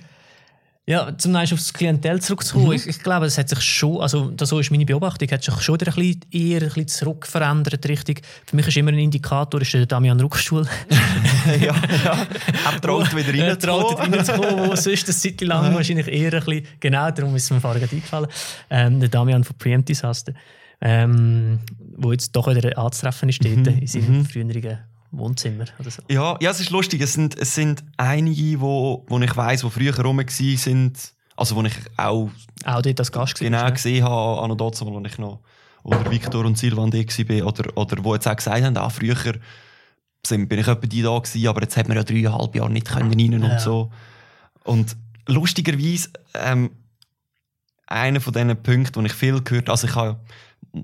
Ja, 0.88 1.18
zum 1.18 1.32
Beispiel 1.32 1.56
auf 1.56 1.60
das 1.60 1.72
Klientel 1.72 2.22
zurückzukommen. 2.22 2.68
Mhm. 2.68 2.74
Ich, 2.74 2.86
ich, 2.86 3.00
glaube, 3.00 3.26
es 3.26 3.36
hat 3.36 3.48
sich 3.48 3.60
schon, 3.60 4.00
also 4.00 4.30
das 4.30 4.50
so 4.50 4.60
ist 4.60 4.70
meine 4.70 4.86
Beobachtung, 4.86 5.28
hat 5.32 5.42
sich 5.42 5.60
schon 5.60 5.80
ein 5.80 5.84
bisschen, 5.84 6.20
eher 6.30 6.62
ein 6.62 6.68
bisschen 6.68 6.86
zurückverändert. 6.86 7.88
Richtig. 7.88 8.22
Für 8.46 8.54
mich 8.54 8.68
ist 8.68 8.76
immer 8.76 8.92
ein 8.92 8.98
Indikator 8.98 9.60
ist 9.60 9.74
der 9.74 9.86
Damian 9.86 10.20
Ruckstuhl. 10.20 10.64
ja, 11.60 11.74
ja. 12.04 12.26
Er 12.72 12.80
traut 12.80 13.16
wieder 13.16 13.34
reinzukommen. 13.34 13.58
traut 13.58 13.98
reinzukommen, 13.98 14.70
wo 14.70 14.76
sonst 14.76 15.06
eine 15.06 15.16
Zeit 15.16 15.40
lang 15.40 15.74
wahrscheinlich 15.74 16.06
eher 16.06 16.32
ein 16.34 16.44
bisschen, 16.44 16.66
genau, 16.78 17.10
darum 17.10 17.34
ist 17.34 17.44
es 17.44 17.50
mir 17.50 17.60
vorher 17.60 17.82
eingefallen, 17.82 18.28
ähm, 18.70 19.00
der 19.00 19.08
Damian 19.08 19.42
von 19.42 19.56
Preempt 19.58 19.88
Disaster, 19.88 20.34
ähm, 20.80 21.58
wo 21.96 22.12
jetzt 22.12 22.30
doch 22.30 22.46
wieder 22.46 22.78
anzutreffen 22.78 23.28
ist, 23.28 23.42
mhm. 23.42 23.64
in 23.66 23.86
seinem 23.88 24.18
mhm. 24.18 24.24
früheren 24.24 24.86
Wohnzimmer 25.18 25.64
oder 25.78 25.90
so. 25.90 26.02
Ja, 26.08 26.36
ja, 26.40 26.50
es 26.50 26.60
ist 26.60 26.70
lustig. 26.70 27.00
Es 27.00 27.14
sind, 27.14 27.36
es 27.38 27.54
sind 27.54 27.84
einige, 27.96 28.60
wo, 28.60 29.04
wo 29.08 29.18
ich 29.18 29.36
weiss, 29.36 29.62
die 29.62 29.70
früher 29.70 29.98
rum 30.00 30.18
waren, 30.18 30.92
also 31.36 31.56
wo 31.56 31.62
ich 31.62 31.74
auch, 31.96 32.30
auch 32.64 32.82
dort 32.82 32.98
als 32.98 33.12
Gast 33.12 33.38
genau 33.38 33.70
gesehen 33.70 34.04
habe, 34.04 34.42
an 34.42 34.50
und 34.50 34.60
dort, 34.60 34.80
als 34.80 35.12
ich 35.12 35.18
noch 35.18 35.40
oder 35.86 36.10
Victor 36.10 36.44
und 36.44 36.58
Silvan 36.58 36.90
D 36.90 37.06
war, 37.06 37.46
oder, 37.46 37.76
oder 37.76 38.02
wo 38.02 38.14
jetzt 38.14 38.26
auch 38.26 38.34
gesagt 38.34 38.64
haben, 38.64 38.76
ah, 38.76 38.88
früher 38.88 39.14
sind, 40.26 40.48
bin 40.48 40.58
ich 40.58 40.66
etwa 40.66 40.86
die 40.86 41.02
da 41.02 41.16
gewesen, 41.16 41.46
aber 41.46 41.62
jetzt 41.62 41.76
hat 41.76 41.86
man 41.86 41.96
ja 41.96 42.02
dreieinhalb 42.02 42.54
Jahre 42.56 42.70
nicht 42.70 42.88
können 42.88 43.12
rein 43.12 43.34
und 43.34 43.50
Ja. 43.50 43.58
so. 43.60 43.92
Und 44.64 44.96
lustigerweise, 45.28 46.10
ähm, 46.34 46.70
einer 47.86 48.20
von 48.20 48.32
diesen 48.32 48.60
Punkten, 48.62 49.00
die 49.00 49.06
ich 49.06 49.12
viel 49.12 49.40
gehört 49.42 49.70
also 49.70 49.86
ich 49.86 49.92
kann 49.92 50.16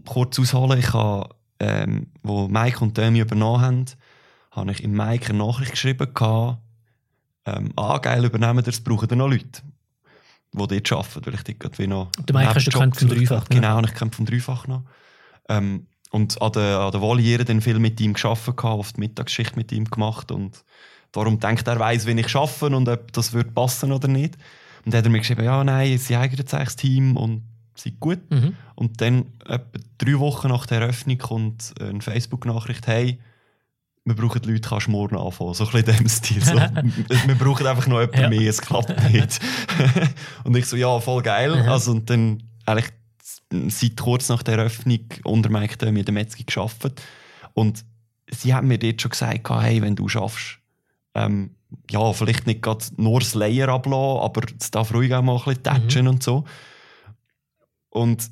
kurz 0.07 0.38
ausholen, 0.38 0.79
ich 0.79 0.92
habe, 0.92 1.35
ähm, 1.59 2.07
wo 2.23 2.47
Mike 2.47 2.79
und 2.81 2.97
Demi 2.97 3.21
übernommen 3.21 3.61
haben, 3.61 3.85
habe 4.53 4.71
ich 4.71 4.85
im 4.85 4.93
Mike 4.93 5.31
eine 5.31 5.38
Nachricht 5.38 5.73
geschrieben, 5.73 6.12
gehabt, 6.15 6.59
ähm, 7.45 7.73
ah, 7.77 7.99
geil, 7.99 8.25
übernehmen 8.25 8.62
das 8.62 8.81
brauchen 8.81 9.09
ihr 9.11 9.17
noch 9.17 9.29
Leute, 9.29 9.62
die 10.53 10.59
dort 10.59 10.93
arbeiten, 10.93 11.27
weil 11.27 11.35
ich 11.35 11.43
dort 11.43 11.61
gerade 11.61 11.79
wie 11.79 11.87
noch 11.87 12.11
Der 12.12 12.37
Mike 12.37 12.55
hast 12.55 12.67
du 12.67 12.71
gekannt 12.71 12.97
vom 12.97 13.09
Dreifach, 13.09 13.49
ne? 13.49 13.57
Genau, 13.57 13.81
ich 13.81 13.95
kenne 13.95 14.12
vom 14.12 14.27
Dreifach 14.27 14.67
noch. 14.69 14.85
Ähm, 15.49 15.87
und 16.11 16.41
an 16.41 16.53
der, 16.53 16.79
an 16.81 16.93
der 16.93 17.01
Voliere 17.01 17.45
dann 17.45 17.62
viel 17.62 17.79
mit 17.79 18.01
ihm 18.01 18.12
gearbeitet, 18.12 18.57
gehabt, 18.57 18.79
oft 18.79 18.97
die 18.97 19.01
Mittagsschicht 19.01 19.57
mit 19.57 19.73
ihm 19.73 19.87
gemacht 19.87 20.31
und 20.31 20.62
darum 21.11 21.41
denkt 21.41 21.67
er, 21.67 21.79
weiss, 21.79 22.07
wie 22.07 22.12
ich 22.12 22.37
arbeite 22.37 22.77
und 22.77 22.88
ob 22.88 23.12
das 23.12 23.33
wird 23.33 23.55
passen 23.55 23.93
oder 23.93 24.09
nicht. 24.09 24.37
Und 24.85 24.93
dann 24.93 24.99
hat 24.99 25.07
er 25.07 25.11
mir 25.11 25.19
geschrieben, 25.19 25.45
ja, 25.45 25.65
nein, 25.65 25.97
sie 25.99 26.17
eignen 26.17 26.38
jetzt 26.38 26.55
eigentlich 26.55 26.69
das 26.69 26.77
Team 26.77 27.17
und 27.17 27.43
sind 27.75 27.99
gut. 27.99 28.19
Mhm. 28.31 28.55
Und 28.75 29.01
dann, 29.01 29.27
etwa 29.47 29.79
drei 29.99 30.19
Wochen 30.19 30.49
nach 30.49 30.67
der 30.67 30.83
Eröffnung, 30.83 31.19
kommt 31.19 31.73
eine 31.81 32.01
Facebook-Nachricht, 32.01 32.87
hey, 32.87 33.19
wir 34.05 34.15
brauchen 34.17 34.43
Leute, 34.45 34.69
kannst 34.69 34.88
morgen 34.88 35.17
anfangen. 35.17 35.55
So 35.55 35.65
ein 35.65 35.71
bisschen 35.73 35.91
in 35.91 35.97
dem 35.99 36.09
Stil. 36.09 36.45
So, 36.45 36.55
wir 37.27 37.35
brauchen 37.37 37.67
einfach 37.67 37.87
noch 37.87 38.01
jemanden 38.01 38.21
Ja. 38.21 38.29
mehr, 38.29 38.51
es 38.51 38.61
klappt 38.61 39.12
nicht. 39.12 39.38
und 40.45 40.57
ich 40.57 40.67
so, 40.67 40.77
ja, 40.77 40.99
voll 41.01 41.23
geil. 41.23 41.62
Mhm. 41.62 41.69
Also, 41.69 41.93
und 41.93 42.11
dann 42.11 42.43
eigentlich 42.67 42.93
seit 43.69 43.97
kurz 43.97 44.29
nach 44.29 44.43
der 44.43 44.59
Eröffnung 44.59 45.01
unter 45.25 45.51
Mike 45.51 45.87
in 45.87 46.05
der 46.05 46.15
Metzger 46.15 46.43
gearbeitet. 46.45 47.01
Und 47.55 47.85
sie 48.31 48.55
haben 48.55 48.69
mir 48.69 48.79
dort 48.79 49.01
schon 49.01 49.11
gesagt, 49.11 49.49
hey, 49.51 49.81
wenn 49.83 49.95
du 49.95 50.09
schaffst, 50.09 50.59
ähm, 51.15 51.55
ja, 51.91 52.12
vielleicht 52.12 52.47
nicht 52.47 52.62
gerade 52.62 52.85
nur 52.97 53.21
das 53.21 53.35
Layer 53.35 53.69
ablassen, 53.69 54.21
aber 54.21 54.43
es 54.59 54.71
darf 54.71 54.93
ruhig 54.93 55.12
auch 55.15 55.23
mal 55.23 55.37
ein 55.37 55.45
bisschen 55.45 55.62
touchen 55.62 56.09
und 56.09 56.23
so. 56.23 56.45
Und 57.91 58.31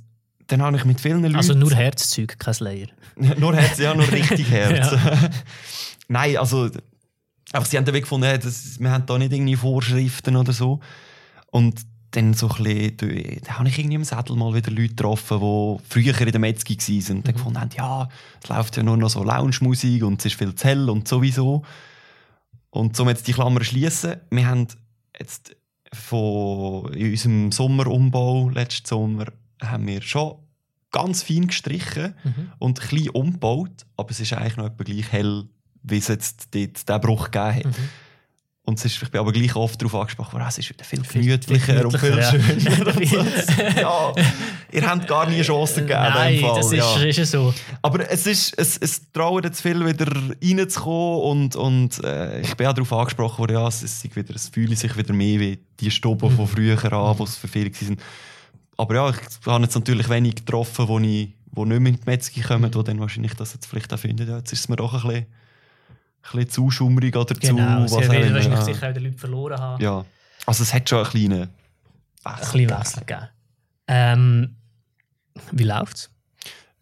dann 0.51 0.63
habe 0.63 0.77
ich 0.77 0.85
mit 0.85 1.01
vielen 1.01 1.23
Leuten... 1.23 1.37
Also 1.37 1.55
nur 1.55 1.75
Herzzeug, 1.75 2.39
kein 2.39 2.55
Layer. 2.61 2.89
nur 3.39 3.55
Herz, 3.55 3.79
ja, 3.79 3.95
nur 3.95 4.11
richtig 4.11 4.51
Herz. 4.51 4.97
Nein, 6.09 6.37
also 6.37 6.69
einfach, 7.53 7.67
sie 7.69 7.77
haben 7.77 7.87
Weg 7.87 8.03
gefunden, 8.03 8.27
hey, 8.27 8.39
das, 8.39 8.81
wir 8.81 8.91
haben 8.91 9.07
da 9.07 9.19
nicht 9.19 9.33
irgendwie 9.33 9.57
Vorschriften 9.57 10.37
oder 10.37 10.53
so. 10.53 10.81
Und 11.47 11.81
dann 12.13 12.35
so 12.35 12.49
ein 12.49 12.65
bisschen, 12.97 13.43
da- 13.43 13.59
habe 13.59 13.69
ich 13.69 13.79
irgendwie 13.79 13.95
im 13.97 14.05
Sattel 14.05 14.35
mal 14.35 14.53
wieder 14.55 14.71
Leute 14.71 14.89
getroffen, 14.89 15.39
die 15.41 15.77
früher 15.89 16.21
in 16.21 16.33
der 16.33 16.41
Metzgi 16.41 16.77
waren 16.77 17.19
und 17.19 17.29
dann 17.29 17.35
gefunden 17.35 17.61
haben, 17.61 17.71
ja, 17.77 18.09
es 18.43 18.49
läuft 18.49 18.77
ja 18.77 18.83
nur 18.83 18.97
noch 18.97 19.11
so 19.11 19.23
Lounge-Musik 19.23 20.03
und 20.03 20.19
es 20.21 20.27
ist 20.27 20.35
viel 20.35 20.55
zu 20.55 20.67
hell 20.67 20.91
und 20.91 21.07
sowieso. 21.07 21.63
Und 22.71 22.99
um 22.99 23.09
jetzt 23.09 23.29
die 23.29 23.33
Klammer 23.33 23.63
schließen, 23.63 24.17
wir 24.31 24.47
haben 24.47 24.67
jetzt 25.19 25.57
von 25.93 26.93
in 26.95 27.11
unserem 27.11 27.53
Sommerumbau 27.53 28.49
letzten 28.51 28.87
Sommer 28.87 29.27
haben 29.62 29.87
wir 29.87 30.03
schon 30.03 30.37
ganz 30.90 31.23
fein 31.23 31.46
gestrichen 31.46 32.14
Mhm. 32.25 32.53
und 32.59 32.81
ein 32.81 32.88
bisschen 32.88 33.11
umgebaut, 33.11 33.87
aber 33.96 34.11
es 34.11 34.20
ist 34.20 34.33
eigentlich 34.33 34.57
noch 34.57 34.66
etwa 34.66 34.85
gleich 34.85 35.12
hell, 35.12 35.44
wie 35.83 35.99
es 35.99 36.09
jetzt 36.09 36.49
dort 36.55 36.88
diesen 36.88 37.01
Bruch 37.01 37.31
gegeben 37.31 37.55
hat. 37.57 37.64
Mhm. 37.66 37.88
Und 38.62 38.79
es 38.79 38.85
ist, 38.85 39.03
ich 39.03 39.11
bin 39.11 39.20
aber 39.20 39.33
gleich 39.33 39.57
oft 39.57 39.81
darauf 39.81 39.94
angesprochen 39.94 40.35
worden, 40.35 40.46
es 40.46 40.59
ist 40.59 40.68
wieder 40.68 40.85
viel 40.85 41.03
gemütlicher 41.03 41.85
und 41.85 41.99
viel 41.99 42.23
schöner. 42.23 43.03
ja. 43.81 44.12
Ihr 44.70 44.88
habt 44.88 45.09
gar 45.09 45.29
nie 45.29 45.42
Chancen 45.42 45.87
gegeben 45.87 46.07
in 46.07 46.12
Nein, 46.12 46.40
das 46.42 46.66
ist, 46.66 46.75
ja. 46.75 47.03
ist 47.03 47.31
so. 47.33 47.55
Aber 47.83 48.09
es, 48.09 48.27
ist, 48.27 48.57
es, 48.59 48.77
es 48.77 49.11
trauen 49.12 49.42
jetzt 49.42 49.61
viel 49.62 49.85
wieder 49.85 50.07
reinzukommen 50.40 51.23
und, 51.23 51.57
und 51.57 52.05
äh, 52.05 52.42
ich 52.42 52.55
bin 52.55 52.66
auch 52.66 52.75
darauf 52.75 52.92
angesprochen 52.92 53.38
worden, 53.38 53.55
ja, 53.55 53.66
es, 53.66 53.81
sei 53.81 54.11
wieder, 54.14 54.35
es 54.37 54.49
fühle 54.51 54.77
sich 54.77 54.96
wieder 54.96 55.14
mehr 55.14 55.40
wie 55.40 55.59
die 55.81 55.90
Stube 55.90 56.31
von 56.31 56.46
früher 56.46 56.92
an, 56.92 57.16
die 57.16 57.23
es 57.23 57.37
für 57.37 57.49
viele 57.49 57.73
waren. 57.73 57.96
Aber 58.81 58.95
ja, 58.95 59.11
ich 59.11 59.47
habe 59.47 59.62
jetzt 59.62 59.75
natürlich 59.75 60.09
wenig 60.09 60.37
getroffen, 60.37 60.88
wo, 60.88 60.99
ich, 60.99 61.35
wo 61.53 61.66
nicht 61.66 61.81
mehr 61.81 61.93
in 61.93 62.01
die 62.01 62.07
Metzgi 62.07 62.40
kommen, 62.40 62.71
die 62.71 62.83
dann 62.83 62.99
wahrscheinlich 62.99 63.35
das 63.35 63.53
jetzt 63.53 63.66
vielleicht 63.66 63.93
auch 63.93 63.99
finden, 63.99 64.27
ja, 64.27 64.38
jetzt 64.38 64.55
ist 64.55 64.61
es 64.61 64.69
mir 64.71 64.77
doch 64.77 64.95
ein 64.95 65.03
bisschen, 65.03 65.27
ein 65.27 65.27
bisschen 66.33 66.51
zu 66.51 66.71
schummrig 66.71 67.14
oder 67.14 67.35
Genau, 67.35 67.85
zu... 67.85 67.88
sie 67.88 68.07
auch 68.07 68.11
werden 68.11 68.33
wahrscheinlich 68.33 68.59
ja. 68.59 68.64
sicher 68.64 68.88
auch 68.88 68.95
die 68.95 69.01
Leute 69.01 69.19
verloren 69.19 69.59
haben. 69.61 69.83
Ja, 69.83 70.03
also 70.47 70.62
es 70.62 70.73
hat 70.73 70.88
schon 70.88 71.01
einen 71.01 71.11
kleinen 71.11 71.51
Ein 72.25 72.37
bisschen 72.37 72.71
Wechsel 72.71 73.01
gegeben. 73.01 73.29
Ähm, 73.87 74.57
wie 75.53 75.64
läuft's? 75.64 76.11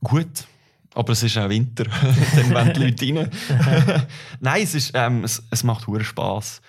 Gut, 0.00 0.46
aber 0.94 1.12
es 1.12 1.22
ist 1.24 1.36
auch 1.36 1.48
Winter. 1.48 1.84
Dann 2.36 2.54
wollen 2.54 2.74
die 2.74 2.80
Leute 2.80 3.06
rein. 3.06 4.06
Nein, 4.40 4.62
es, 4.62 4.76
ist, 4.76 4.92
ähm, 4.94 5.24
es, 5.24 5.42
es 5.50 5.64
macht 5.64 5.88
hure 5.88 6.04
Spass. 6.04 6.62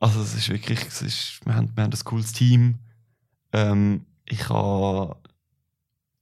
Also 0.00 0.22
es 0.22 0.32
ist 0.32 0.48
wirklich, 0.48 0.80
es 0.86 1.02
ist, 1.02 1.40
wir, 1.44 1.56
haben, 1.56 1.70
wir 1.74 1.84
haben 1.84 1.92
ein 1.92 2.04
cooles 2.04 2.32
Team. 2.32 2.78
Ähm, 3.52 4.06
ich 4.24 4.48
habe 4.48 5.16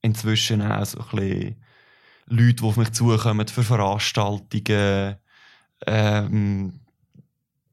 inzwischen 0.02 0.62
auch 0.62 0.84
so 0.84 0.98
ein 1.00 1.06
bisschen 1.16 1.56
Leute, 2.26 2.54
die 2.54 2.62
auf 2.62 2.76
mich 2.76 2.92
zukommen 2.92 3.46
für 3.48 3.62
Veranstaltungen. 3.62 5.16
Ähm, 5.86 6.80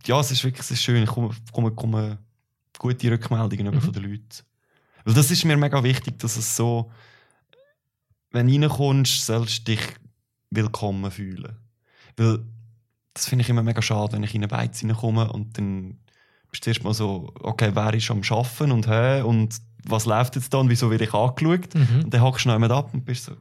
ja, 0.06 0.20
es 0.20 0.32
ist 0.32 0.44
wirklich 0.44 0.62
es 0.62 0.72
ist 0.72 0.84
schön. 0.84 1.04
Ich 1.04 1.10
komme, 1.10 1.34
komme, 1.52 1.72
komme 1.72 2.18
gute 2.78 3.12
Rückmeldungen 3.12 3.74
Mhm. 3.74 3.82
von 3.82 3.94
den 3.94 4.04
Leuten. 4.04 4.44
Weil 5.06 5.14
das 5.14 5.32
ist 5.32 5.46
mir 5.46 5.58
mega 5.58 5.84
wichtig, 5.84 6.20
dass 6.20 6.38
es 6.38 6.56
so 6.56 6.92
wenn 8.32 8.48
du 8.48 8.54
reinkommst, 8.62 9.26
sollst 9.26 9.60
du 9.68 9.76
dich 9.76 9.82
willkommen 10.52 11.10
fühlen. 11.12 11.58
Weil 12.18 12.40
das 13.14 13.26
finde 13.28 13.44
ich 13.44 13.50
immer 13.50 13.64
mega 13.64 13.82
schade, 13.82 14.14
wenn 14.14 14.24
ich 14.24 14.36
in 14.36 14.42
eine 14.42 14.48
Beiz 14.48 14.84
reinkomme 14.84 15.32
und 15.32 15.58
dann 15.58 15.98
bist 16.52 16.66
du 16.66 16.70
erstmal 16.70 16.94
so, 16.94 17.34
okay, 17.42 17.72
wer 17.74 17.94
ist 17.94 18.12
am 18.12 18.22
Arbeiten 18.30 18.72
und 18.72 18.88
hä, 18.88 19.22
und 19.22 19.58
was 19.86 20.06
läuft 20.06 20.36
jetzt 20.36 20.54
da 20.54 20.58
und 20.60 20.70
wieso 20.70 20.90
werde 20.92 21.04
ich 21.06 21.14
angeschaut? 21.14 21.74
Mhm. 21.76 22.04
Und 22.06 22.14
dann 22.14 22.22
hockst 22.22 22.46
du 22.46 22.50
noch 22.50 22.56
jemand 22.56 22.72
ab 22.74 22.90
und 22.94 23.06
bist 23.06 23.26
so, 23.26 23.34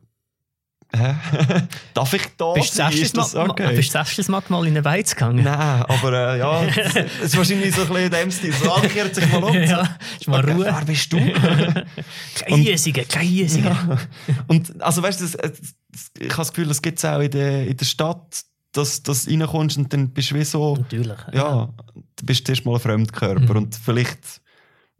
hä? 0.95 1.15
Darf 1.95 2.13
ich 2.15 2.23
da 2.37 2.53
Bist 2.53 2.73
du 2.73 2.77
sein? 2.77 2.91
das 2.93 3.01
Ist 3.01 3.17
das 3.17 3.35
Mal, 3.35 3.51
okay? 3.51 3.75
bist 3.77 3.91
du 3.95 3.99
das 3.99 4.17
erste 4.17 4.31
Mal 4.33 4.43
mal 4.49 4.63
in 4.67 4.73
eine 4.73 4.83
Beiz 4.83 5.15
gegangen? 5.15 5.43
Nein, 5.45 5.83
aber 5.83 6.13
äh, 6.35 6.39
ja, 6.39 6.65
es 6.65 6.77
es 6.97 7.23
ist 7.23 7.37
wahrscheinlich 7.37 7.75
so 7.75 7.83
ein 7.83 7.89
bisschen 7.89 8.05
in 8.05 8.11
dem 8.11 8.31
Stil. 8.31 8.53
So, 8.53 8.73
ah, 8.73 8.81
kehrt 8.83 9.15
sich 9.15 9.31
mal 9.33 9.43
um. 9.43 9.55
ja, 9.63 9.97
ist 10.19 10.29
mal 10.29 10.41
Okay, 10.43 10.53
Ruhe. 10.53 10.65
Wer 10.67 10.85
bist 10.85 11.13
du? 11.13 11.19
Kein 12.45 12.59
Hiesige. 13.27 13.69
Ja. 13.69 13.99
Und 14.47 14.81
also 14.83 15.03
weißt 15.03 15.21
du, 15.21 15.25
das- 15.27 15.59
ich 16.19 16.29
habe 16.31 16.37
das 16.39 16.53
Gefühl, 16.53 16.69
das 16.69 16.83
gibt 16.83 16.99
es 16.99 17.05
auch 17.07 17.21
in 17.21 17.31
der, 17.31 17.67
in 17.67 17.77
der 17.77 17.85
Stadt, 17.87 18.43
dass 18.73 19.03
du 19.03 19.13
reinkommst 19.13 19.79
und 19.79 19.91
dann 19.93 20.11
bist 20.11 20.31
du 20.31 20.35
wie 20.35 20.45
so, 20.45 20.77
Natürlich. 20.77 21.17
ja, 21.33 21.71
du 21.95 22.27
bist 22.27 22.47
erst 22.51 22.67
mal 22.67 22.75
ein 22.75 22.81
Fremdkörper 22.81 23.41
Mhm. 23.55 23.57
und 23.57 23.75
vielleicht 23.77 24.43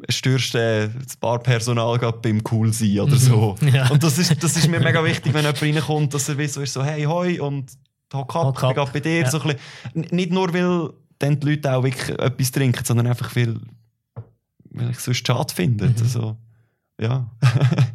störst 0.09 0.55
äh, 0.55 0.89
das 0.89 1.17
Barpersonal 1.17 1.99
gerade 1.99 2.19
beim 2.19 2.43
Cool 2.51 2.73
sein 2.73 3.01
oder 3.01 3.17
so. 3.17 3.57
Mhm. 3.61 3.69
Ja. 3.75 3.89
Und 3.91 4.03
das 4.03 4.19
ist, 4.19 4.43
das 4.43 4.57
ist 4.57 4.69
mir 4.69 4.81
mega 4.81 5.03
wichtig, 5.05 5.33
wenn 5.35 5.43
jemand 5.45 5.63
reinkommt, 5.63 6.15
dass 6.15 6.29
er 6.29 6.39
wie 6.39 6.47
so 6.47 6.61
ist, 6.61 6.73
so 6.73 6.85
hey, 6.85 7.05
hoi 7.05 7.41
und 7.41 7.73
hock 8.13 8.35
ab, 8.37 8.45
Hock 8.45 8.63
ich 8.63 8.75
bin 8.75 8.79
ab. 8.83 8.93
bei 8.93 9.01
dir. 9.01 9.21
Ja. 9.21 9.31
So 9.31 9.41
ein 9.41 9.57
bisschen, 9.95 10.17
nicht 10.17 10.31
nur, 10.33 10.53
weil 10.53 10.91
dann 11.19 11.41
die 11.41 11.51
Leute 11.51 11.73
auch 11.75 11.83
wirklich 11.83 12.11
etwas 12.19 12.51
trinken, 12.53 12.85
sondern 12.85 13.07
einfach, 13.07 13.35
weil, 13.37 13.59
weil 14.71 14.91
ich 14.91 14.99
es 14.99 15.05
sonst 15.05 15.27
schade 15.27 15.55
finde. 15.55 15.87
Mhm. 15.89 15.95
Also, 16.01 16.37
ja. 17.01 17.31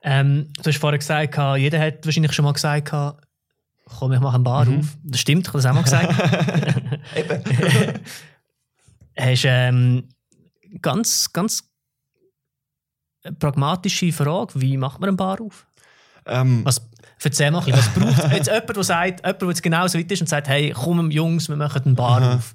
Ähm, 0.00 0.52
du 0.62 0.68
hast 0.70 0.78
vorher 0.78 0.96
gesagt, 0.98 1.36
jeder 1.58 1.80
hat 1.80 2.04
wahrscheinlich 2.06 2.32
schon 2.32 2.44
mal 2.44 2.52
gesagt, 2.52 2.88
komm, 2.90 4.12
ich 4.12 4.20
mache 4.20 4.36
eine 4.36 4.44
Bar 4.44 4.64
Mhm. 4.66 4.78
auf. 4.78 4.96
Das 5.02 5.20
stimmt, 5.20 5.48
ich 5.48 5.52
habe 5.52 5.58
das 5.58 5.66
auch 5.66 5.74
mal 5.74 5.82
gesagt. 5.82 6.14
Eben. 7.16 7.42
hast 9.18 9.44
ähm, 9.44 10.04
ganz, 10.82 11.32
ganz 11.32 11.64
pragmatische 13.38 14.12
Frage, 14.12 14.60
wie 14.60 14.76
macht 14.76 15.00
man 15.00 15.08
eine 15.08 15.16
Bar 15.16 15.40
auf? 15.40 15.66
ähm, 16.26 16.64
Was, 16.64 16.80
erzähl 17.22 17.50
mal 17.50 17.60
ein 17.60 17.64
bisschen, 17.72 17.78
was 18.04 18.16
braucht 18.18 18.32
jetzt 18.32 18.46
jemand, 18.48 18.76
der 18.76 18.84
sagt, 18.84 19.20
jemand, 19.24 19.42
der 19.42 19.48
jetzt 19.48 19.62
genau 19.62 19.86
so 19.86 19.98
weit 19.98 20.10
ist 20.12 20.20
und 20.20 20.28
sagt, 20.28 20.48
hey, 20.48 20.72
komm 20.74 21.10
Jungs, 21.10 21.48
wir 21.48 21.56
machen 21.56 21.82
eine 21.84 21.94
Bar 21.94 22.22
Aha. 22.22 22.34
auf. 22.36 22.54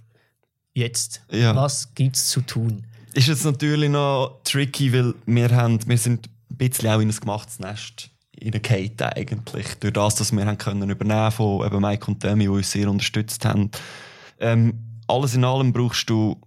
Jetzt, 0.73 1.21
Ja. 1.31 1.55
was 1.55 1.93
gibt 1.93 2.15
es 2.15 2.29
zu 2.29 2.41
tun? 2.41 2.85
ist 3.13 3.27
jetzt 3.27 3.45
natürlich 3.45 3.91
noch 3.91 4.39
tricky, 4.43 4.91
weil 4.91 5.13
wir, 5.27 5.51
haben, 5.55 5.79
wir 5.87 5.97
sind 5.99 6.27
ein 6.49 6.57
bisschen 6.57 6.89
auch 6.89 6.99
in 6.99 7.09
ein 7.09 7.15
gemachtes 7.15 7.59
Nest 7.59 8.09
in 8.31 8.51
der 8.51 8.59
Kate 8.61 9.15
eigentlich. 9.15 9.67
Durch 9.79 9.93
das, 9.93 10.15
dass 10.15 10.31
wir 10.31 10.43
haben 10.45 10.57
können 10.57 10.89
übernehmen 10.89 11.31
von 11.31 11.63
eben 11.63 11.79
Mike 11.79 12.07
und 12.09 12.23
Demi, 12.23 12.45
die 12.45 12.49
uns 12.49 12.71
sehr 12.71 12.89
unterstützt 12.89 13.45
haben. 13.45 13.69
Ähm, 14.39 14.79
alles 15.07 15.35
in 15.35 15.43
allem 15.45 15.71
brauchst 15.71 16.09
du, 16.09 16.41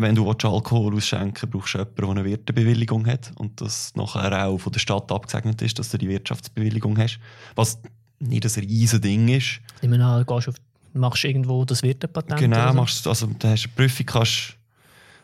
wenn 0.00 0.14
du 0.14 0.26
willst, 0.26 0.44
Alkohol 0.44 0.94
ausschenken 0.94 1.48
brauchst 1.50 1.74
du 1.74 1.78
jemanden, 1.78 1.96
der 1.96 2.08
eine 2.08 2.24
Wirtebewilligung 2.24 3.06
hat 3.06 3.32
und 3.36 3.60
das 3.60 3.94
nachher 3.96 4.46
auch 4.46 4.58
von 4.58 4.72
der 4.72 4.80
Stadt 4.80 5.10
abgesegnet 5.12 5.60
ist, 5.62 5.78
dass 5.78 5.90
du 5.90 5.98
die 5.98 6.08
Wirtschaftsbewilligung 6.08 6.98
hast. 6.98 7.18
Was 7.54 7.80
nicht 8.18 8.44
ein 8.44 8.62
riesen 8.64 9.00
Ding 9.00 9.28
ist. 9.28 9.60
Ich 9.80 9.88
meine, 9.88 10.24
gehst 10.26 10.48
auf, 10.48 10.54
machst 10.92 11.24
irgendwo 11.24 11.64
das 11.64 11.82
Wirtepatent? 11.82 12.38
Genau, 12.38 12.68
so? 12.68 12.74
machst, 12.74 13.06
du- 13.06 13.10
also, 13.10 13.26
da 13.38 13.50
hast 13.50 13.64
du 13.64 13.68
eine 13.68 13.74
Prüfung, 13.76 14.06
kannst, 14.06 14.56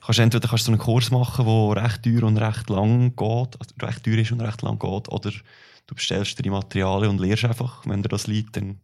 kannst 0.05 0.18
entweder 0.20 0.49
kannst 0.49 0.66
du 0.66 0.72
einen 0.72 0.81
Kurs 0.81 1.11
machen, 1.11 1.45
der 1.47 1.85
recht 1.85 2.03
teuer 2.03 2.22
und 2.22 2.39
recht 2.39 2.70
lang 2.70 3.14
geht, 3.16 3.18
also 3.61 3.74
recht 3.83 4.05
teuer 4.05 4.18
ist 4.18 4.33
und 4.33 4.41
recht 4.41 4.62
lang 4.62 4.79
geht, 4.79 5.09
oder 5.12 5.31
du 5.89 5.95
bestellst 5.95 6.39
dir 6.39 6.43
die 6.43 6.51
Materialien 6.51 7.11
und 7.11 7.20
lernst 7.20 7.45
einfach, 7.45 7.83
wenn 7.87 8.03
dir 8.03 8.09
das 8.09 8.27
liegt, 8.27 8.57
dann 8.57 8.81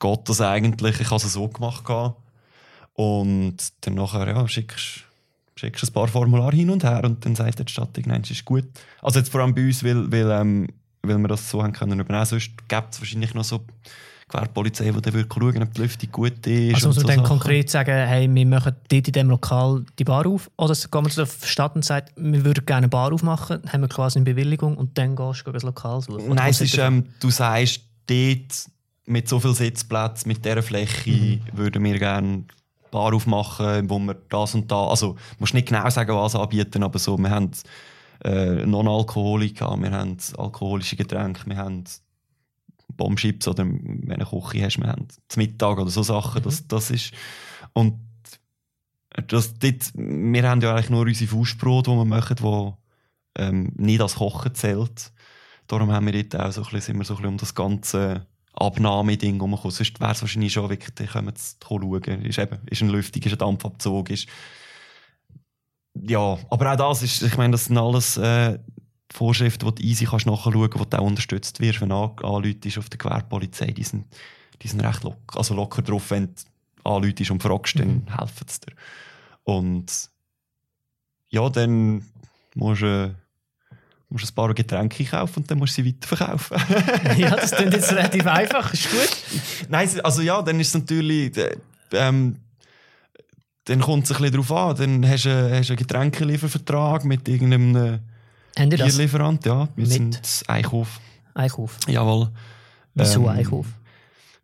geht 0.00 0.28
das 0.28 0.40
eigentlich. 0.40 1.00
Ich 1.00 1.06
habe 1.10 1.16
es 1.16 1.32
so 1.32 1.48
gemacht. 1.48 1.84
Und 2.96 3.56
dann 3.82 3.94
nachher, 3.94 4.26
ja, 4.28 4.48
schickst 4.48 5.02
schickst 5.58 5.84
ein 5.84 5.92
paar 5.92 6.08
Formulare 6.08 6.54
hin 6.54 6.68
und 6.68 6.84
her 6.84 7.02
und 7.04 7.24
dann 7.24 7.34
sagt 7.34 7.58
die 7.66 7.72
Stadt, 7.72 7.98
nein, 8.04 8.20
es 8.22 8.30
ist 8.30 8.44
gut. 8.44 8.64
Also 9.00 9.18
jetzt 9.20 9.30
vor 9.30 9.40
allem 9.40 9.54
bei 9.54 9.64
uns, 9.64 9.82
weil, 9.82 10.10
weil, 10.12 10.30
ähm, 10.30 10.66
weil 11.02 11.16
wir 11.16 11.28
das 11.28 11.50
so 11.50 11.62
haben 11.62 11.72
können 11.72 11.98
übernehmen. 11.98 12.26
Sonst 12.26 12.50
gibt 12.68 12.92
es 12.92 13.00
wahrscheinlich 13.00 13.32
noch 13.32 13.44
so 13.44 13.62
Gewerbepolizei, 14.28 14.90
die 14.90 15.00
dann 15.00 15.14
wirklich 15.14 15.32
schauen, 15.32 15.62
ob 15.62 15.72
die 15.72 15.80
Lüftung 15.80 16.10
gut 16.12 16.46
ist. 16.46 16.74
Also 16.74 16.88
muss 16.88 16.96
man 16.96 17.02
so 17.02 17.08
dann 17.08 17.16
Sachen. 17.18 17.28
konkret 17.28 17.70
sagen, 17.70 18.06
hey, 18.06 18.28
wir 18.34 18.46
machen 18.46 18.74
dort 18.88 19.06
in 19.08 19.12
diesem 19.12 19.30
Lokal 19.30 19.84
die 19.98 20.04
Bar 20.04 20.26
auf? 20.26 20.50
Oder 20.58 20.74
gehen 20.74 21.04
wir 21.04 21.10
zur 21.10 21.26
Stadt 21.26 21.74
und 21.76 21.84
sagen, 21.84 22.08
wir 22.16 22.44
würden 22.44 22.66
gerne 22.66 22.78
eine 22.78 22.88
Bar 22.88 23.12
aufmachen, 23.12 23.62
haben 23.72 23.80
wir 23.80 23.88
quasi 23.88 24.18
eine 24.18 24.24
Bewilligung 24.24 24.76
und 24.76 24.98
dann 24.98 25.16
gehst 25.16 25.46
du 25.46 25.52
das 25.52 25.62
Lokal 25.62 26.02
suchen? 26.02 26.34
Nein, 26.34 26.50
es 26.50 26.60
ist, 26.60 26.76
du 26.76 26.82
ähm, 26.82 27.06
du 27.20 27.30
sagst, 27.30 27.80
dort 28.08 28.66
mit 29.06 29.28
so 29.28 29.38
viel 29.38 29.54
Sitzplätzen, 29.54 30.28
mit 30.28 30.44
dieser 30.44 30.62
Fläche 30.62 31.10
Mhm. 31.10 31.40
würden 31.52 31.84
wir 31.84 31.98
gerne 31.98 32.44
Bar 32.90 33.14
aufmachen, 33.14 33.88
wo 33.90 33.98
wir 33.98 34.14
das 34.28 34.54
und 34.54 34.70
da, 34.70 34.88
also 34.88 35.16
musst 35.38 35.54
nicht 35.54 35.68
genau 35.68 35.88
sagen, 35.90 36.14
was 36.14 36.34
anbieten, 36.34 36.82
aber 36.82 36.98
so, 36.98 37.18
wir 37.18 37.30
haben 37.30 37.50
äh, 38.24 38.66
Non-Alkoholika, 38.66 39.76
wir 39.76 39.90
haben 39.90 40.16
alkoholische 40.36 40.96
Getränke, 40.96 41.46
wir 41.46 41.56
haben 41.56 41.84
Bombschips 42.96 43.48
oder 43.48 43.64
wenn 43.64 44.06
du 44.06 44.14
eine 44.14 44.24
Küche 44.24 44.64
hast, 44.64 44.78
wir 44.78 44.88
haben 44.88 45.08
zum 45.28 45.42
Mittag 45.42 45.78
oder 45.78 45.90
so 45.90 46.02
Sachen, 46.02 46.42
das, 46.42 46.66
das 46.66 46.90
ist 46.90 47.12
und 47.72 48.00
das, 49.28 49.58
dort, 49.58 49.92
wir 49.94 50.48
haben 50.48 50.60
ja 50.60 50.72
eigentlich 50.72 50.90
nur 50.90 51.06
unsere 51.06 51.30
Faustbrot, 51.30 51.86
die 51.86 51.90
wir 51.90 52.04
machen, 52.04 52.36
wo 52.40 52.76
ähm, 53.36 53.72
nicht 53.76 54.00
als 54.00 54.16
Kochen 54.16 54.54
zählt. 54.54 55.12
Darum 55.66 55.90
haben 55.90 56.06
wir 56.06 56.24
dort 56.24 56.40
auch 56.40 56.52
so 56.52 56.62
ein 56.62 56.64
bisschen, 56.64 56.80
sind 56.80 56.98
wir 56.98 57.04
so 57.04 57.14
ein 57.14 57.16
bisschen 57.18 57.32
um 57.32 57.38
das 57.38 57.54
ganze 57.54 58.26
Abnahmeding 58.56 59.36
herumgekommen. 59.36 59.74
Sonst 59.74 60.00
wäre 60.00 60.12
es 60.12 60.20
wahrscheinlich 60.22 60.52
schon 60.52 60.68
wirklich, 60.68 60.94
die 60.94 61.06
können 61.06 61.28
jetzt 61.28 61.62
schauen. 61.62 62.24
Ist, 62.24 62.38
eben, 62.38 62.58
ist 62.68 62.82
ein 62.82 62.88
Lüftung, 62.90 63.22
ist 63.22 63.32
ein 63.32 63.38
Dampfabzug, 63.38 64.10
ist... 64.10 64.28
Ja, 65.98 66.38
aber 66.50 66.72
auch 66.72 66.76
das 66.76 67.02
ist, 67.02 67.22
ich 67.22 67.38
meine, 67.38 67.52
das 67.52 67.64
sind 67.64 67.78
alles 67.78 68.18
äh, 68.18 68.58
Vorschriften, 69.10 69.66
die 69.66 69.74
du 69.76 69.82
easy 69.82 70.04
kannst 70.04 70.26
nachschauen 70.26 70.68
kannst, 70.68 70.78
wo 70.78 70.84
du 70.84 70.98
auch 70.98 71.06
unterstützt 71.06 71.58
wirst, 71.58 71.80
wenn 71.80 71.88
du 71.88 71.94
an- 71.94 72.18
anläutest 72.22 72.76
auf 72.76 72.90
der 72.90 72.98
Gewerbepolizei. 72.98 73.68
Die 73.68 73.82
sind, 73.82 74.04
die 74.60 74.68
sind 74.68 74.80
recht 74.80 75.04
locker, 75.04 75.38
also 75.38 75.54
locker 75.54 75.80
drauf, 75.80 76.10
wenn 76.10 76.26
du 76.26 76.32
anläutest 76.84 77.30
und 77.30 77.42
fragst, 77.42 77.78
dann 77.78 78.06
helfen 78.14 78.46
sie 78.46 78.60
dir. 78.60 78.76
Und 79.44 80.10
ja, 81.28 81.48
dann 81.48 82.04
musst 82.54 82.82
du, 82.82 83.14
äh, 84.10 84.12
musst 84.12 84.24
du 84.24 84.32
ein 84.32 84.34
paar 84.34 84.54
Getränke 84.54 85.04
kaufen 85.04 85.40
und 85.40 85.50
dann 85.50 85.58
musst 85.58 85.76
du 85.78 85.82
sie 85.82 85.88
weiterverkaufen. 85.88 86.56
ja, 87.16 87.36
das 87.36 87.52
klingt 87.52 87.74
jetzt 87.74 87.92
relativ 87.92 88.26
einfach, 88.26 88.72
ist 88.72 88.90
gut. 88.90 89.68
Nein, 89.68 89.88
also 90.02 90.22
ja, 90.22 90.42
dann 90.42 90.58
ist 90.60 90.68
es 90.68 90.74
natürlich. 90.74 91.36
äh, 91.36 91.56
Ähm, 91.92 92.36
dann 93.66 93.80
kommt 93.80 94.04
es 94.04 94.12
ein 94.12 94.18
bisschen 94.18 94.32
darauf 94.32 94.52
an. 94.52 94.76
Dann 94.76 95.08
hast 95.10 95.24
du, 95.24 95.30
hast 95.30 95.68
du 95.68 95.72
einen 95.72 95.78
Getränkeliefervertrag 95.78 97.04
mit 97.04 97.28
irgendeinem 97.28 98.00
äh? 98.56 98.66
Bierlieferant. 98.68 99.44
Ja, 99.44 99.68
wir 99.74 99.86
Mit? 99.86 99.92
sind 99.92 100.42
Einkauf. 100.46 101.00
Einkauf. 101.34 101.76
Jawohl. 101.86 102.30
Wieso 102.94 103.22
Ähm, 103.22 103.28
Einkauf? 103.28 103.66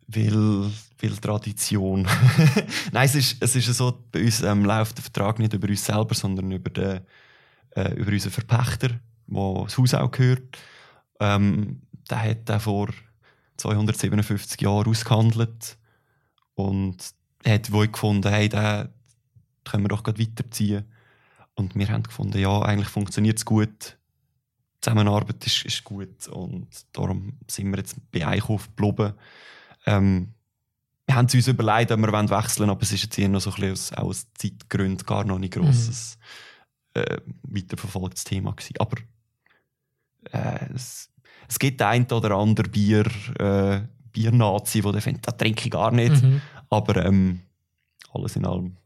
Weil, 0.07 0.71
weil 1.01 1.17
Tradition. 1.21 2.07
Nein, 2.91 3.05
es 3.05 3.15
ist, 3.15 3.37
es 3.39 3.55
ist 3.55 3.73
so, 3.73 3.97
bei 4.11 4.21
uns 4.23 4.41
ähm, 4.43 4.65
läuft 4.65 4.97
der 4.97 5.03
Vertrag 5.03 5.39
nicht 5.39 5.53
über 5.53 5.67
uns 5.67 5.83
selber, 5.85 6.13
sondern 6.13 6.51
über, 6.51 6.69
den, 6.69 6.99
äh, 7.75 7.93
über 7.95 8.11
unseren 8.11 8.31
Verpächter, 8.31 8.89
wo 9.27 9.63
das 9.63 9.77
Haus 9.77 9.93
auch 9.93 10.11
gehört. 10.11 10.57
Ähm, 11.19 11.81
der 12.09 12.21
hat 12.21 12.49
den 12.49 12.59
vor 12.59 12.89
257 13.57 14.61
Jahren 14.61 14.87
ausgehandelt 14.87 15.77
und 16.55 16.97
hat 17.45 17.71
wohl 17.71 17.87
gefunden, 17.87 18.29
hey, 18.29 18.49
den 18.49 18.89
können 19.63 19.83
wir 19.83 19.89
doch 19.89 20.03
gerade 20.03 20.19
weiterziehen. 20.19 20.85
Und 21.55 21.75
wir 21.75 21.87
haben 21.89 22.03
gefunden, 22.03 22.37
ja, 22.39 22.61
eigentlich 22.61 22.89
funktioniert 22.89 23.37
es 23.37 23.45
gut. 23.45 23.97
Die 24.75 24.81
Zusammenarbeit 24.81 25.45
ist, 25.45 25.65
ist 25.65 25.83
gut 25.83 26.27
und 26.27 26.67
darum 26.91 27.37
sind 27.49 27.69
wir 27.71 27.77
jetzt 27.77 27.95
bei 28.11 28.25
Einkauf 28.25 28.67
geblieben. 28.75 29.13
Ähm, 29.85 30.33
wir 31.05 31.15
haben 31.15 31.25
es 31.25 31.35
uns 31.35 31.47
überlegt, 31.47 31.91
ob 31.91 31.99
wir 31.99 32.11
wollen 32.11 32.29
wechseln 32.29 32.69
aber 32.69 32.81
es 32.81 32.91
ist 32.91 33.03
jetzt 33.03 33.19
eher 33.19 33.29
noch 33.29 33.41
so 33.41 33.51
ein 33.51 33.55
bisschen 33.55 33.71
aus, 33.71 33.93
aus 33.93 34.27
Zeitgründen 34.35 35.05
gar 35.05 35.23
noch 35.25 35.39
nicht 35.39 35.53
grosses 35.53 36.17
äh, 36.93 37.17
weiterverfolgtes 37.43 38.23
Thema 38.23 38.51
gewesen. 38.51 38.75
Aber 38.79 38.97
äh, 40.31 40.73
es, 40.73 41.09
es 41.47 41.59
gibt 41.59 41.81
ein 41.81 42.05
oder 42.11 42.31
andere 42.31 42.69
Bier, 42.69 43.05
äh, 43.39 43.81
Biernazi, 44.11 44.81
der 44.81 45.01
findet, 45.01 45.27
das 45.27 45.37
trinke 45.37 45.65
ich 45.65 45.71
gar 45.71 45.91
nicht. 45.91 46.21
Mhm. 46.23 46.41
Aber 46.69 47.05
ähm, 47.05 47.41
alles 48.13 48.35
in 48.35 48.45
allem, 48.45 48.77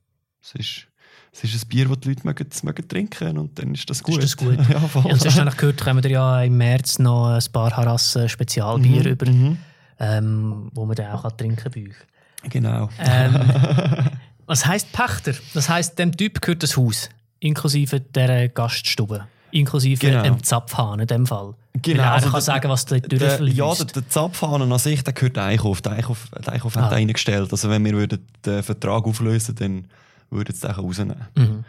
es 0.42 0.56
ist, 0.56 0.88
es 1.32 1.44
ist 1.44 1.66
ein 1.66 1.70
Bier, 1.70 1.88
das 1.88 2.00
die 2.00 2.10
Leute 2.10 2.22
mögen, 2.26 2.48
mögen 2.64 2.88
trinken 2.88 3.38
und 3.38 3.60
dann 3.60 3.74
ist 3.74 3.90
das 3.90 4.02
gut. 4.02 4.24
das 4.24 4.36
gut? 4.36 4.58
ja, 4.70 4.80
voll. 4.80 5.04
Ja, 5.06 5.12
und 5.12 5.22
sonst 5.22 5.40
habe 5.40 5.50
ich 5.50 5.58
gehört, 5.58 5.82
kommen 5.82 6.04
wir 6.04 6.12
ja 6.12 6.42
im 6.44 6.58
März 6.58 7.00
noch 7.00 7.28
ein 7.28 7.52
paar 7.52 7.76
Harassen 7.76 8.28
Spezialbier 8.30 9.04
Mhm, 9.04 9.08
über, 9.08 9.30
mhm. 9.30 9.58
ähm, 10.00 10.70
wo 10.74 10.86
man 10.86 10.96
dann 10.96 11.12
auch 11.12 11.24
kann 11.24 11.38
trinken 11.38 11.72
bei 11.74 11.90
euch. 11.90 12.50
Genau. 12.50 12.90
Ähm, 13.00 13.36
was 14.46 14.66
heisst 14.66 14.92
Pächter? 14.94 15.34
Das 15.54 15.70
heisst, 15.70 16.00
dem 16.00 16.16
Typ 16.16 16.42
gehört 16.42 16.64
das 16.64 16.78
Haus, 16.78 17.10
inklusive 17.40 18.00
der 18.02 18.50
Gaststube, 18.50 19.28
inklusive 19.52 20.00
Genau. 20.00 20.24
dem 20.24 20.44
Zapfhahn 20.44 21.00
in 21.00 21.08
dem 21.08 21.26
Fall. 21.26 21.54
Genau, 21.82 22.00
Weil 22.00 22.06
er 22.08 22.12
also 22.14 22.30
kann 22.32 22.42
sagen, 22.42 22.70
was 22.70 22.86
dort 22.86 23.12
durchfließt. 23.12 23.56
ja, 23.58 23.74
der, 23.76 23.86
der 23.86 24.10
Zapfhahn 24.10 24.62
an 24.72 24.80
sich, 24.80 25.04
der 25.04 25.14
gehört 25.14 25.38
Einkauf. 25.38 25.82
Der 25.82 25.92
Einkauf, 25.94 26.30
der 26.32 26.42
hat 26.44 26.78
Ah. 26.78 26.90
den 26.90 26.98
eingestellt. 27.10 27.52
Also 27.52 27.70
wenn 27.70 27.86
wir 27.86 27.94
würden 27.94 28.26
den 28.46 28.64
Vertrag 28.64 29.06
auflösen 29.06 29.56
dann 29.56 29.88
würden 30.32 30.56
sie 30.56 30.62
den 30.68 30.72
rausnehmen. 30.76 31.28
Mhm. 31.36 31.66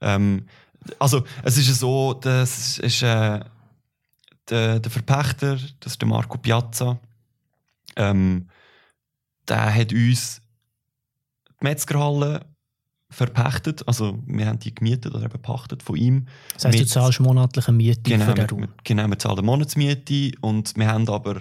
Ähm, 0.00 0.46
also 0.98 1.22
es 1.42 1.58
ist 1.58 1.78
so, 1.78 2.14
das 2.14 2.78
ist 2.78 3.02
äh, 3.02 3.40
der, 4.48 4.80
der 4.80 4.90
Verpächter, 4.90 5.56
das 5.80 5.92
ist 5.92 6.00
der 6.00 6.08
Marco 6.08 6.38
Piazza. 6.38 6.98
Ähm, 7.96 8.48
der 9.46 9.72
hat 9.74 9.92
uns 9.92 10.40
die 11.60 11.64
Metzgerhalle 11.64 12.40
verpächtet. 13.12 13.86
Also 13.86 14.18
wir 14.26 14.46
haben 14.46 14.58
die 14.58 14.74
gemietet 14.74 15.14
oder 15.14 15.24
eben 15.24 15.40
pachtet 15.40 15.82
von 15.82 15.96
ihm. 15.96 16.26
Das 16.54 16.64
heisst, 16.64 16.78
du 16.78 16.82
Mit- 16.82 16.88
zahlst 16.88 17.20
monatliche 17.20 17.70
Miete 17.72 18.00
Genau, 18.10 18.24
für 18.24 18.34
den 18.34 18.46
Raum. 18.48 18.68
genau, 18.84 19.08
wir 19.08 19.18
zahlen 19.18 19.44
Monatsmiete 19.44 20.32
und 20.40 20.76
wir 20.76 20.88
haben 20.88 21.08
aber 21.08 21.40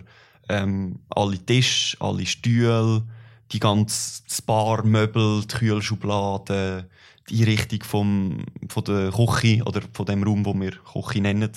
ähm, 0.49 0.99
alle 1.09 1.37
Tische, 1.37 1.97
alle 1.99 2.25
Stühle, 2.25 3.03
die 3.51 3.59
ganze 3.59 4.21
das 4.27 4.41
Bar, 4.41 4.83
Möbel, 4.85 5.41
die 5.41 5.47
Kühlschubladen, 5.47 6.85
die 7.29 7.39
Einrichtung 7.41 7.83
vom, 7.83 8.37
von 8.67 8.83
der 8.83 9.11
Küche 9.11 9.63
oder 9.63 9.81
von 9.93 10.05
dem 10.05 10.23
Raum, 10.23 10.45
wo 10.45 10.53
wir 10.53 10.71
Küche 10.71 11.21
nennen. 11.21 11.49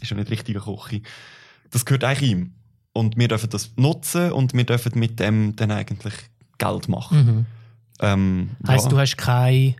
Ist 0.00 0.10
ja 0.10 0.16
nicht 0.16 0.30
richtige 0.30 0.60
Küche. 0.60 1.02
Das 1.70 1.84
gehört 1.84 2.04
eigentlich 2.04 2.30
ihm. 2.30 2.52
Und 2.92 3.16
wir 3.16 3.28
dürfen 3.28 3.50
das 3.50 3.70
nutzen 3.76 4.32
und 4.32 4.54
wir 4.54 4.64
dürfen 4.64 4.98
mit 4.98 5.20
dem 5.20 5.54
dann 5.56 5.70
eigentlich 5.70 6.14
Geld 6.58 6.88
machen. 6.88 7.18
Mhm. 7.26 7.46
Ähm, 8.00 8.50
Heißt, 8.66 8.84
ja. 8.86 8.90
du 8.90 8.98
hast 8.98 9.16
kein 9.16 9.76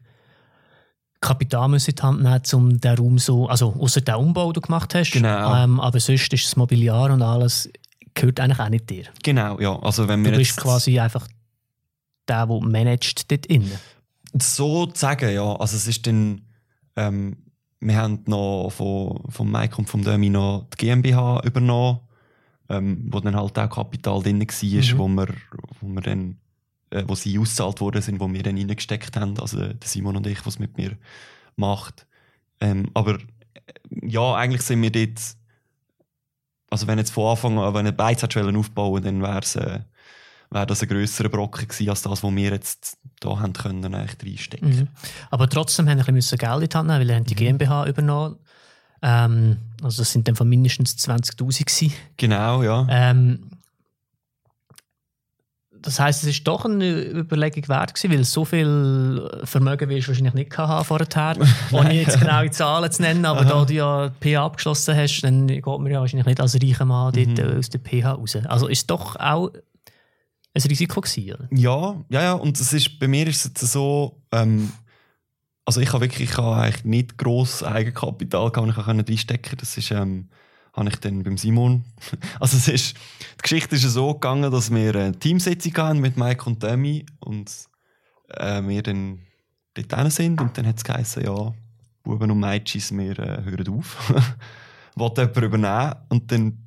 Kapital 1.20 1.68
müssen 1.68 1.90
in 1.90 1.96
die 1.96 2.02
Hand 2.02 2.22
nehmen, 2.22 2.42
um 2.54 2.80
den 2.80 2.96
Raum 2.96 3.18
so, 3.18 3.46
also 3.48 3.74
außer 3.78 4.00
den 4.00 4.14
Umbau, 4.14 4.52
den 4.52 4.54
du 4.54 4.60
gemacht 4.62 4.94
hast. 4.94 5.10
Genau. 5.10 5.54
Ähm, 5.54 5.78
aber 5.80 6.00
sonst 6.00 6.32
ist 6.32 6.44
das 6.46 6.56
Mobiliar 6.56 7.10
und 7.10 7.22
alles 7.22 7.68
gehört 8.14 8.40
eigentlich 8.40 8.58
auch 8.58 8.68
nicht 8.70 8.88
dir. 8.88 9.04
Genau, 9.22 9.60
ja. 9.60 9.78
Also 9.80 10.08
wenn 10.08 10.24
Du 10.24 10.30
wir 10.30 10.38
bist 10.38 10.52
jetzt 10.52 10.60
quasi 10.62 10.98
einfach 10.98 11.26
der, 12.28 12.46
der 12.46 12.60
managt 12.60 13.30
dort 13.30 13.46
innen. 13.46 13.72
So 14.40 14.86
zu 14.86 14.98
sagen, 14.98 15.34
ja. 15.34 15.56
Also 15.56 15.76
es 15.76 15.86
ist 15.86 16.06
dann, 16.06 16.42
ähm, 16.96 17.36
wir 17.80 17.96
haben 17.96 18.20
noch 18.26 18.70
von, 18.70 19.20
von 19.28 19.50
Mike 19.50 19.76
und 19.76 19.88
von 19.88 20.02
Demi 20.02 20.30
noch 20.30 20.68
die 20.72 20.86
GmbH 20.86 21.42
übernommen, 21.44 22.00
ähm, 22.68 23.08
wo 23.10 23.20
dann 23.20 23.36
halt 23.36 23.58
auch 23.58 23.68
Kapital 23.70 24.22
drin 24.22 24.40
war, 24.40 24.46
Mhm. 24.46 24.98
wo, 24.98 25.08
wir, 25.08 25.28
wo 25.80 25.86
wir 25.88 26.00
dann, 26.02 26.38
äh, 26.90 27.04
wo 27.06 27.14
sie 27.14 27.38
ausgezahlt 27.38 27.80
worden 27.80 28.02
sind, 28.02 28.20
wo 28.20 28.32
wir 28.32 28.42
dann 28.42 28.56
reingesteckt 28.58 29.16
haben, 29.16 29.38
also 29.40 29.58
der 29.58 29.76
Simon 29.84 30.16
und 30.16 30.26
ich, 30.26 30.44
was 30.46 30.58
mit 30.58 30.76
mir 30.76 30.96
macht. 31.56 32.06
Ähm, 32.60 32.90
aber 32.94 33.14
äh, 33.14 33.18
ja, 34.02 34.34
eigentlich 34.34 34.62
sind 34.62 34.82
wir 34.82 34.90
dort, 34.92 35.20
also 36.70 36.86
wenn 36.86 36.98
jetzt 36.98 37.12
von 37.12 37.30
Anfang 37.30 37.58
an, 37.58 37.74
wenn 37.74 37.86
ein 37.86 37.96
Beiz 37.96 38.22
hat 38.22 38.36
wollen 38.36 38.56
aufbauen, 38.56 39.02
dann 39.02 39.22
wäre 39.22 39.38
es, 39.40 39.56
äh, 39.56 39.80
wäre 40.50 40.66
das 40.66 40.82
ein 40.82 40.88
grösserer 40.88 41.28
Brocken 41.28 41.68
gewesen, 41.68 41.88
als 41.90 42.02
das, 42.02 42.22
was 42.22 42.34
wir 42.34 42.50
jetzt 42.50 42.98
da 43.20 43.38
haben 43.38 43.52
können, 43.52 43.94
eigentlich 43.94 44.32
reinstecken. 44.32 44.68
Mhm. 44.68 44.88
Aber 45.30 45.48
trotzdem 45.48 45.88
haben 45.88 45.98
wir 45.98 46.08
ein 46.08 46.14
bisschen 46.14 46.38
Geld 46.38 46.62
in 46.62 46.68
die 46.68 46.76
Hand 46.76 46.88
nehmen, 46.88 47.00
weil 47.00 47.08
wir 47.08 47.14
haben 47.16 47.22
Mhm. 47.22 47.26
die 47.26 47.34
GmbH 47.34 47.86
übernommen. 47.86 48.36
Ähm, 49.02 49.56
also 49.82 50.02
das 50.02 50.12
sind 50.12 50.28
dann 50.28 50.36
von 50.36 50.48
mindestens 50.48 50.96
20'000 50.96 51.64
gewesen. 51.64 51.92
Genau, 52.16 52.62
ja. 52.62 52.86
Ähm, 52.90 53.50
das 55.82 55.98
heisst, 56.00 56.22
es 56.22 56.28
ist 56.30 56.46
doch 56.46 56.64
eine 56.64 57.02
Überlegung 57.10 57.66
wert 57.68 57.94
gewesen, 57.94 58.12
weil 58.12 58.24
so 58.24 58.44
viel 58.44 59.28
Vermögen 59.44 59.88
wirst 59.88 60.06
du 60.06 60.10
wahrscheinlich 60.10 60.34
nicht 60.34 60.58
haben 60.58 60.84
vorher, 60.84 61.36
ohne 61.72 61.94
jetzt 61.94 62.18
genaue 62.20 62.50
Zahlen 62.50 62.90
zu 62.90 63.02
nennen, 63.02 63.24
aber 63.24 63.44
da 63.44 63.64
du 63.64 63.72
ja 63.74 64.08
die 64.08 64.34
PH 64.34 64.44
abgeschlossen 64.44 64.96
hast, 64.96 65.20
dann 65.22 65.46
geht 65.46 65.64
man 65.66 65.86
ja 65.86 66.00
wahrscheinlich 66.00 66.26
nicht 66.26 66.40
als 66.40 66.54
reicher 66.54 66.84
Mann 66.84 67.12
dort 67.12 67.26
Mhm. 67.38 67.58
aus 67.58 67.70
der 67.70 67.80
PH 67.80 68.12
raus. 68.12 68.36
Also 68.46 68.68
ist 68.68 68.78
es 68.80 68.86
doch 68.86 69.16
auch 69.16 69.50
ein 70.52 70.62
Risiko 70.62 71.00
gewesen? 71.00 71.48
Ja, 71.52 71.96
ja, 72.08 72.22
ja. 72.22 72.32
Und 72.32 72.58
es 72.58 72.72
ist, 72.72 72.98
bei 72.98 73.08
mir 73.08 73.26
ist 73.26 73.36
es 73.36 73.44
jetzt 73.44 73.72
so, 73.72 74.20
ähm, 74.32 74.72
also 75.64 75.80
ich 75.80 75.92
habe 75.92 76.02
wirklich, 76.04 76.30
ich 76.30 76.36
habe 76.36 76.56
eigentlich 76.56 76.84
nicht 76.84 77.18
gross 77.18 77.62
Eigenkapital 77.62 78.50
gehabt, 78.50 78.76
ich 78.76 78.84
konnte 78.84 79.12
einstecken. 79.12 79.56
Das 79.58 79.76
ist, 79.76 79.90
ähm, 79.92 80.28
habe 80.72 80.88
ich 80.88 80.96
dann 80.96 81.22
beim 81.22 81.36
Simon. 81.36 81.84
Also 82.40 82.56
es 82.56 82.68
ist, 82.68 82.96
die 83.38 83.42
Geschichte 83.42 83.76
ist 83.76 83.82
so 83.82 84.14
gegangen, 84.14 84.50
dass 84.50 84.72
wir 84.72 84.94
eine 84.94 85.18
Teamsitzung 85.18 85.76
hatten 85.76 86.00
mit 86.00 86.16
Mike 86.16 86.44
und 86.46 86.62
Demi 86.62 87.06
und 87.20 87.50
äh, 88.28 88.62
wir 88.62 88.82
dann 88.82 89.20
dort 89.74 89.94
hin 89.94 90.10
sind 90.10 90.40
und 90.40 90.56
dann 90.56 90.66
hat 90.66 90.78
es 90.78 90.84
geheißen, 90.84 91.24
ja, 91.24 91.54
Buben 92.02 92.30
und 92.30 92.40
Mädchen, 92.40 92.98
wir 92.98 93.18
äh, 93.18 93.44
hören 93.44 93.68
auf. 93.68 94.12
Wollte 94.96 95.22
jemand 95.22 95.36
übernehmen 95.36 95.94
und 96.08 96.32
dann 96.32 96.58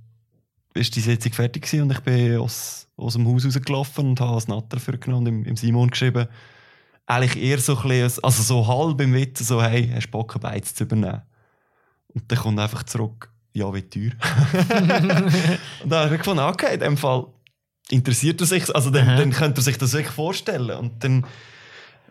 ist 0.74 0.96
die 0.96 1.02
Sitzung 1.02 1.34
fertig 1.34 1.64
gewesen 1.64 1.84
und 1.84 1.92
ich 1.92 2.00
bin 2.00 2.38
aus, 2.38 2.88
aus 2.96 3.14
dem 3.14 3.28
Haus 3.28 3.46
rausgelaufen 3.46 4.10
und 4.10 4.20
habe 4.20 4.36
das 4.36 4.48
Natter 4.48 4.68
dafür 4.78 4.98
genommen 4.98 5.28
und 5.28 5.34
im, 5.34 5.46
im 5.46 5.56
Simon 5.56 5.90
geschrieben. 5.90 6.28
Eigentlich 7.06 7.42
eher 7.44 7.60
so 7.60 7.78
ein 7.78 7.92
also 8.02 8.44
so 8.44 8.66
halb 8.66 9.02
im 9.02 9.14
Witz, 9.14 9.40
so, 9.40 9.62
hey, 9.62 9.92
hast 9.94 10.08
du 10.08 10.12
Bock, 10.12 10.36
ein 10.36 10.42
Beiz 10.42 10.74
zu 10.74 10.86
übernehmen? 10.86 11.22
Und 12.08 12.32
dann 12.32 12.40
kommt 12.40 12.60
einfach 12.60 12.84
zurück, 12.84 13.33
ja, 13.54 13.74
wie 13.74 13.82
teuer. 13.84 14.12
und 15.84 15.90
dann 15.92 16.06
habe 16.06 16.16
ich 16.16 16.22
gefunden, 16.22 16.44
okay, 16.44 16.74
in 16.74 16.80
dem 16.80 16.98
Fall 16.98 17.28
interessiert 17.90 18.42
er 18.42 18.48
sich, 18.48 18.74
also 18.74 18.90
dann, 18.90 19.18
dann 19.18 19.32
könnte 19.32 19.60
er 19.62 19.64
sich 19.64 19.78
das 19.78 19.94
wirklich 19.94 20.14
vorstellen. 20.14 20.78
Und 20.78 21.04
dann 21.04 21.26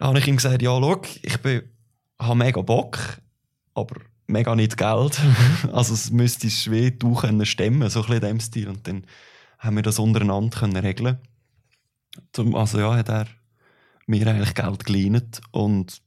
habe 0.00 0.18
ich 0.18 0.26
ihm 0.28 0.36
gesagt, 0.36 0.62
ja, 0.62 0.70
schau, 0.70 1.00
ich 1.22 1.38
bin, 1.40 1.62
habe 2.20 2.34
mega 2.36 2.60
Bock, 2.60 2.98
aber 3.74 3.96
mega 4.26 4.54
nicht 4.54 4.76
Geld. 4.76 5.18
Also 5.72 5.94
es 5.94 6.10
müsste 6.10 6.48
schwer 6.50 6.90
du 6.92 7.14
können 7.14 7.44
stemmen, 7.46 7.88
so 7.90 8.00
ein 8.00 8.06
bisschen 8.06 8.22
in 8.22 8.28
dem 8.28 8.40
Stil. 8.40 8.68
Und 8.68 8.86
dann 8.86 9.04
haben 9.58 9.76
wir 9.76 9.82
das 9.82 9.98
untereinander 9.98 10.58
können 10.60 10.76
regeln. 10.76 11.18
Zum- 12.32 12.54
Also 12.54 12.78
ja, 12.78 12.94
hat 12.96 13.08
er 13.08 13.26
mir 14.06 14.26
eigentlich 14.26 14.54
Geld 14.54 14.84
geliehen 14.84 15.22
und 15.52 16.00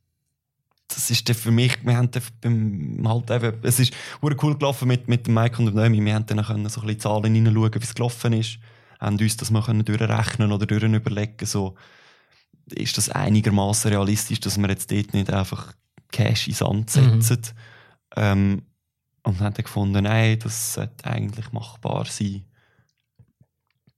das 0.88 1.10
ist 1.10 1.28
dann 1.28 1.36
für 1.36 1.52
mich, 1.52 1.84
wir 1.84 1.98
haben 1.98 2.12
dann 2.12 2.24
beim, 2.42 3.08
halt 3.08 3.32
eben, 3.32 3.60
es 3.64 3.80
ist 3.80 3.94
cool 4.22 4.36
gelaufen 4.36 4.88
mit, 4.88 5.08
mit 5.08 5.28
dem 5.28 5.34
Mike 5.34 5.58
und 5.60 5.66
dem 5.66 5.76
Noemi, 5.76 6.04
wir 6.04 6.14
haben 6.14 6.26
dann 6.26 6.44
können 6.44 6.70
so 6.70 6.82
ein 6.82 6.88
bisschen 6.88 7.02
Zahlen 7.02 7.34
hineinschauen, 7.34 7.74
wie 7.74 7.80
es 7.80 7.96
gelaufen 7.96 8.34
ist, 8.34 8.60
haben 9.00 9.18
uns 9.18 9.38
das 9.38 9.52
mal 9.52 9.64
können 9.64 9.84
durchrechnen 9.84 10.52
oder 10.52 10.66
durch 10.66 10.84
überlegen, 10.84 11.46
so, 11.46 11.76
ist 12.72 12.98
das 12.98 13.10
einigermaßen 13.10 13.92
realistisch, 13.92 14.40
dass 14.40 14.58
wir 14.58 14.70
jetzt 14.70 14.92
dort 14.92 15.14
nicht 15.14 15.32
einfach 15.32 15.74
Cash 16.12 16.48
in 16.48 16.54
Sand 16.54 16.96
Mhm. 16.96 17.22
setzen. 17.22 17.56
Ähm, 18.16 18.62
und 19.24 19.40
haben 19.40 19.54
dann 19.54 19.64
gefunden, 19.64 20.04
nein, 20.04 20.38
das 20.40 20.76
sollte 20.76 21.06
eigentlich 21.06 21.52
machbar 21.52 22.06
sein. 22.06 22.46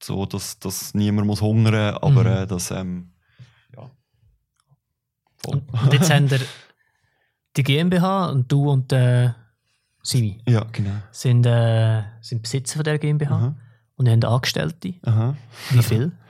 So, 0.02 0.26
dass, 0.26 0.58
dass 0.60 0.94
niemand 0.94 1.28
muss 1.28 1.42
hungern, 1.42 1.96
aber 1.96 2.24
Mhm. 2.24 2.28
äh, 2.44 2.48
dass, 2.48 2.72
ähm, 2.72 3.12
ja. 3.76 3.92
Voll. 5.38 5.62
Und 5.84 5.94
jetzt 5.94 6.10
haben 6.10 6.30
wir 6.30 6.40
die 7.58 7.64
GmbH 7.64 8.28
und 8.28 8.52
du 8.52 8.70
und 8.70 8.92
äh, 8.94 9.32
Simi 10.04 10.40
Ja, 10.48 10.66
genau. 10.72 10.92
sind, 11.12 11.46
äh, 11.46 12.04
sind 12.22 12.42
Besitzer 12.42 12.76
von 12.78 12.84
der 12.84 12.98
GmbH 13.00 13.36
Aha. 13.36 13.56
und 13.96 14.08
haben 14.10 14.24
Angestellte. 14.24 14.94
Aha. 15.04 15.36
Wie 15.72 15.84
viel? 15.84 16.12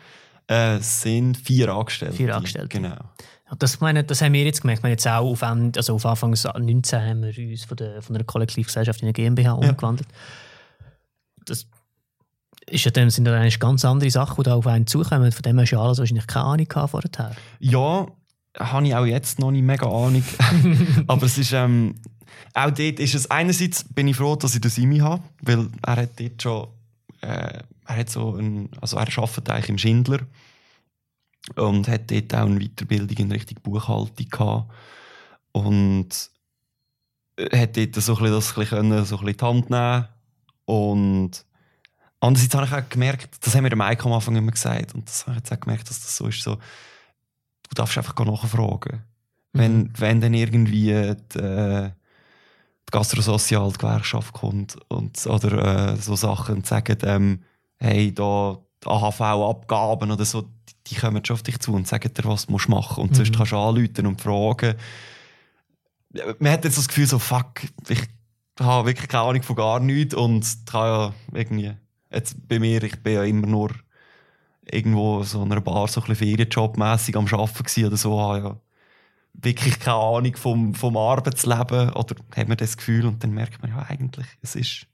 Äh, 0.50 0.80
sind 0.80 1.36
vier 1.36 1.68
Angestellte. 1.68 2.16
Vier 2.16 2.34
Angestellte. 2.34 2.70
Genau. 2.70 2.96
Ja, 2.96 3.56
Das, 3.60 3.82
meine, 3.82 4.06
das 4.06 4.22
haben 4.22 4.32
wir 4.32 4.46
jetzt 4.46 4.62
gemerkt. 4.62 4.82
Wir 4.82 4.88
haben 4.88 4.92
jetzt 4.92 5.06
auch 5.06 5.30
auf, 5.30 5.42
Ende, 5.42 5.78
also 5.78 5.96
auf 5.96 6.06
Anfang 6.06 6.30
19 6.32 7.02
haben 7.02 7.22
wir 7.22 7.50
uns 7.52 7.66
von, 7.66 7.76
der, 7.76 8.02
von 8.02 8.16
einer 8.16 8.24
Kollektivgesellschaft 8.24 9.02
in 9.02 9.08
eine 9.08 9.14
GmbH 9.14 9.52
umgewandelt. 9.52 10.08
Das 11.46 11.68
ist 12.70 12.86
ja 12.86 12.92
dann, 12.92 13.10
sind 13.10 13.28
ja 13.28 13.34
eigentlich 13.34 13.60
ganz 13.60 13.84
andere 13.84 14.10
Sachen, 14.10 14.36
die 14.38 14.44
da 14.44 14.56
auf 14.56 14.68
einen 14.68 14.88
zukommen. 14.88 15.34
Von 15.34 15.42
dem 15.42 15.60
hast 15.60 15.72
du 15.72 15.76
ja 15.76 15.82
alles 15.82 15.98
wahrscheinlich 16.00 16.28
keine 16.28 16.46
Ahnung 16.46 16.66
gehabt 16.66 16.92
vorher. 16.92 17.36
Ja, 17.60 18.08
habe 18.60 18.88
ich 18.88 18.96
auch 18.96 19.06
jetzt 19.06 19.40
noch 19.40 19.52
nicht 19.52 19.64
mega 19.64 19.88
Ahnung. 19.88 20.24
Aber 21.08 21.26
es 21.26 21.38
ist, 21.38 21.54
ähm, 21.54 21.96
auch 22.54 22.72
dort 22.72 23.00
ist 23.00 23.16
es, 23.16 23.30
einerseits 23.30 23.84
bin 23.84 24.08
ich 24.08 24.16
froh, 24.16 24.36
dass 24.36 24.56
ich 24.56 24.62
den 24.62 24.72
Simi 24.72 25.00
habe, 25.00 25.24
weil 25.42 25.70
er 25.84 25.96
hat 25.96 26.20
dort 26.20 26.42
schon, 26.42 26.68
äh, 27.22 27.60
er 27.86 27.96
hat 27.98 28.10
so 28.10 28.36
ein, 28.36 28.70
also 28.82 28.98
er 28.98 29.08
arbeitet 29.18 29.50
eigentlich 29.50 29.70
im 29.70 29.78
Schindler 29.78 30.20
und 31.56 31.88
hat 31.88 32.12
dort 32.12 32.34
auch 32.36 32.46
eine 32.46 32.60
Weiterbildung 32.60 33.18
in 33.18 33.32
Richtung 33.32 33.58
Buchhaltung 33.64 34.30
gehabt 34.30 34.72
und 35.52 36.10
hat 37.54 37.78
dort 37.78 37.96
so 37.96 38.16
ein 38.16 38.24
bisschen 38.24 38.32
das 38.32 38.50
ein 38.50 38.56
bisschen 38.56 38.66
können, 38.66 39.06
so 39.06 39.18
ein 39.18 39.26
bisschen 39.26 39.38
die 39.38 39.46
Hand 39.46 39.70
nehmen 39.70 40.08
und 40.66 41.46
andererseits 42.20 42.56
habe 42.56 42.66
ich 42.66 42.74
auch 42.74 42.90
gemerkt, 42.90 43.46
das 43.46 43.56
haben 43.56 43.64
wir 43.64 43.70
dem 43.70 43.80
Mike 43.80 44.04
am 44.06 44.14
Anfang 44.14 44.36
immer 44.36 44.52
gesagt 44.52 44.96
und 44.96 45.08
das 45.08 45.26
habe 45.26 45.38
ich 45.38 45.38
jetzt 45.38 45.54
auch 45.54 45.60
gemerkt, 45.60 45.90
dass 45.90 46.02
das 46.02 46.18
so 46.18 46.28
ist, 46.28 46.42
so, 46.42 46.58
du 47.70 47.76
darfst 47.76 47.98
einfach 47.98 48.16
nachfragen. 48.26 49.04
Wenn, 49.54 49.92
wenn 49.98 50.22
dann 50.22 50.34
irgendwie 50.34 51.16
die, 51.34 51.40
äh, 51.40 51.90
die 52.88 52.92
Gastrosozial, 52.92 53.72
die 53.72 53.78
Gewerkschaft 53.78 54.34
kommt 54.34 54.78
und, 54.90 55.26
oder 55.26 55.94
äh, 55.94 55.96
so 55.98 56.16
Sachen 56.16 56.58
und 56.58 56.68
sagen, 56.68 56.98
ähm, 57.04 57.40
hey, 57.80 58.14
da 58.14 58.58
AHV-Abgaben 58.86 60.12
oder 60.12 60.26
so, 60.26 60.44
die, 60.44 60.74
die 60.88 60.96
kommen 60.96 61.24
schon 61.26 61.36
auf 61.36 61.44
dich 61.44 61.60
zu 61.60 61.74
und 61.74 61.88
sagen 61.88 62.14
dir, 62.14 62.26
was 62.26 62.46
du 62.46 62.52
musst 62.52 62.70
machen 62.70 63.04
Und 63.04 63.12
Mhm. 63.12 63.16
sonst 63.16 63.36
kannst 63.36 63.52
du 63.52 63.58
anrufen 63.58 64.06
und 64.06 64.22
fragen. 64.22 64.76
Man 66.40 66.52
hat 66.52 66.64
jetzt 66.64 66.78
das 66.78 66.88
Gefühl, 66.88 67.08
so, 67.08 67.20
fuck, 67.20 67.62
ich 67.90 68.02
habe 68.60 68.88
wirklich 68.88 69.08
keine 69.08 69.24
Ahnung 69.24 69.44
von 69.44 69.56
gar 69.56 69.80
nichts 69.80 70.16
und 70.16 70.46
ich 70.46 70.74
habe 70.74 71.14
ja 71.34 71.40
irgendwie, 71.40 71.74
jetzt 72.12 72.48
bei 72.48 72.60
mir, 72.60 72.82
ich 72.84 73.02
bin 73.04 73.14
ja 73.14 73.24
immer 73.24 73.48
nur 73.48 73.72
irgendwo 74.72 75.24
so 75.24 75.44
in 75.44 75.52
einer 75.52 75.62
Bar 75.62 75.88
so 75.88 76.02
ein 76.02 76.16
Ferienjobmässig 76.16 77.16
am 77.16 77.26
Arbeiten 77.28 77.86
oder 77.86 77.98
so, 77.98 78.20
habe 78.20 78.38
ja 78.40 78.56
wirklich 79.34 79.80
keine 79.80 79.98
Ahnung 79.98 80.36
vom, 80.36 80.74
vom 80.74 80.98
Arbeitsleben 80.98 81.92
oder 81.92 82.16
hat 82.36 82.48
man 82.48 82.58
das 82.58 82.76
Gefühl 82.78 83.06
und 83.06 83.24
dann 83.24 83.32
merkt 83.32 83.62
man 83.62 83.72
ja 83.72 83.86
eigentlich, 83.88 84.26
es 84.42 84.56
ist 84.56 84.88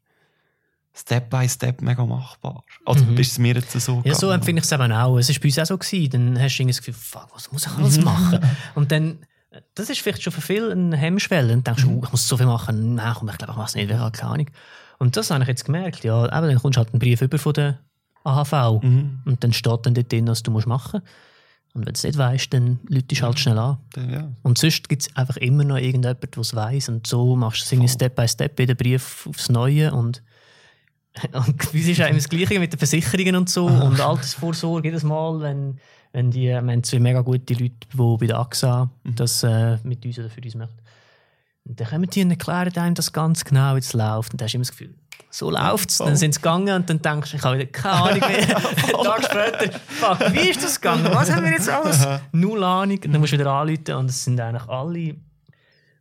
Step 0.96 1.30
by 1.32 1.48
Step 1.50 1.82
mega 1.82 2.06
machbar. 2.06 2.64
Also 2.86 3.04
Mhm. 3.06 3.18
ist 3.18 3.32
es 3.32 3.40
mir 3.40 3.56
jetzt 3.56 3.72
so 3.72 4.02
Ja, 4.06 4.14
so 4.14 4.28
gegangen? 4.28 4.34
empfinde 4.42 4.60
ich 4.60 4.66
es 4.66 4.72
eben 4.72 4.92
auch. 4.92 5.18
Es 5.18 5.30
war 5.30 5.36
bei 5.42 5.48
uns 5.48 5.60
auch 5.60 5.66
so. 5.66 5.78
Gewesen. 5.78 6.10
Dann 6.12 6.40
hast 6.40 6.56
du 6.58 6.62
irgendwie 6.62 6.76
das 6.76 6.78
Gefühl, 6.86 6.94
fuck, 6.94 7.30
was 7.34 7.52
muss 7.52 7.66
ich 7.66 7.72
alles 7.74 8.00
machen? 8.04 8.40
und 8.76 8.92
dann, 8.92 9.18
das 9.74 9.90
ist 9.90 10.02
vielleicht 10.02 10.22
schon 10.22 10.32
für 10.34 10.42
viele 10.42 10.72
eine 10.72 10.96
Hemmschwelle. 10.96 11.52
Und 11.54 11.68
dann 11.68 11.76
denkst 11.76 11.90
du, 11.90 11.98
oh, 12.00 12.04
ich 12.04 12.12
muss 12.12 12.28
so 12.28 12.38
viel 12.38 12.46
machen. 12.46 12.94
Nein, 12.96 13.14
komm, 13.18 13.30
ich 13.30 13.38
glaube, 13.40 13.54
ich 13.54 13.58
mache 13.58 13.70
es 13.70 13.76
nicht, 13.76 13.90
ich 13.90 13.98
habe 13.98 14.12
keine 14.16 14.34
Ahnung. 14.34 14.50
Und 15.00 15.18
das 15.18 15.32
habe 15.32 15.42
ich 15.42 15.48
jetzt 15.48 15.66
gemerkt. 15.66 16.04
Ja, 16.04 16.26
eben, 16.26 16.48
dann 16.48 16.60
kommst 16.60 16.78
du 16.78 16.82
halt 16.82 16.94
einen 16.94 17.00
Brief 17.00 17.22
über 17.24 17.40
von 17.40 17.54
der 17.54 17.80
AHV. 18.24 18.84
Mhm. 18.84 19.20
Und 19.26 19.44
dann 19.44 19.54
steht 19.54 19.86
dann 19.86 19.94
dort 19.94 20.12
drin, 20.12 20.28
was 20.28 20.44
du 20.44 20.52
musst 20.52 20.68
machen 20.68 21.02
musst. 21.02 21.14
Und 21.74 21.88
wenn 21.88 21.94
du 21.94 21.98
es 21.98 22.04
nicht 22.04 22.18
weißt, 22.18 22.54
dann 22.54 22.80
lütest 22.88 23.22
du 23.22 23.26
halt 23.26 23.40
schnell 23.40 23.58
an. 23.58 23.78
Ja. 23.98 24.32
Und 24.44 24.60
sonst 24.60 24.88
gibt 24.90 25.02
es 25.02 25.16
einfach 25.16 25.38
immer 25.38 25.64
noch 25.64 25.78
irgendjemand, 25.78 26.24
der 26.24 26.42
es 26.42 26.56
weiss. 26.56 26.88
Und 26.88 27.08
so 27.08 27.36
machst 27.36 27.62
du 27.62 27.66
es 27.66 27.72
irgendwie. 27.72 27.90
Step 27.90 28.16
by 28.16 28.28
Step, 28.28 28.60
jeden 28.60 28.78
Brief 28.78 29.26
aufs 29.28 29.50
Neue. 29.50 29.92
Und, 29.92 30.22
und 31.34 31.64
es 31.64 31.74
ist 31.74 32.02
auch 32.02 32.06
immer 32.06 32.16
das 32.16 32.30
Gleiche 32.30 32.60
mit 32.60 32.74
den 32.74 32.78
Versicherungen 32.78 33.36
und 33.36 33.50
so. 33.50 33.66
Und 33.68 34.00
Altersvorsorge 34.00 34.90
jedes 34.90 35.04
Mal, 35.04 35.40
wenn, 35.42 35.80
wenn 36.12 36.30
die, 36.30 36.48
wir 36.48 36.58
haben 36.58 36.84
zwei 36.84 37.00
mega 37.00 37.22
gute 37.22 37.54
Leute, 37.56 37.74
die 37.92 38.18
bei 38.20 38.28
der 38.28 38.38
AXA 38.38 38.92
das 39.04 39.42
äh, 39.42 39.78
mit 39.84 40.06
uns 40.06 40.20
oder 40.20 40.30
für 40.30 40.42
uns 40.42 40.54
machen. 40.54 40.78
Und 41.66 41.80
dann 41.80 41.88
kommen 41.88 42.10
die 42.10 42.22
und 42.24 42.32
erklären 42.32 42.76
einem 42.78 42.96
das 42.96 43.14
ganz 43.14 43.46
genau, 43.46 43.76
wie 43.76 43.80
es 43.80 43.94
läuft. 43.94 44.34
Und 44.34 44.42
dann 44.42 44.46
hast 44.46 44.54
du 44.54 44.58
immer 44.58 44.64
das 44.66 44.72
Gefühl, 44.72 44.96
so 45.30 45.50
läuft 45.50 45.90
es. 45.92 45.98
Dann 45.98 46.16
sind 46.18 46.34
sie 46.34 46.40
gegangen 46.42 46.76
und 46.76 46.90
dann 46.90 47.02
denkst 47.02 47.32
du, 47.32 47.38
ich 47.38 47.44
habe 47.44 47.58
wieder 47.58 47.68
keine 47.72 47.96
Ahnung 47.96 48.20
mehr. 48.20 48.58
Einen 48.58 49.04
Tag 49.04 49.24
später, 49.24 49.80
fuck, 49.88 50.34
wie 50.34 50.50
ist 50.50 50.62
das 50.64 50.80
gegangen? 50.80 51.06
Was 51.06 51.32
haben 51.32 51.44
wir 51.46 51.52
jetzt 51.52 51.70
alles? 51.70 52.06
Null 52.34 52.64
Ahnung. 52.64 52.98
Und 53.04 53.12
dann 53.14 53.22
musst 53.22 53.34
du 53.34 53.38
wieder 53.40 53.52
anrufen 53.52 53.94
und 53.96 54.10
es 54.10 54.24
sind 54.24 54.40
eigentlich 54.40 54.68
alle, 54.70 55.16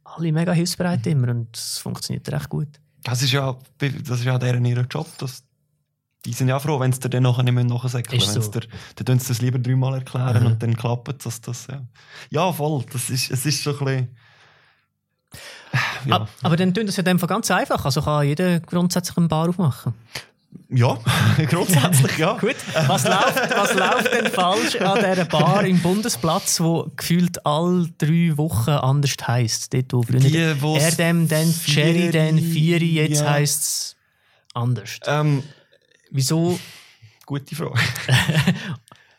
alle 0.04 0.32
mega 0.32 0.52
hilfsbereit 0.52 1.06
immer 1.06 1.28
und 1.28 1.56
es 1.56 1.78
funktioniert 1.78 2.30
recht 2.30 2.48
gut. 2.48 2.68
Das 3.04 3.22
ist 3.22 3.32
ja, 3.32 3.56
das 3.78 4.18
ist 4.18 4.24
ja 4.24 4.38
deren 4.38 4.64
ihr 4.64 4.84
Job. 4.90 5.06
Das, 5.18 5.42
die 6.24 6.32
sind 6.32 6.48
ja 6.48 6.58
froh, 6.58 6.78
wenn 6.80 6.92
sie 6.92 7.00
dir 7.00 7.08
dann 7.08 7.22
nachher 7.24 7.42
nicht 7.44 7.54
mehr 7.54 7.64
nachsäckeln. 7.64 8.20
So. 8.20 8.40
dir- 8.50 8.60
Dann 8.96 9.06
tun 9.06 9.18
sie 9.18 9.28
das 9.28 9.40
lieber 9.40 9.58
dreimal 9.58 9.94
erklären 9.94 10.40
Mhm. 10.42 10.46
und 10.52 10.62
dann 10.62 10.76
klappt 10.76 11.24
das. 11.24 11.40
das 11.40 11.66
ja. 11.68 11.82
ja, 12.30 12.52
voll. 12.52 12.84
Das 12.92 13.08
ist, 13.10 13.30
es 13.30 13.46
ist 13.46 13.62
so 13.62 13.70
ein 13.70 13.78
bisschen. 13.84 14.16
Ja, 16.06 16.16
Ab- 16.16 16.28
Aber 16.42 16.56
dann 16.56 16.72
tun 16.74 16.86
das 16.86 16.96
ja 16.96 17.02
Fall 17.18 17.28
ganz 17.28 17.50
einfach. 17.50 17.84
Also 17.84 18.02
kann 18.02 18.26
jeder 18.26 18.60
grundsätzlich 18.60 19.16
einen 19.16 19.28
Bar 19.28 19.48
aufmachen. 19.48 19.94
ja. 20.68 20.98
grundsätzlich 21.48 22.18
ja. 22.18 22.36
Gut. 22.38 22.56
Was 22.86 23.04
läuft, 23.04 23.56
was 23.56 23.74
läuft 23.74 24.12
denn 24.12 24.26
falsch 24.30 24.76
an 24.76 24.98
dieser 24.98 25.24
Bar 25.26 25.64
im 25.64 25.78
Bundesplatz, 25.80 26.60
wo 26.60 26.90
gefühlt 26.96 27.44
alle 27.46 27.88
drei 27.98 28.32
Wochen 28.36 28.70
anders 28.70 29.14
heisst? 29.26 29.72
Dort, 29.74 29.92
wo 29.92 30.02
früher 30.02 30.20
Die, 30.20 30.62
wo's 30.62 30.82
Erdem, 30.82 31.28
dann 31.28 31.52
Cherry, 31.66 32.10
dann 32.10 32.38
Vieri, 32.38 32.94
jetzt 32.94 33.20
ja. 33.22 33.30
heisst 33.30 33.62
es 33.62 33.96
anders. 34.54 34.98
Ähm, 35.06 35.42
Wieso? 36.10 36.58
gute 37.26 37.54
Frage. 37.54 37.78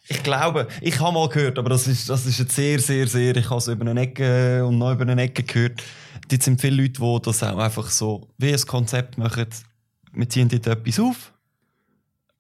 Ich 0.10 0.22
glaube, 0.22 0.68
ich 0.82 1.00
habe 1.00 1.14
mal 1.14 1.30
gehört, 1.30 1.58
aber 1.58 1.70
das 1.70 1.88
ist, 1.88 2.10
das 2.10 2.26
ist 2.26 2.38
jetzt 2.38 2.54
sehr, 2.54 2.78
sehr, 2.80 3.08
sehr, 3.08 3.36
ich 3.38 3.50
habe 3.50 3.58
es 3.60 3.68
über 3.68 3.90
eine 3.90 4.02
Ecke 4.02 4.64
und 4.66 4.78
noch 4.78 4.92
über 4.92 5.04
eine 5.10 5.22
Ecke 5.22 5.44
gehört. 5.44 5.82
Dort 6.30 6.44
sind 6.44 6.62
viele 6.62 6.82
Leute, 6.82 7.02
die 7.02 7.20
das 7.24 7.44
auch 7.44 7.58
einfach 7.58 7.90
so 7.90 8.30
wie 8.38 8.54
ein 8.54 8.62
Konzept 8.66 9.18
machen. 9.18 9.48
Wir 10.14 10.30
ziehen 10.30 10.48
dort 10.50 10.68
etwas 10.68 11.00
auf, 11.00 11.34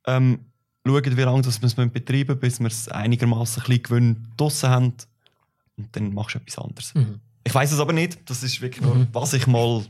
ähm, 0.05 0.39
schauen, 0.86 1.17
wie 1.17 1.21
lange 1.21 1.41
das 1.41 1.61
wir 1.61 1.67
es 1.67 1.75
betreiben 1.75 2.39
bis 2.39 2.59
wir 2.59 2.67
es 2.67 2.88
einigermaßen 2.88 3.63
ein 3.63 3.67
bisschen 3.67 3.84
Gewinn 3.84 4.27
draussen 4.38 4.69
haben. 4.69 4.93
Und 5.77 5.95
dann 5.95 6.13
machst 6.13 6.36
du 6.36 6.39
etwas 6.39 6.57
anderes. 6.59 6.93
Mhm. 6.93 7.19
Ich 7.43 7.53
weiß 7.53 7.71
es 7.71 7.79
aber 7.79 7.93
nicht. 7.93 8.19
Das 8.29 8.43
ist 8.43 8.61
wirklich 8.61 8.81
nur, 8.84 9.07
was 9.11 9.34
ich 9.34 9.47
mal 9.47 9.84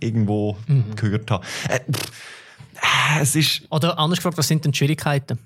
irgendwo 0.00 0.56
Mhm. 0.66 0.94
gehört 0.96 1.30
habe. 1.30 1.44
Äh, 1.68 1.80
äh, 1.80 3.20
es 3.20 3.34
ist. 3.34 3.62
Oder 3.70 3.98
anders 3.98 4.18
gefragt, 4.18 4.38
was 4.38 4.48
sind 4.48 4.64
denn 4.64 4.72
die 4.72 4.78
Schwierigkeiten? 4.78 5.38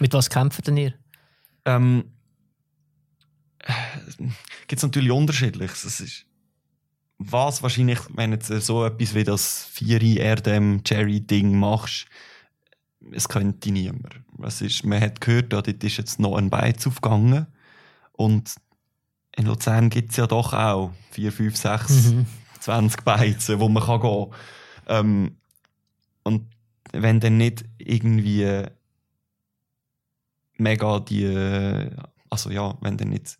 Mit 0.00 0.12
was 0.14 0.30
kämpft 0.30 0.66
denn 0.66 0.76
ihr? 0.78 0.94
Ähm, 1.64 2.04
gibt 4.66 4.78
es 4.78 4.82
natürlich 4.82 5.10
unterschiedliches. 5.10 5.84
Es 5.84 6.00
ist, 6.00 6.26
was 7.18 7.62
wahrscheinlich, 7.62 7.98
wenn 8.14 8.32
jetzt 8.32 8.48
so 8.48 8.84
etwas 8.84 9.14
wie 9.14 9.24
das 9.24 9.64
4 9.72 10.00
RDM 10.20 10.82
Cherry 10.84 11.20
Ding 11.20 11.58
machst, 11.58 12.06
es 13.12 13.28
könnte 13.28 13.70
niemand. 13.70 14.20
Es 14.42 14.60
ist, 14.60 14.84
man 14.84 15.00
hat 15.00 15.20
gehört, 15.20 15.52
ja, 15.52 15.62
dort 15.62 15.84
ist 15.84 15.96
jetzt 15.96 16.18
noch 16.20 16.36
ein 16.36 16.50
Beiz 16.50 16.86
aufgegangen. 16.86 17.46
Und 18.12 18.56
in 19.36 19.46
Luzern 19.46 19.90
gibt 19.90 20.10
es 20.10 20.16
ja 20.16 20.26
doch 20.26 20.52
auch 20.52 20.92
4, 21.12 21.32
5, 21.32 21.56
6, 21.56 22.04
Mhm. 22.06 22.26
20 22.60 23.04
Beizen, 23.04 23.60
wo 23.60 23.68
man 23.68 23.82
kann 23.84 24.00
gehen 24.00 24.30
kann. 24.30 25.06
Ähm, 25.06 25.36
und 26.24 26.46
wenn 26.92 27.20
dann 27.20 27.36
nicht 27.36 27.64
irgendwie 27.78 28.64
mega 30.58 31.00
die, 31.00 31.24
äh, 31.24 31.90
also 32.30 32.50
ja, 32.50 32.76
wenn 32.80 32.96
dann 32.96 33.10
nicht 33.10 33.38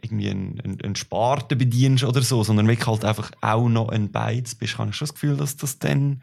irgendwie 0.00 0.30
einen, 0.30 0.60
einen, 0.60 0.80
einen 0.80 0.96
Sparte 0.96 1.56
bedienst 1.56 2.04
oder 2.04 2.22
so, 2.22 2.42
sondern 2.44 2.68
wirklich 2.68 2.86
halt 2.86 3.04
einfach 3.04 3.30
auch 3.40 3.68
noch 3.68 3.88
ein 3.88 4.10
Beiz 4.10 4.54
bist, 4.54 4.78
habe 4.78 4.90
ich 4.90 4.96
schon 4.96 5.06
das 5.06 5.14
Gefühl, 5.14 5.36
dass 5.36 5.56
das 5.56 5.78
dann 5.78 6.22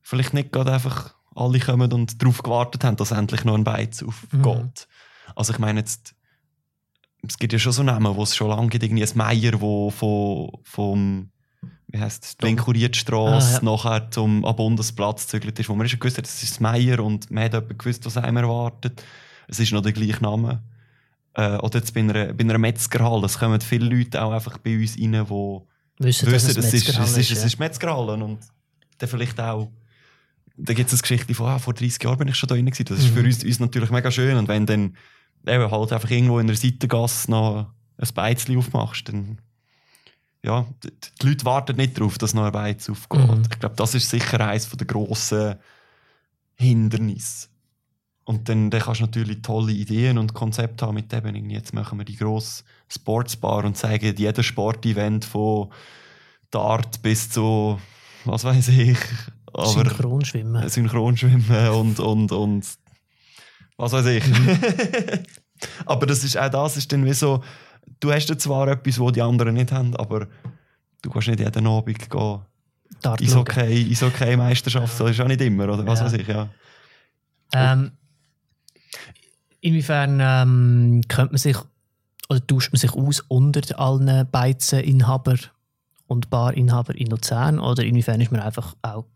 vielleicht 0.00 0.34
nicht 0.34 0.52
gerade 0.52 0.72
einfach 0.72 1.14
alle 1.34 1.60
kommen 1.60 1.92
und 1.92 2.20
darauf 2.20 2.42
gewartet 2.42 2.84
haben, 2.84 2.96
dass 2.96 3.10
endlich 3.10 3.44
noch 3.44 3.54
ein 3.54 3.64
Beiz 3.64 4.02
aufgeht. 4.02 4.42
Mhm. 4.42 4.70
Also 5.34 5.52
ich 5.52 5.58
meine 5.58 5.80
jetzt, 5.80 6.14
es 7.26 7.38
gibt 7.38 7.52
ja 7.52 7.58
schon 7.58 7.72
so 7.72 7.82
Namen, 7.82 8.16
wo 8.16 8.22
es 8.22 8.34
schon 8.34 8.48
lange 8.48 8.68
gibt, 8.68 8.84
irgendwie 8.84 9.04
ein 9.04 9.16
Meier, 9.16 9.60
wo 9.60 9.90
von, 9.90 10.50
vom, 10.64 11.30
wie 11.86 11.98
heisst 11.98 12.24
es, 12.24 12.36
Winkuriertstrasse 12.40 13.48
Ah, 13.48 13.58
ja. 13.58 13.62
nachher 13.62 14.10
zum 14.10 14.44
am 14.44 14.56
Bundesplatz 14.56 15.26
gezügelt 15.26 15.58
ist, 15.58 15.68
wo 15.68 15.74
man 15.74 15.88
schon 15.88 16.00
gewusst 16.00 16.18
hat, 16.18 16.24
das 16.24 16.42
ist 16.42 16.52
das 16.52 16.60
Meier 16.60 17.00
und 17.00 17.30
man 17.30 17.44
hat 17.44 17.54
jemand 17.54 17.78
gewusst, 17.78 18.04
was 18.04 18.16
einem 18.16 18.38
erwartet. 18.38 19.02
Es 19.48 19.60
ist 19.60 19.72
noch 19.72 19.82
der 19.82 19.92
gleiche 19.92 20.22
Name. 20.22 20.62
Äh, 21.34 21.56
oder 21.56 21.78
jetzt 21.78 21.94
bei 21.94 22.00
einer, 22.00 22.32
bei 22.32 22.44
einer 22.44 22.58
Metzgerhalle, 22.58 23.26
es 23.26 23.38
kommen 23.38 23.60
viele 23.60 23.86
Leute 23.86 24.22
auch 24.22 24.32
einfach 24.32 24.58
bei 24.58 24.76
uns 24.78 24.98
rein, 24.98 25.12
die 25.12 26.04
Wissen, 26.04 26.30
dass 26.30 26.44
es 26.44 26.56
es 26.56 26.72
ist, 26.74 26.86
Metzgerhalle 26.86 27.10
es 27.10 27.16
ist, 27.16 27.30
es 27.30 27.38
ja. 27.38 27.46
ist 27.46 27.58
Metzgerhalle 27.58 28.12
und 28.12 28.40
dann 28.98 29.08
vielleicht 29.08 29.40
auch 29.40 29.70
da 30.56 30.74
gibt 30.74 30.88
es 30.88 30.94
eine 30.94 31.02
Geschichte 31.02 31.34
von, 31.34 31.46
ah, 31.46 31.58
vor 31.58 31.74
30 31.74 32.02
Jahren 32.02 32.18
bin 32.18 32.28
ich 32.28 32.36
schon 32.36 32.46
da 32.48 32.54
drin 32.54 32.66
gewesen. 32.66 32.84
Das 32.84 32.98
ist 32.98 33.10
Mhm. 33.10 33.14
für 33.14 33.24
uns, 33.24 33.44
uns 33.44 33.60
natürlich 33.60 33.90
mega 33.90 34.10
schön 34.10 34.36
und 34.36 34.48
wenn 34.48 34.66
dann 34.66 34.96
eben 35.46 35.70
halt 35.70 35.92
einfach 35.92 36.10
irgendwo 36.10 36.38
in 36.38 36.46
der 36.46 36.56
Seitengasse 36.56 37.30
noch 37.30 37.72
ein 37.96 38.08
Beizli 38.14 38.56
aufmachst, 38.56 39.08
dann 39.08 39.38
ja, 40.44 40.66
die, 40.82 40.90
die 41.20 41.26
Leute 41.26 41.44
warten 41.44 41.76
nicht 41.76 41.98
darauf, 41.98 42.18
dass 42.18 42.34
noch 42.34 42.44
ein 42.44 42.52
Beiz 42.52 42.90
aufgeht. 42.90 43.30
Mhm. 43.30 43.42
Ich 43.50 43.58
glaube, 43.60 43.76
das 43.76 43.94
ist 43.94 44.10
sicher 44.10 44.46
eines 44.46 44.68
der 44.68 44.86
grossen 44.86 45.54
Hindernisse. 46.56 47.48
Und 48.24 48.48
dann, 48.48 48.70
dann 48.70 48.80
kannst 48.80 49.00
du 49.00 49.04
natürlich 49.04 49.42
tolle 49.42 49.72
Ideen 49.72 50.16
und 50.16 50.32
Konzepte 50.32 50.86
haben 50.86 50.94
mit 50.94 51.12
eben, 51.12 51.34
irgendwie, 51.34 51.54
jetzt 51.54 51.74
machen 51.74 51.98
wir 51.98 52.04
die 52.04 52.16
grosse 52.16 52.62
Sportsbar 52.88 53.64
und 53.64 53.76
zeigen 53.76 54.14
jedes 54.16 54.46
Sportevent 54.46 55.24
von 55.24 55.70
Dart 56.50 57.02
bis 57.02 57.30
zu, 57.30 57.80
was 58.24 58.44
weiß 58.44 58.68
ich, 58.68 58.98
aber 59.52 59.66
Synchronschwimmen. 59.66 60.68
Synchronschwimmen 60.68 61.68
und, 61.70 61.98
und, 61.98 62.30
und 62.30 62.66
was 63.76 63.92
weiß 63.92 64.06
ich. 64.06 64.24
aber 65.86 66.06
das 66.06 66.22
ist, 66.22 66.36
auch 66.38 66.48
das 66.48 66.76
ist 66.76 66.92
dann 66.92 67.04
wie 67.04 67.14
so, 67.14 67.42
du 67.98 68.12
hast 68.12 68.28
ja 68.28 68.38
zwar 68.38 68.68
etwas, 68.68 69.00
was 69.00 69.12
die 69.12 69.22
anderen 69.22 69.54
nicht 69.54 69.72
haben, 69.72 69.96
aber 69.96 70.28
du 71.02 71.10
kannst 71.10 71.28
nicht 71.28 71.40
jeden 71.40 71.66
Abend 71.66 71.98
gehen. 71.98 72.40
Dart 73.00 73.20
schauen. 73.20 73.28
Eishockey, 73.28 73.90
Eishockey-Meisterschaft, 73.90 74.96
so 74.96 75.06
ist 75.06 75.20
auch 75.20 75.26
nicht 75.26 75.40
immer, 75.40 75.64
oder 75.64 75.84
was 75.86 75.98
Ja. 75.98 76.06
weiß 76.06 76.12
ich, 76.12 76.28
ja. 76.28 76.48
Ähm, 77.54 77.92
inwiefern 79.62 80.18
ähm, 80.20 81.00
könnte 81.08 81.32
man 81.32 81.38
sich 81.38 81.56
oder 82.28 82.46
tauscht 82.46 82.72
man 82.72 82.78
sich 82.78 82.92
aus 82.92 83.20
unter 83.28 83.78
allen 83.78 84.28
Beizeninhaber 84.30 85.36
und 86.06 86.28
Barinhaber 86.30 86.94
in 86.94 87.08
Luzern 87.08 87.58
oder 87.58 87.84
inwiefern 87.84 88.20
ist 88.20 88.32
man 88.32 88.40
einfach 88.40 88.74
auch 88.82 89.06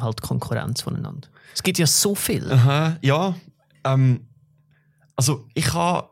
halt 0.00 0.20
Konkurrenz 0.22 0.82
voneinander? 0.82 1.28
Es 1.54 1.62
gibt 1.62 1.78
ja 1.78 1.86
so 1.86 2.14
viel. 2.14 2.50
Aha, 2.50 2.96
ja. 3.02 3.36
Ähm, 3.84 4.26
also 5.16 5.46
ich 5.54 5.72
habe 5.72 6.08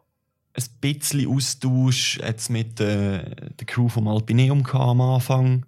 ein 0.55 0.65
bisschen 0.81 1.29
Austausch 1.29 2.19
jetzt 2.19 2.51
mit 2.51 2.81
äh, 2.81 3.25
der 3.25 3.67
Crew 3.67 3.89
vom 3.89 4.09
Alpineum 4.09 4.67
am 4.67 5.01
Anfang. 5.01 5.67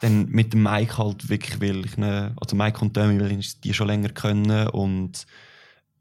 Dann 0.00 0.26
mit 0.30 0.52
dem 0.52 0.62
Mike 0.62 0.96
halt 0.96 1.28
wirklich, 1.28 1.60
weil 1.60 1.84
ich 1.84 1.96
ne, 1.96 2.34
also 2.40 2.56
Mike 2.56 2.80
und 2.80 2.96
Dömi, 2.96 3.20
weil 3.20 3.38
ich 3.38 3.60
die 3.60 3.74
schon 3.74 3.88
länger 3.88 4.08
kennen 4.10 4.68
und 4.68 5.26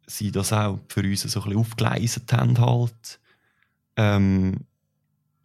sie 0.09 0.31
das 0.31 0.51
auch 0.53 0.79
für 0.87 1.01
uns 1.01 1.21
so 1.21 1.39
ein 1.39 1.43
bisschen 1.45 1.59
aufgeleistet 1.59 2.33
haben 2.33 2.57
halt. 2.59 3.19
Ähm, 3.95 4.65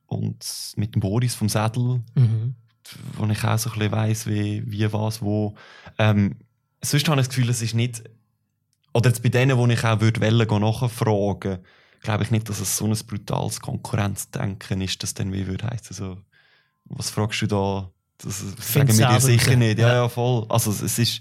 und 0.07 0.73
mit 0.77 0.95
dem 0.95 1.01
Boris 1.01 1.35
vom 1.35 1.49
Sädel, 1.49 2.03
Mhm. 2.15 2.55
wo 3.17 3.27
ich 3.27 3.43
auch 3.45 3.59
so 3.59 3.71
ein 3.71 3.79
bisschen 3.79 3.93
weiss, 3.93 4.27
wie, 4.27 4.62
wie 4.71 4.93
was, 4.93 5.23
wo. 5.23 5.55
Ähm, 5.99 6.37
sonst 6.83 7.09
habe 7.09 7.21
ich 7.21 7.27
das 7.27 7.35
Gefühl, 7.35 7.51
es 7.51 7.62
ist 7.62 7.75
nicht. 7.75 8.05
Oder 8.93 9.09
jetzt 9.11 9.23
bei 9.23 9.29
denen, 9.29 9.57
wo 9.59 9.67
ich 9.67 9.85
auch 9.85 10.01
würde 10.01 10.21
wollen, 10.21 10.61
nachfragen, 10.62 11.59
glaube 12.01 12.23
ich 12.23 12.31
nicht, 12.31 12.49
dass 12.49 12.61
es 12.61 12.77
so 12.77 12.87
ein 12.87 12.97
brutales 13.07 13.61
Konkurrenzdenken 13.61 14.81
ist, 14.83 15.03
das 15.03 15.15
dann 15.15 15.33
wie 15.33 15.47
würde 15.47 15.67
heißen. 15.69 15.97
So, 15.97 16.19
was 16.85 17.11
fragst 17.11 17.43
du 17.43 17.47
da? 17.47 17.91
Das 18.19 18.39
sagen 18.39 18.97
wir 18.97 19.09
dir 19.09 19.21
sicher 19.21 19.57
nicht. 19.57 19.79
Ja, 19.81 19.95
Ja. 19.95 20.09
voll. 20.09 20.47
Also 20.49 20.71
es 20.71 20.99
ist. 20.99 21.21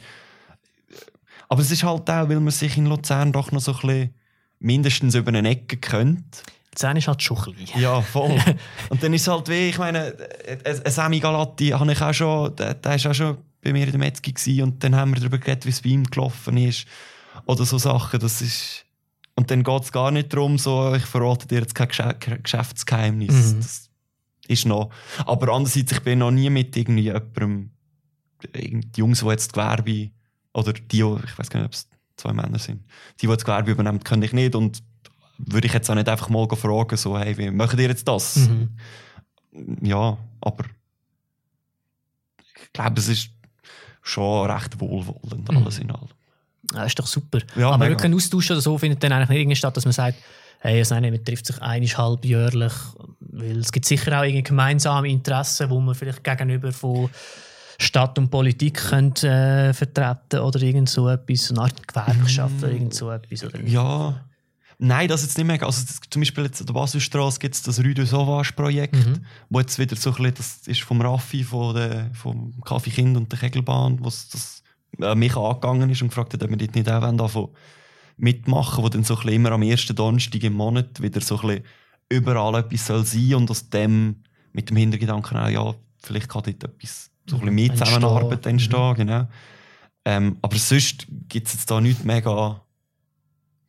Aber 1.49 1.61
es 1.61 1.71
ist 1.71 1.83
halt 1.83 2.09
auch, 2.09 2.29
weil 2.29 2.39
man 2.39 2.51
sich 2.51 2.77
in 2.77 2.85
Luzern 2.85 3.31
doch 3.31 3.51
noch 3.51 3.61
so 3.61 3.73
ein 3.73 3.79
bisschen 3.81 4.13
mindestens 4.59 5.15
über 5.15 5.29
eine 5.29 5.47
Ecke 5.47 5.77
kennt. 5.77 6.43
Luzern 6.71 6.97
ist 6.97 7.07
halt 7.07 7.21
schon 7.21 7.37
klein. 7.37 7.67
Ja, 7.81 8.01
voll. 8.01 8.39
Und 8.89 9.03
dann 9.03 9.13
ist 9.13 9.23
es 9.23 9.27
halt 9.27 9.47
wie, 9.49 9.69
ich 9.69 9.77
meine, 9.77 10.15
ein 10.65 10.91
Semi 10.91 11.19
Galatti 11.19 11.69
habe 11.69 11.91
ich 11.91 12.01
auch 12.01 12.13
schon, 12.13 12.55
der, 12.55 12.73
der 12.73 12.95
ist 12.95 13.05
auch 13.05 13.13
schon 13.13 13.37
bei 13.63 13.71
mir 13.71 13.85
in 13.85 13.91
der 13.91 13.99
Metzgi 13.99 14.61
und 14.61 14.83
dann 14.83 14.95
haben 14.95 15.13
wir 15.13 15.19
darüber 15.19 15.37
geredet, 15.37 15.65
wie 15.65 15.69
es 15.69 15.81
bei 15.81 15.89
ihm 15.89 16.03
gelaufen 16.03 16.57
ist. 16.57 16.85
Oder 17.45 17.65
so 17.65 17.77
Sachen, 17.77 18.19
das 18.19 18.41
ist... 18.41 18.85
Und 19.35 19.49
dann 19.49 19.63
geht 19.63 19.83
es 19.83 19.91
gar 19.91 20.11
nicht 20.11 20.31
darum, 20.33 20.57
so, 20.59 20.93
ich 20.93 21.05
verrate 21.05 21.47
dir 21.47 21.59
jetzt 21.59 21.73
kein 21.73 21.87
Geschäftsgeheimnis. 22.43 23.53
Mhm. 23.53 23.57
Das 23.61 23.89
ist 24.47 24.65
noch... 24.65 24.91
Aber 25.25 25.53
andererseits, 25.53 25.93
ich 25.93 26.01
bin 26.01 26.19
noch 26.19 26.31
nie 26.31 26.49
mit 26.49 26.75
irgendwie 26.75 27.03
jemandem, 27.03 27.71
die 28.53 28.81
Jungs, 28.95 29.21
die 29.21 29.27
jetzt 29.27 29.53
Gewerbe, 29.53 30.11
oder 30.53 30.73
die, 30.73 30.97
ich 30.99 31.37
weiß 31.39 31.49
gar 31.49 31.59
nicht, 31.61 31.67
ob 31.67 31.73
es 31.73 31.87
zwei 32.17 32.33
Männer 32.33 32.59
sind, 32.59 32.83
die, 33.21 33.27
die 33.27 33.33
das 33.33 33.43
Gewerbe 33.43 33.71
übernehmen, 33.71 34.03
können 34.03 34.23
ich 34.23 34.33
nicht 34.33 34.55
und 34.55 34.83
würde 35.37 35.67
ich 35.67 35.73
jetzt 35.73 35.89
auch 35.89 35.95
nicht 35.95 36.07
einfach 36.07 36.29
mal 36.29 36.47
fragen, 36.55 36.95
so, 36.95 37.17
hey, 37.17 37.37
wie 37.37 37.49
macht 37.51 37.77
ihr 37.79 37.87
jetzt 37.89 38.07
das? 38.07 38.35
Mhm. 38.37 38.69
Ja, 39.81 40.17
aber 40.41 40.65
ich 42.63 42.73
glaube, 42.73 42.99
es 42.99 43.07
ist 43.07 43.29
schon 44.01 44.49
recht 44.49 44.79
wohlwollend, 44.79 45.49
Mhm. 45.49 45.57
alles 45.57 45.79
in 45.79 45.91
allem. 45.91 46.09
Ja, 46.73 46.85
ist 46.85 46.97
doch 46.97 47.07
super. 47.07 47.39
Ja, 47.55 47.67
Aber 47.69 47.77
mega. 47.79 47.91
wirklich 47.91 48.11
ein 48.11 48.15
Austausch 48.15 48.51
oder 48.51 48.61
so 48.61 48.77
findet 48.77 49.03
dann 49.03 49.11
eigentlich 49.11 49.29
nicht 49.29 49.39
irgendwie 49.39 49.55
statt, 49.55 49.75
dass 49.75 49.85
man 49.85 49.91
sagt, 49.91 50.17
hey, 50.59 50.79
also 50.79 50.95
nein, 50.95 51.11
man 51.11 51.23
trifft 51.25 51.45
sich 51.45 51.61
einig 51.61 51.97
halbjährlich, 51.97 52.73
weil 53.19 53.59
es 53.59 53.71
gibt 53.71 53.85
sicher 53.85 54.17
auch 54.19 54.23
irgendwie 54.23 54.43
gemeinsame 54.43 55.09
Interessen, 55.09 55.69
wo 55.69 55.79
man 55.81 55.93
vielleicht 55.95 56.23
gegenüber 56.23 56.71
von 56.71 57.09
Stadt 57.79 58.17
und 58.19 58.29
Politik 58.29 58.75
könnte, 58.75 59.27
äh, 59.27 59.73
vertreten 59.73 60.39
oder 60.39 60.61
irgend 60.61 60.89
so 60.89 61.07
etwas, 61.09 61.51
eine 61.51 61.61
Art 61.61 61.87
Gewerkschaft 61.87 62.55
oder 62.59 62.71
irgend 62.71 62.93
so 62.93 63.09
etwas. 63.11 63.43
Oder? 63.43 63.61
Ja. 63.63 64.25
Nein, 64.79 65.07
das 65.07 65.21
jetzt 65.21 65.37
nicht 65.37 65.47
mehr. 65.47 65.61
Also 65.63 65.85
zum 66.09 66.21
Beispiel 66.21 66.43
jetzt 66.45 66.59
an 66.59 66.67
der 66.67 66.73
Baselstrasse 66.73 67.39
gibt 67.39 67.55
es 67.55 67.61
das 67.61 67.79
Rue 67.79 67.93
de 67.93 68.05
Sauvage-Projekt, 68.05 68.95
Mhm. 68.95 69.25
wo 69.49 69.59
jetzt 69.59 69.77
wieder 69.79 69.95
so 69.95 70.09
ein 70.09 70.15
bisschen, 70.15 70.33
das 70.35 70.67
ist 70.67 70.81
vom 70.81 70.99
Raffi, 70.99 71.43
von 71.43 71.75
der, 71.75 72.09
vom 72.13 72.59
Kaffee 72.65 72.89
Kind 72.89 73.15
und 73.15 73.31
der 73.31 73.39
Kegelbahn, 73.39 73.99
wo 73.99 74.05
das 74.05 74.63
äh, 74.99 75.15
mich 75.15 75.35
angegangen 75.37 75.89
ist 75.89 76.01
und 76.01 76.09
gefragt 76.09 76.33
hat, 76.33 76.43
ob 76.43 76.49
wir 76.49 76.57
dort 76.57 76.75
nicht 76.75 76.89
auch 76.89 77.15
davon 77.15 77.49
mitmachen, 78.17 78.83
wo 78.83 78.89
dann 78.89 79.03
so 79.03 79.13
ein 79.15 79.21
bisschen 79.21 79.35
immer 79.35 79.51
am 79.51 79.61
ersten 79.63 79.95
Donnerstag 79.95 80.43
im 80.43 80.53
Monat 80.53 81.01
wieder 81.01 81.21
so 81.21 81.39
ein 81.39 81.47
bisschen 81.47 81.63
überall 82.09 82.55
etwas 82.59 82.87
soll 82.87 83.05
sein 83.05 83.35
und 83.35 83.49
aus 83.51 83.69
dem 83.69 84.17
mit 84.51 84.69
dem 84.69 84.77
Hintergedanken 84.77 85.37
auch, 85.37 85.49
ja, 85.49 85.73
vielleicht 86.03 86.29
kann 86.29 86.43
dort 86.45 86.63
etwas, 86.63 87.09
so 87.27 87.35
ein 87.37 87.39
bisschen 87.41 87.55
mehr 87.55 87.69
Entstehen. 87.69 87.85
Zusammenarbeit 87.87 88.45
Mhm. 88.45 88.49
entstehen, 88.51 88.93
genau. 88.95 89.27
Ähm, 90.05 90.37
aber 90.41 90.57
sonst 90.57 91.05
gibt 91.29 91.47
es 91.47 91.53
jetzt 91.53 91.71
da 91.71 91.79
nichts 91.79 92.03
mega 92.03 92.59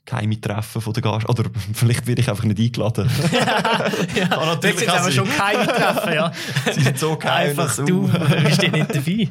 geheime 0.04 0.38
Treffen 0.40 0.80
von 0.82 0.92
der 0.92 1.02
Gast. 1.02 1.28
Oder 1.28 1.44
vielleicht 1.72 2.06
werde 2.06 2.20
ich 2.20 2.28
einfach 2.28 2.44
nicht 2.44 2.58
eingeladen. 2.60 3.08
ja, 3.32 4.26
Kann 4.26 4.46
natürlich 4.46 4.78
sind 4.80 4.90
aber 4.90 5.10
schon 5.12 5.28
keine 5.28 5.66
Treffen, 5.66 6.12
ja. 6.12 6.32
Sie 6.72 6.80
sind 6.82 6.98
so 6.98 7.16
geil. 7.16 7.50
Einfach 7.50 7.70
so. 7.70 7.84
du 7.84 8.08
bist 8.42 8.62
ja 8.62 8.70
nicht 8.70 8.94
dabei. 8.94 9.28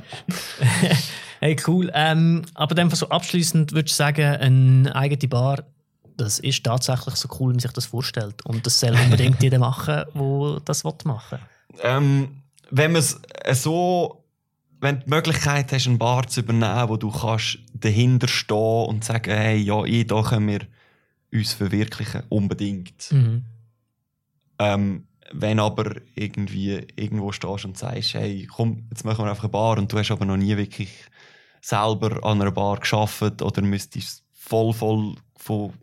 hey, 1.41 1.55
cool. 1.67 1.91
Ähm, 1.93 2.43
aber 2.55 2.73
dann 2.75 2.89
so 2.89 3.09
abschließend 3.09 3.73
würde 3.73 3.87
ich 3.87 3.95
sagen, 3.95 4.23
eine 4.23 4.95
eigene 4.95 5.27
Bar, 5.27 5.63
das 6.17 6.39
ist 6.39 6.63
tatsächlich 6.63 7.15
so 7.15 7.27
cool, 7.39 7.49
wie 7.49 7.53
man 7.55 7.59
sich 7.59 7.71
das 7.71 7.85
vorstellt. 7.87 8.43
Und 8.45 8.65
das 8.65 8.79
soll 8.79 8.95
unbedingt 8.95 9.43
jeder 9.43 9.59
machen, 9.59 10.03
der 10.13 10.61
das 10.65 10.83
machen 10.83 11.03
will. 11.31 11.39
Ähm, 11.83 12.42
wenn 12.75 12.91
man 12.91 12.99
es 12.99 13.21
äh, 13.43 13.53
so, 13.53 14.23
wenn 14.79 14.99
du 14.99 15.05
die 15.05 15.09
Möglichkeit 15.11 15.71
hast, 15.71 15.87
einen 15.87 15.99
Bar 15.99 16.27
zu 16.27 16.41
übernehmen, 16.41 16.89
wo 16.89 16.97
du 16.97 17.11
kannst 17.11 17.59
dahinter 17.73 18.27
stehen 18.27 18.85
und 18.87 19.03
sagen, 19.03 19.31
hey, 19.31 19.57
ja, 19.57 19.83
ich, 19.85 20.07
da 20.07 20.21
können 20.23 20.47
wir 20.47 20.61
uns 21.31 21.53
verwirklichen, 21.53 22.23
unbedingt. 22.29 23.11
Mhm. 23.11 23.45
Ähm, 24.59 25.07
wenn 25.31 25.59
aber 25.59 25.95
irgendwie 26.15 26.85
irgendwo 26.95 27.31
stehst 27.31 27.65
und 27.65 27.77
sagst, 27.77 28.15
hey, 28.15 28.47
komm, 28.51 28.87
jetzt 28.89 29.05
machen 29.05 29.23
wir 29.25 29.29
einfach 29.29 29.43
eine 29.45 29.51
Bar 29.51 29.77
und 29.77 29.91
du 29.91 29.97
hast 29.97 30.11
aber 30.11 30.25
noch 30.25 30.37
nie 30.37 30.57
wirklich 30.57 30.91
selber 31.61 32.23
an 32.23 32.41
einer 32.41 32.51
Bar 32.51 32.79
geschafft 32.79 33.41
oder 33.41 33.61
müsstest 33.61 34.23
voll, 34.33 34.73
voll 34.73 35.15
von, 35.37 35.73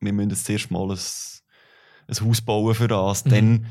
wir 0.00 0.12
müssen 0.12 0.30
jetzt 0.30 0.44
zuerst 0.44 0.70
mal 0.70 0.90
ein, 0.90 0.98
ein 2.08 2.28
Haus 2.28 2.40
bauen 2.40 2.74
für 2.74 2.88
das, 2.88 3.24
Mhm. 3.24 3.30
dann 3.30 3.66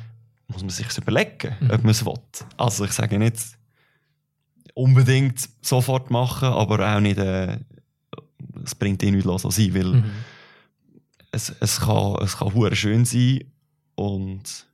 muss 0.52 0.62
man 0.62 0.70
sich 0.70 0.98
überlegen, 0.98 1.56
Mhm. 1.60 1.72
ob 1.72 1.84
man 1.84 1.92
es 1.92 2.06
will. 2.06 2.14
Also 2.58 2.86
ich 2.86 2.92
sage 2.92 3.18
nicht 3.20 3.58
unbedingt 4.74 5.50
sofort 5.62 6.10
machen, 6.12 6.48
aber 6.50 6.96
auch 6.96 7.00
nicht, 7.00 7.18
äh, 7.18 7.58
es 8.64 8.76
bringt 8.76 9.04
eh 9.04 9.12
nichts, 9.12 9.42
so 9.42 9.50
sein, 9.50 9.74
weil 9.74 9.86
Mhm. 9.96 10.12
es, 11.32 11.50
es 11.60 11.80
kann, 11.82 12.16
es 12.22 12.38
kann 12.38 12.76
schön 12.76 13.06
sein 13.06 13.44
und 13.96 14.68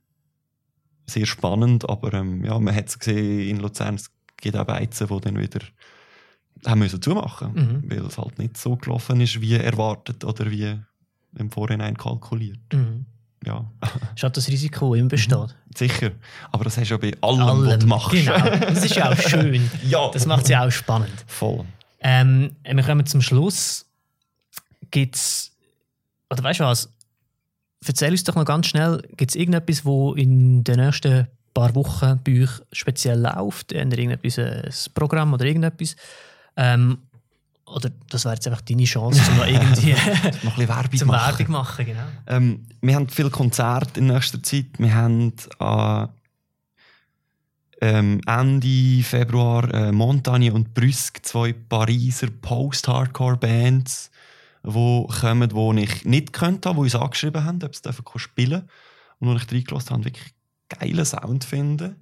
sehr 1.06 1.26
spannend, 1.26 1.88
aber 1.88 2.12
ähm, 2.14 2.44
ja, 2.44 2.58
man 2.58 2.74
hat 2.74 2.88
es 2.88 2.98
gesehen 2.98 3.48
in 3.48 3.60
Luzern, 3.60 3.94
es 3.96 4.10
gibt 4.36 4.56
auch 4.56 4.64
Beizen, 4.66 5.08
die 5.08 5.20
dann 5.20 5.38
wieder 5.38 5.60
haben 6.66 6.80
müssen 6.80 7.00
zumachen, 7.00 7.52
Mhm. 7.54 7.90
weil 7.90 8.04
es 8.06 8.18
halt 8.18 8.38
nicht 8.38 8.56
so 8.56 8.76
gelaufen 8.76 9.20
ist, 9.20 9.40
wie 9.40 9.54
erwartet 9.54 10.24
oder 10.24 10.50
wie 10.50 10.78
im 11.36 11.50
Vorhinein 11.50 11.96
kalkuliert. 11.96 12.58
Mhm. 12.72 13.06
Ja, 13.44 13.64
Ist 14.16 14.22
halt 14.24 14.36
das 14.36 14.48
Risiko 14.48 14.94
immer 14.94 15.08
besteht. 15.08 15.54
sicher. 15.76 16.10
Aber 16.50 16.64
das 16.64 16.76
hast 16.76 16.88
du 16.90 16.94
ja 16.94 16.98
bei 16.98 17.12
allem, 17.20 17.66
was 17.66 17.78
du 17.78 17.86
machst. 17.86 18.10
Genau. 18.10 18.36
Das 18.60 18.84
ist 18.84 18.96
ja 18.96 19.12
auch 19.12 19.16
schön. 19.28 19.70
ja, 19.84 20.08
Das 20.10 20.26
macht 20.26 20.42
es 20.44 20.48
ja 20.48 20.66
auch 20.66 20.70
spannend. 20.72 21.24
voll. 21.26 21.64
Ähm, 22.00 22.56
wir 22.64 22.82
kommen 22.82 23.06
zum 23.06 23.22
Schluss. 23.22 23.86
Gibt's, 24.90 25.52
oder 26.30 26.42
weißt 26.42 26.60
du 26.60 26.64
was? 26.64 26.92
Erzähl 27.86 28.10
uns 28.10 28.24
doch 28.24 28.34
noch 28.34 28.44
ganz 28.44 28.66
schnell, 28.66 29.02
gibt 29.16 29.30
es 29.30 29.36
irgendetwas, 29.36 29.84
wo 29.84 30.14
in 30.14 30.64
den 30.64 30.76
nächsten 30.80 31.26
paar 31.54 31.74
Wochen 31.74 32.20
bei 32.24 32.42
euch 32.42 32.50
speziell 32.72 33.20
läuft? 33.20 33.72
Habt 33.72 33.72
ihr 33.72 33.98
irgendetwas, 33.98 34.38
äh, 34.38 34.62
ein 34.66 34.92
Programm 34.94 35.32
oder 35.34 35.44
irgendetwas? 35.44 35.94
Ähm, 36.56 36.98
oder 37.74 37.90
das 38.08 38.24
wäre 38.24 38.34
jetzt 38.34 38.46
einfach 38.46 38.62
deine 38.62 38.84
Chance, 38.84 39.20
um 39.30 39.38
noch 39.38 39.46
irgendwie 39.46 39.92
Noch 40.42 40.58
ein 40.58 40.68
Werbung 40.68 40.98
zum 40.98 41.08
machen. 41.08 41.38
Werbung 41.38 41.52
machen, 41.52 41.86
genau. 41.86 42.06
Ähm, 42.26 42.66
wir 42.80 42.94
haben 42.94 43.08
viele 43.08 43.30
Konzerte 43.30 44.00
in 44.00 44.06
nächster 44.06 44.42
Zeit. 44.42 44.66
Wir 44.78 44.94
haben 44.94 45.32
äh, 45.60 46.06
ähm, 47.80 48.20
Ende 48.26 49.02
Februar 49.02 49.72
äh, 49.72 49.92
Montagne 49.92 50.52
und 50.52 50.74
Brüsk, 50.74 51.24
zwei 51.24 51.52
Pariser 51.52 52.28
Post-Hardcore-Bands, 52.30 54.10
die 54.64 55.06
kommen, 55.20 55.48
die 55.48 55.82
ich 55.82 56.04
nicht 56.04 56.32
könnte, 56.32 56.70
die 56.72 56.76
uns 56.76 56.94
angeschrieben 56.94 57.44
haben, 57.44 57.62
ob 57.62 57.74
sie 57.74 57.82
dürfen 57.82 58.04
spielen 58.16 58.68
Und 59.20 59.28
wo 59.28 59.34
ich 59.34 59.50
reingelassen 59.50 59.90
habe, 59.90 60.04
wirklich 60.06 60.34
geilen 60.68 61.04
Sound 61.04 61.44
finden. 61.44 61.96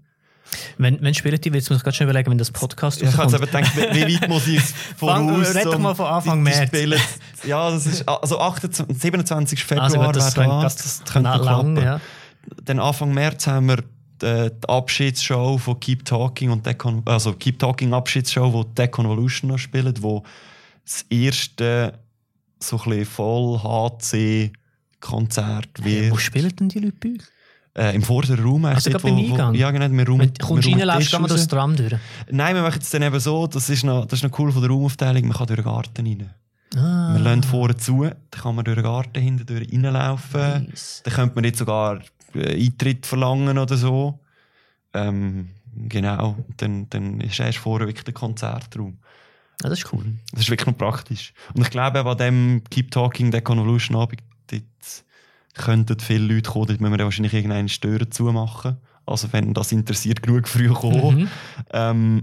Wenn, 0.78 1.00
wenn 1.02 1.12
spielt 1.14 1.44
die, 1.44 1.50
jetzt 1.50 1.68
muss 1.70 1.78
ich 1.78 1.84
gerade 1.84 1.96
schon 1.96 2.04
überlegen, 2.08 2.30
wenn 2.30 2.38
das 2.38 2.50
Podcast 2.50 3.02
Ich 3.02 3.16
habe 3.16 3.30
eben 3.34 3.44
gedacht, 3.46 3.76
wie 3.76 4.14
weit 4.20 4.28
muss 4.28 4.46
ich 4.46 4.58
es 4.58 4.72
voraus? 4.96 5.54
red 5.54 5.64
doch 5.66 5.78
mal 5.78 5.94
von 5.94 6.06
Anfang 6.06 6.42
März. 6.42 6.68
spielen- 6.68 7.00
Ja, 7.44 7.70
das 7.70 7.86
ist 7.86 8.08
also 8.08 8.38
28, 8.40 8.96
27. 9.00 9.64
Februar 9.64 9.84
Also 9.84 10.12
das 10.12 10.36
wäre 10.36 10.46
könnte- 10.48 10.62
das. 10.64 10.76
das 10.76 11.02
könnte 11.12 11.28
lang, 11.30 11.42
klappen. 11.42 11.76
ja. 11.76 12.00
Dann 12.64 12.78
Anfang 12.78 13.12
März 13.12 13.46
haben 13.48 13.66
wir 13.68 13.76
die, 14.22 14.50
die 14.50 14.68
Abschiedsshow 14.68 15.58
von 15.58 15.78
Keep 15.80 16.04
Talking 16.04 16.50
und 16.50 16.64
Decon, 16.64 17.02
also 17.04 17.32
Keep 17.34 17.58
Talking 17.58 17.92
Abschiedsshow, 17.92 18.52
wo 18.52 18.62
Deconvolution 18.64 19.50
noch 19.50 19.58
spielt, 19.58 20.02
wo 20.02 20.22
das 20.84 21.04
erste 21.10 21.98
so 22.60 22.80
ein 22.86 23.04
voll 23.04 23.58
HC 23.62 24.52
Konzert 25.00 25.68
wird. 25.84 26.10
Wo 26.12 26.16
spielen 26.16 26.54
denn 26.56 26.68
die 26.70 26.78
Leute 26.78 26.96
bei 27.00 27.08
euch? 27.10 27.22
Äh, 27.76 27.94
Im 27.94 28.02
vorderen 28.02 28.42
Raum. 28.42 28.64
Also 28.64 28.88
dort, 28.90 29.02
beim 29.02 29.16
Eingang? 29.16 29.54
ja, 29.54 29.70
genau. 29.70 29.90
Wir 29.90 30.06
Raum, 30.08 30.20
Wenn 30.20 30.32
du 30.32 30.46
kommst 30.46 30.66
wir 30.66 30.72
rein, 30.72 30.80
Raum 30.80 30.86
läufst 30.88 31.00
Tisch 31.02 31.10
du 31.10 31.18
mal 31.18 31.28
raus. 31.30 31.36
das 31.36 31.48
Tram 31.48 31.76
durch. 31.76 31.92
Nein, 32.30 32.54
wir 32.54 32.62
machen 32.62 32.80
es 32.80 32.88
dann 32.90 33.02
eben 33.02 33.20
so, 33.20 33.46
das 33.46 33.68
ist 33.68 33.84
noch, 33.84 34.06
das 34.06 34.20
ist 34.22 34.30
noch 34.30 34.38
cool 34.38 34.50
von 34.50 34.62
der 34.62 34.70
Raumaufteilung, 34.70 35.28
man 35.28 35.36
kann 35.36 35.46
durch 35.46 35.60
den 35.60 35.64
Garten 35.66 36.06
rein. 36.06 36.30
Ah, 36.74 37.12
Wir 37.14 37.20
lassen 37.20 37.42
vorne 37.42 37.76
zu, 37.76 38.02
dann 38.04 38.14
kann 38.30 38.54
man 38.54 38.64
durch 38.64 38.76
den 38.76 38.84
Garten 38.84 39.20
hinten 39.20 39.44
durch 39.46 39.70
reinlaufen. 39.70 40.66
nice. 40.68 41.02
Dann 41.04 41.14
könnte 41.14 41.34
man 41.34 41.44
jetzt 41.44 41.58
sogar 41.58 42.00
äh, 42.34 42.64
Eintritt 42.64 43.04
verlangen 43.04 43.58
oder 43.58 43.76
so. 43.76 44.20
Ähm, 44.94 45.50
genau, 45.74 46.36
dann, 46.56 46.88
dann 46.88 47.20
ist 47.20 47.38
erst 47.38 47.58
vorne 47.58 47.86
wirklich 47.86 48.04
der 48.04 48.14
Konzertraum. 48.14 48.98
Ja, 49.62 49.68
das 49.68 49.80
ist 49.80 49.92
cool. 49.92 50.04
Das 50.32 50.40
ist 50.42 50.50
wirklich 50.50 50.66
noch 50.66 50.76
praktisch. 50.78 51.34
Und 51.54 51.62
ich 51.62 51.70
glaube, 51.70 52.04
an 52.04 52.16
dem 52.18 52.62
Keep 52.70 52.90
Talking, 52.90 53.30
der 53.30 53.42
Convolution 53.42 53.96
Abend, 53.98 54.22
könnten 55.56 55.98
viele 56.00 56.34
Leute 56.34 56.50
kommen, 56.50 56.66
dort 56.66 56.80
müssen 56.80 56.98
wir 56.98 57.04
wahrscheinlich 57.04 57.34
irgendeinen 57.34 57.68
Stören 57.68 58.10
zumachen. 58.10 58.76
Also 59.06 59.32
wenn 59.32 59.54
das 59.54 59.72
interessiert, 59.72 60.22
genug 60.22 60.48
früh 60.48 60.68
kommen. 60.68 61.20
Mhm. 61.20 61.28
Ähm, 61.72 62.22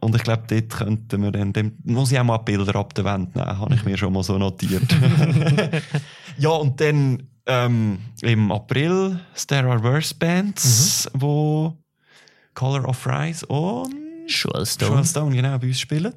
und 0.00 0.14
ich 0.14 0.22
glaube, 0.22 0.44
dort 0.46 0.70
könnten 0.70 1.22
wir 1.22 1.32
dann, 1.32 1.52
dann 1.52 1.72
muss 1.84 2.12
ich 2.12 2.18
auch 2.18 2.24
mal 2.24 2.38
Bilder 2.38 2.76
ab 2.76 2.94
der 2.94 3.04
Wand 3.04 3.34
nehmen, 3.34 3.58
habe 3.58 3.74
ich 3.74 3.84
mir 3.84 3.96
schon 3.96 4.12
mal 4.12 4.22
so 4.22 4.38
notiert. 4.38 4.82
ja, 6.38 6.50
und 6.50 6.80
dann 6.80 7.24
ähm, 7.46 7.98
im 8.22 8.52
April 8.52 9.18
das 9.34 9.46
There 9.46 9.68
Are 9.68 9.82
Worse 9.82 10.14
Bands, 10.14 11.10
wo 11.14 11.76
Color 12.54 12.88
of 12.88 13.06
Rise 13.06 13.44
und 13.46 13.92
Joel 14.28 14.52
Joel 14.52 14.66
Stone. 14.66 15.04
Stone 15.04 15.34
genau 15.34 15.58
bei 15.58 15.68
uns 15.68 15.80
spielen. 15.80 16.14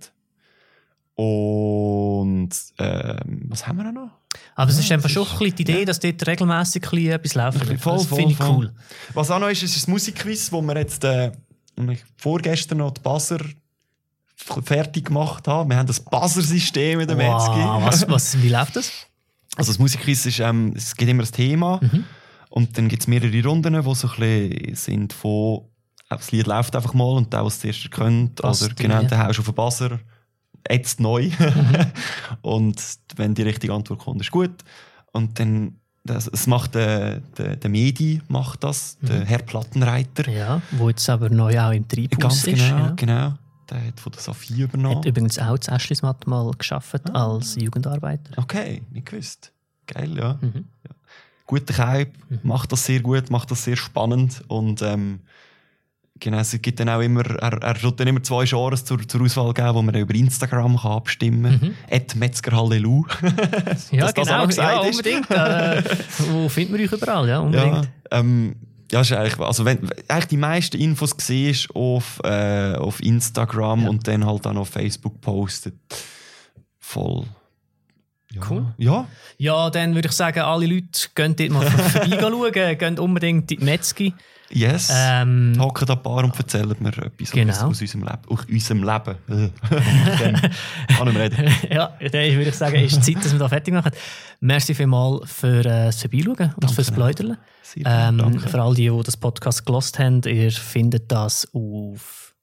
Und 1.15 2.49
ähm, 2.77 3.41
was 3.47 3.67
haben 3.67 3.77
wir 3.77 3.91
noch? 3.91 4.20
Aber 4.55 4.69
es 4.69 4.77
Ja, 4.77 4.83
ist 4.83 4.91
einfach 4.91 5.03
das 5.03 5.11
schon 5.13 5.23
ist- 5.23 5.31
ein 5.33 5.39
bisschen 5.39 5.55
die 5.55 5.61
Idee, 5.63 5.85
dass 5.85 5.99
dort 5.99 6.27
regelmäßig 6.27 6.83
ein 6.83 6.89
bisschen 6.91 7.11
etwas 7.11 7.33
laufen 7.35 7.67
wird. 7.69 7.81
Voll, 7.81 7.97
das 7.97 8.05
voll, 8.05 8.17
finde 8.17 8.31
ich 8.33 8.37
voll. 8.37 8.49
cool. 8.49 8.73
Was 9.13 9.31
auch 9.31 9.39
noch 9.39 9.47
ist, 9.49 9.63
ist 9.63 9.87
ein 9.87 9.91
Musikquiz, 9.91 10.51
wo 10.51 10.61
wir 10.61 10.77
jetzt 10.77 11.03
äh, 11.03 11.31
vorgestern 12.17 12.79
noch 12.79 12.91
die 12.91 13.01
Buzzer 13.01 13.39
fertig 14.63 15.05
gemacht 15.05 15.47
haben. 15.47 15.69
Wir 15.69 15.77
haben 15.77 15.87
das 15.87 15.99
Buzzer-System 15.99 16.99
in 16.99 17.07
der 17.07 17.15
Metzgi. 17.15 17.51
Wow, 17.59 17.83
was, 17.85 18.07
was, 18.09 18.41
wie 18.41 18.49
läuft 18.49 18.75
das? 18.75 18.91
Also 19.57 19.69
das 19.73 19.79
Musikquiz 19.79 20.25
ist, 20.25 20.39
ähm, 20.39 20.71
es 20.77 20.95
gibt 20.95 21.11
immer 21.11 21.23
ein 21.23 21.29
Thema 21.31 21.77
Mhm. 21.81 22.05
und 22.51 22.77
dann 22.77 22.87
gibt 22.87 23.01
es 23.03 23.07
mehrere 23.07 23.43
Runden, 23.45 23.73
die 23.73 23.95
so 23.95 24.07
ein 24.07 24.15
bisschen 24.17 24.75
sind 24.75 25.11
von 25.13 25.63
äh, 26.09 26.15
das 26.15 26.31
Lied 26.31 26.47
läuft 26.47 26.73
einfach 26.73 26.93
mal 26.93 27.17
und 27.17 27.33
der, 27.33 27.43
was 27.43 27.55
das 27.57 27.65
erste 27.65 27.89
kennt, 27.89 28.35
Passt 28.41 28.63
oder 28.63 28.73
genau, 28.75 29.01
ja. 29.01 29.03
dann 29.03 29.19
haust 29.19 29.39
du 29.39 29.41
auf 29.41 29.47
den 29.47 29.55
Buzzer, 29.55 29.99
jetzt 30.69 30.99
neu. 30.99 31.29
und 32.41 32.81
wenn 33.15 33.33
die 33.33 33.43
richtige 33.43 33.73
Antwort 33.73 33.99
kommt, 33.99 34.21
ist 34.21 34.31
gut. 34.31 34.51
Und 35.11 35.39
dann, 35.39 35.75
das, 36.03 36.27
es 36.27 36.47
macht 36.47 36.75
der, 36.75 37.19
der, 37.37 37.55
der 37.57 37.69
Medi 37.69 38.21
macht 38.27 38.63
das, 38.63 38.97
der 39.01 39.25
Herr 39.25 39.39
Plattenreiter. 39.39 40.29
Ja, 40.29 40.61
wo 40.71 40.89
jetzt 40.89 41.09
aber 41.09 41.29
neu 41.29 41.59
auch 41.59 41.71
im 41.71 41.87
Treibhaus 41.87 42.19
Ganz 42.19 42.47
ist. 42.47 42.55
genau, 42.55 42.77
ja. 42.77 42.93
genau. 42.95 43.33
Der 43.69 43.87
hat 43.87 43.99
von 43.99 44.11
der 44.11 44.21
Sophie 44.21 44.61
übernommen. 44.63 44.97
Hat 44.97 45.05
übrigens 45.05 45.39
auch 45.39 45.57
das 45.57 45.69
Aschlismat 45.69 46.27
mal 46.27 46.51
geschafft 46.57 47.01
Ah. 47.13 47.33
als 47.33 47.55
Jugendarbeiter. 47.55 48.33
Okay, 48.37 48.81
nicht 48.91 49.05
gewusst. 49.07 49.51
Geil, 49.87 50.17
ja. 50.17 50.37
Mhm. 50.41 50.65
Guter 51.45 51.73
Kaib, 51.73 52.13
macht 52.43 52.71
das 52.71 52.85
sehr 52.85 53.01
gut, 53.01 53.29
macht 53.29 53.51
das 53.51 53.63
sehr 53.65 53.75
spannend 53.75 54.41
und 54.47 54.81
ähm, 54.81 55.19
genau, 56.21 56.37
es 56.39 56.57
gibt 56.61 56.79
dann 56.79 56.87
auch 56.87 57.01
immer, 57.01 57.25
er, 57.25 57.61
er 57.61 57.73
tut 57.75 57.99
dann 57.99 58.07
immer 58.07 58.23
zwei 58.23 58.45
Genres 58.45 58.85
zur, 58.85 59.05
zur 59.05 59.21
Auswahl 59.21 59.53
geben, 59.53 59.73
wo 59.75 59.81
man 59.81 59.95
über 59.95 60.15
Instagram 60.15 60.77
kann 60.77 60.91
abstimmen 60.93 61.59
kann. 61.59 61.75
Mhm. 62.15 62.19
Metzgerhallelu. 62.19 63.05
Ja, 63.91 64.05
Dass 64.05 64.13
das 64.13 64.29
auch 64.29 64.47
genau. 64.47 64.61
ja, 64.61 64.79
unbedingt. 64.79 65.29
äh, 65.31 65.83
wo 66.31 66.47
finden 66.47 66.77
wir 66.77 66.85
euch 66.85 66.91
überall? 66.93 67.27
Ja, 67.27 67.33
ja, 67.35 67.39
unbedingt. 67.39 67.89
ähm, 68.11 68.55
ja, 68.91 69.01
ist 69.01 69.11
eigentlich, 69.11 69.39
also 69.39 69.65
wenn, 69.65 69.89
eigentlich 70.07 70.25
die 70.27 70.37
meisten 70.37 70.77
Infos 70.77 71.13
siehst 71.17 71.73
auf, 71.75 72.19
äh, 72.23 72.75
auf 72.75 73.01
Instagram 73.01 73.83
Ja. 73.83 73.89
und 73.89 74.07
dann 74.07 74.25
halt 74.25 74.45
auch 74.47 74.55
auf 74.55 74.69
Facebook 74.69 75.19
postet. 75.21 75.75
Voll. 76.79 77.25
Ja. 78.33 78.41
Cool. 78.49 78.65
Ja, 78.77 79.07
Ja, 79.37 79.69
dann 79.69 79.93
würde 79.95 80.07
ich 80.07 80.13
sagen, 80.13 80.39
alle 80.39 80.65
Leute 80.65 81.09
gehen 81.15 81.35
dort 81.35 81.49
mal 81.49 81.69
vorbeischauen, 81.71 82.77
gehen 82.77 82.99
unbedingt 82.99 83.51
in 83.51 83.59
die 83.59 83.65
Metzgi. 83.65 84.13
Yes. 84.53 84.91
Ähm, 84.93 85.55
Hocken 85.59 85.85
da 85.85 85.93
ein 85.93 86.03
paar 86.03 86.23
und 86.23 86.37
erzählen 86.37 86.75
mir 86.79 86.89
etwas 86.97 87.31
Genau. 87.31 87.53
aus, 87.53 87.63
aus 87.63 87.81
unserem 87.81 88.03
Leben. 88.03 88.19
Aus 88.29 88.45
unserem 88.49 88.83
Leben. 88.83 89.17
Kann 90.87 91.07
ich 91.07 91.15
reden. 91.17 91.53
ja, 91.69 91.87
dann 91.99 92.11
würde 92.11 92.49
ich 92.49 92.55
sagen, 92.55 92.75
ist 92.75 93.03
Zeit, 93.03 93.17
dass 93.17 93.31
wir 93.31 93.39
da 93.39 93.49
fertig 93.49 93.73
machen. 93.73 93.91
Merci 94.39 94.73
vielmals 94.73 95.31
für 95.31 95.59
äh, 95.59 95.85
das 95.85 96.01
Vorbeischauen 96.01 96.53
und 96.55 96.71
fürs 96.71 96.93
gerne, 96.93 97.37
Ähm, 97.85 98.17
danke. 98.17 98.49
für 98.49 98.61
alle, 98.61 98.75
die, 98.75 98.89
die 98.89 99.03
das 99.03 99.17
Podcast 99.17 99.65
gelost 99.65 99.97
haben, 99.99 100.21
ihr 100.23 100.51
findet 100.51 101.11
das 101.11 101.47
auf, 101.53 102.35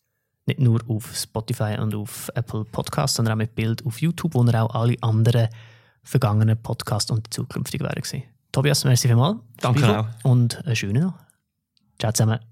nicht 0.46 0.60
nur 0.60 0.80
auf 0.88 1.14
Spotify 1.14 1.76
und 1.78 1.94
auf 1.94 2.30
Apple 2.34 2.64
Podcasts, 2.64 3.16
sondern 3.16 3.34
auch 3.34 3.38
mit 3.38 3.54
Bild 3.54 3.84
auf 3.84 4.00
YouTube, 4.00 4.34
wo 4.34 4.44
ihr 4.44 4.62
auch 4.62 4.74
alle 4.74 4.96
anderen 5.02 5.48
vergangenen 6.02 6.56
Podcasts 6.62 7.10
und 7.10 7.26
die 7.26 7.30
zukünftigen 7.30 7.86
werden. 7.86 8.22
Tobias, 8.52 8.84
merci 8.84 9.08
vielmals. 9.08 9.36
Danke 9.60 9.80
Spiegel. 9.80 10.04
Und 10.22 10.64
einen 10.64 10.76
schönen 10.76 11.02
noch. 11.02 11.27
Ciao 11.98 12.12
zusammen. 12.12 12.47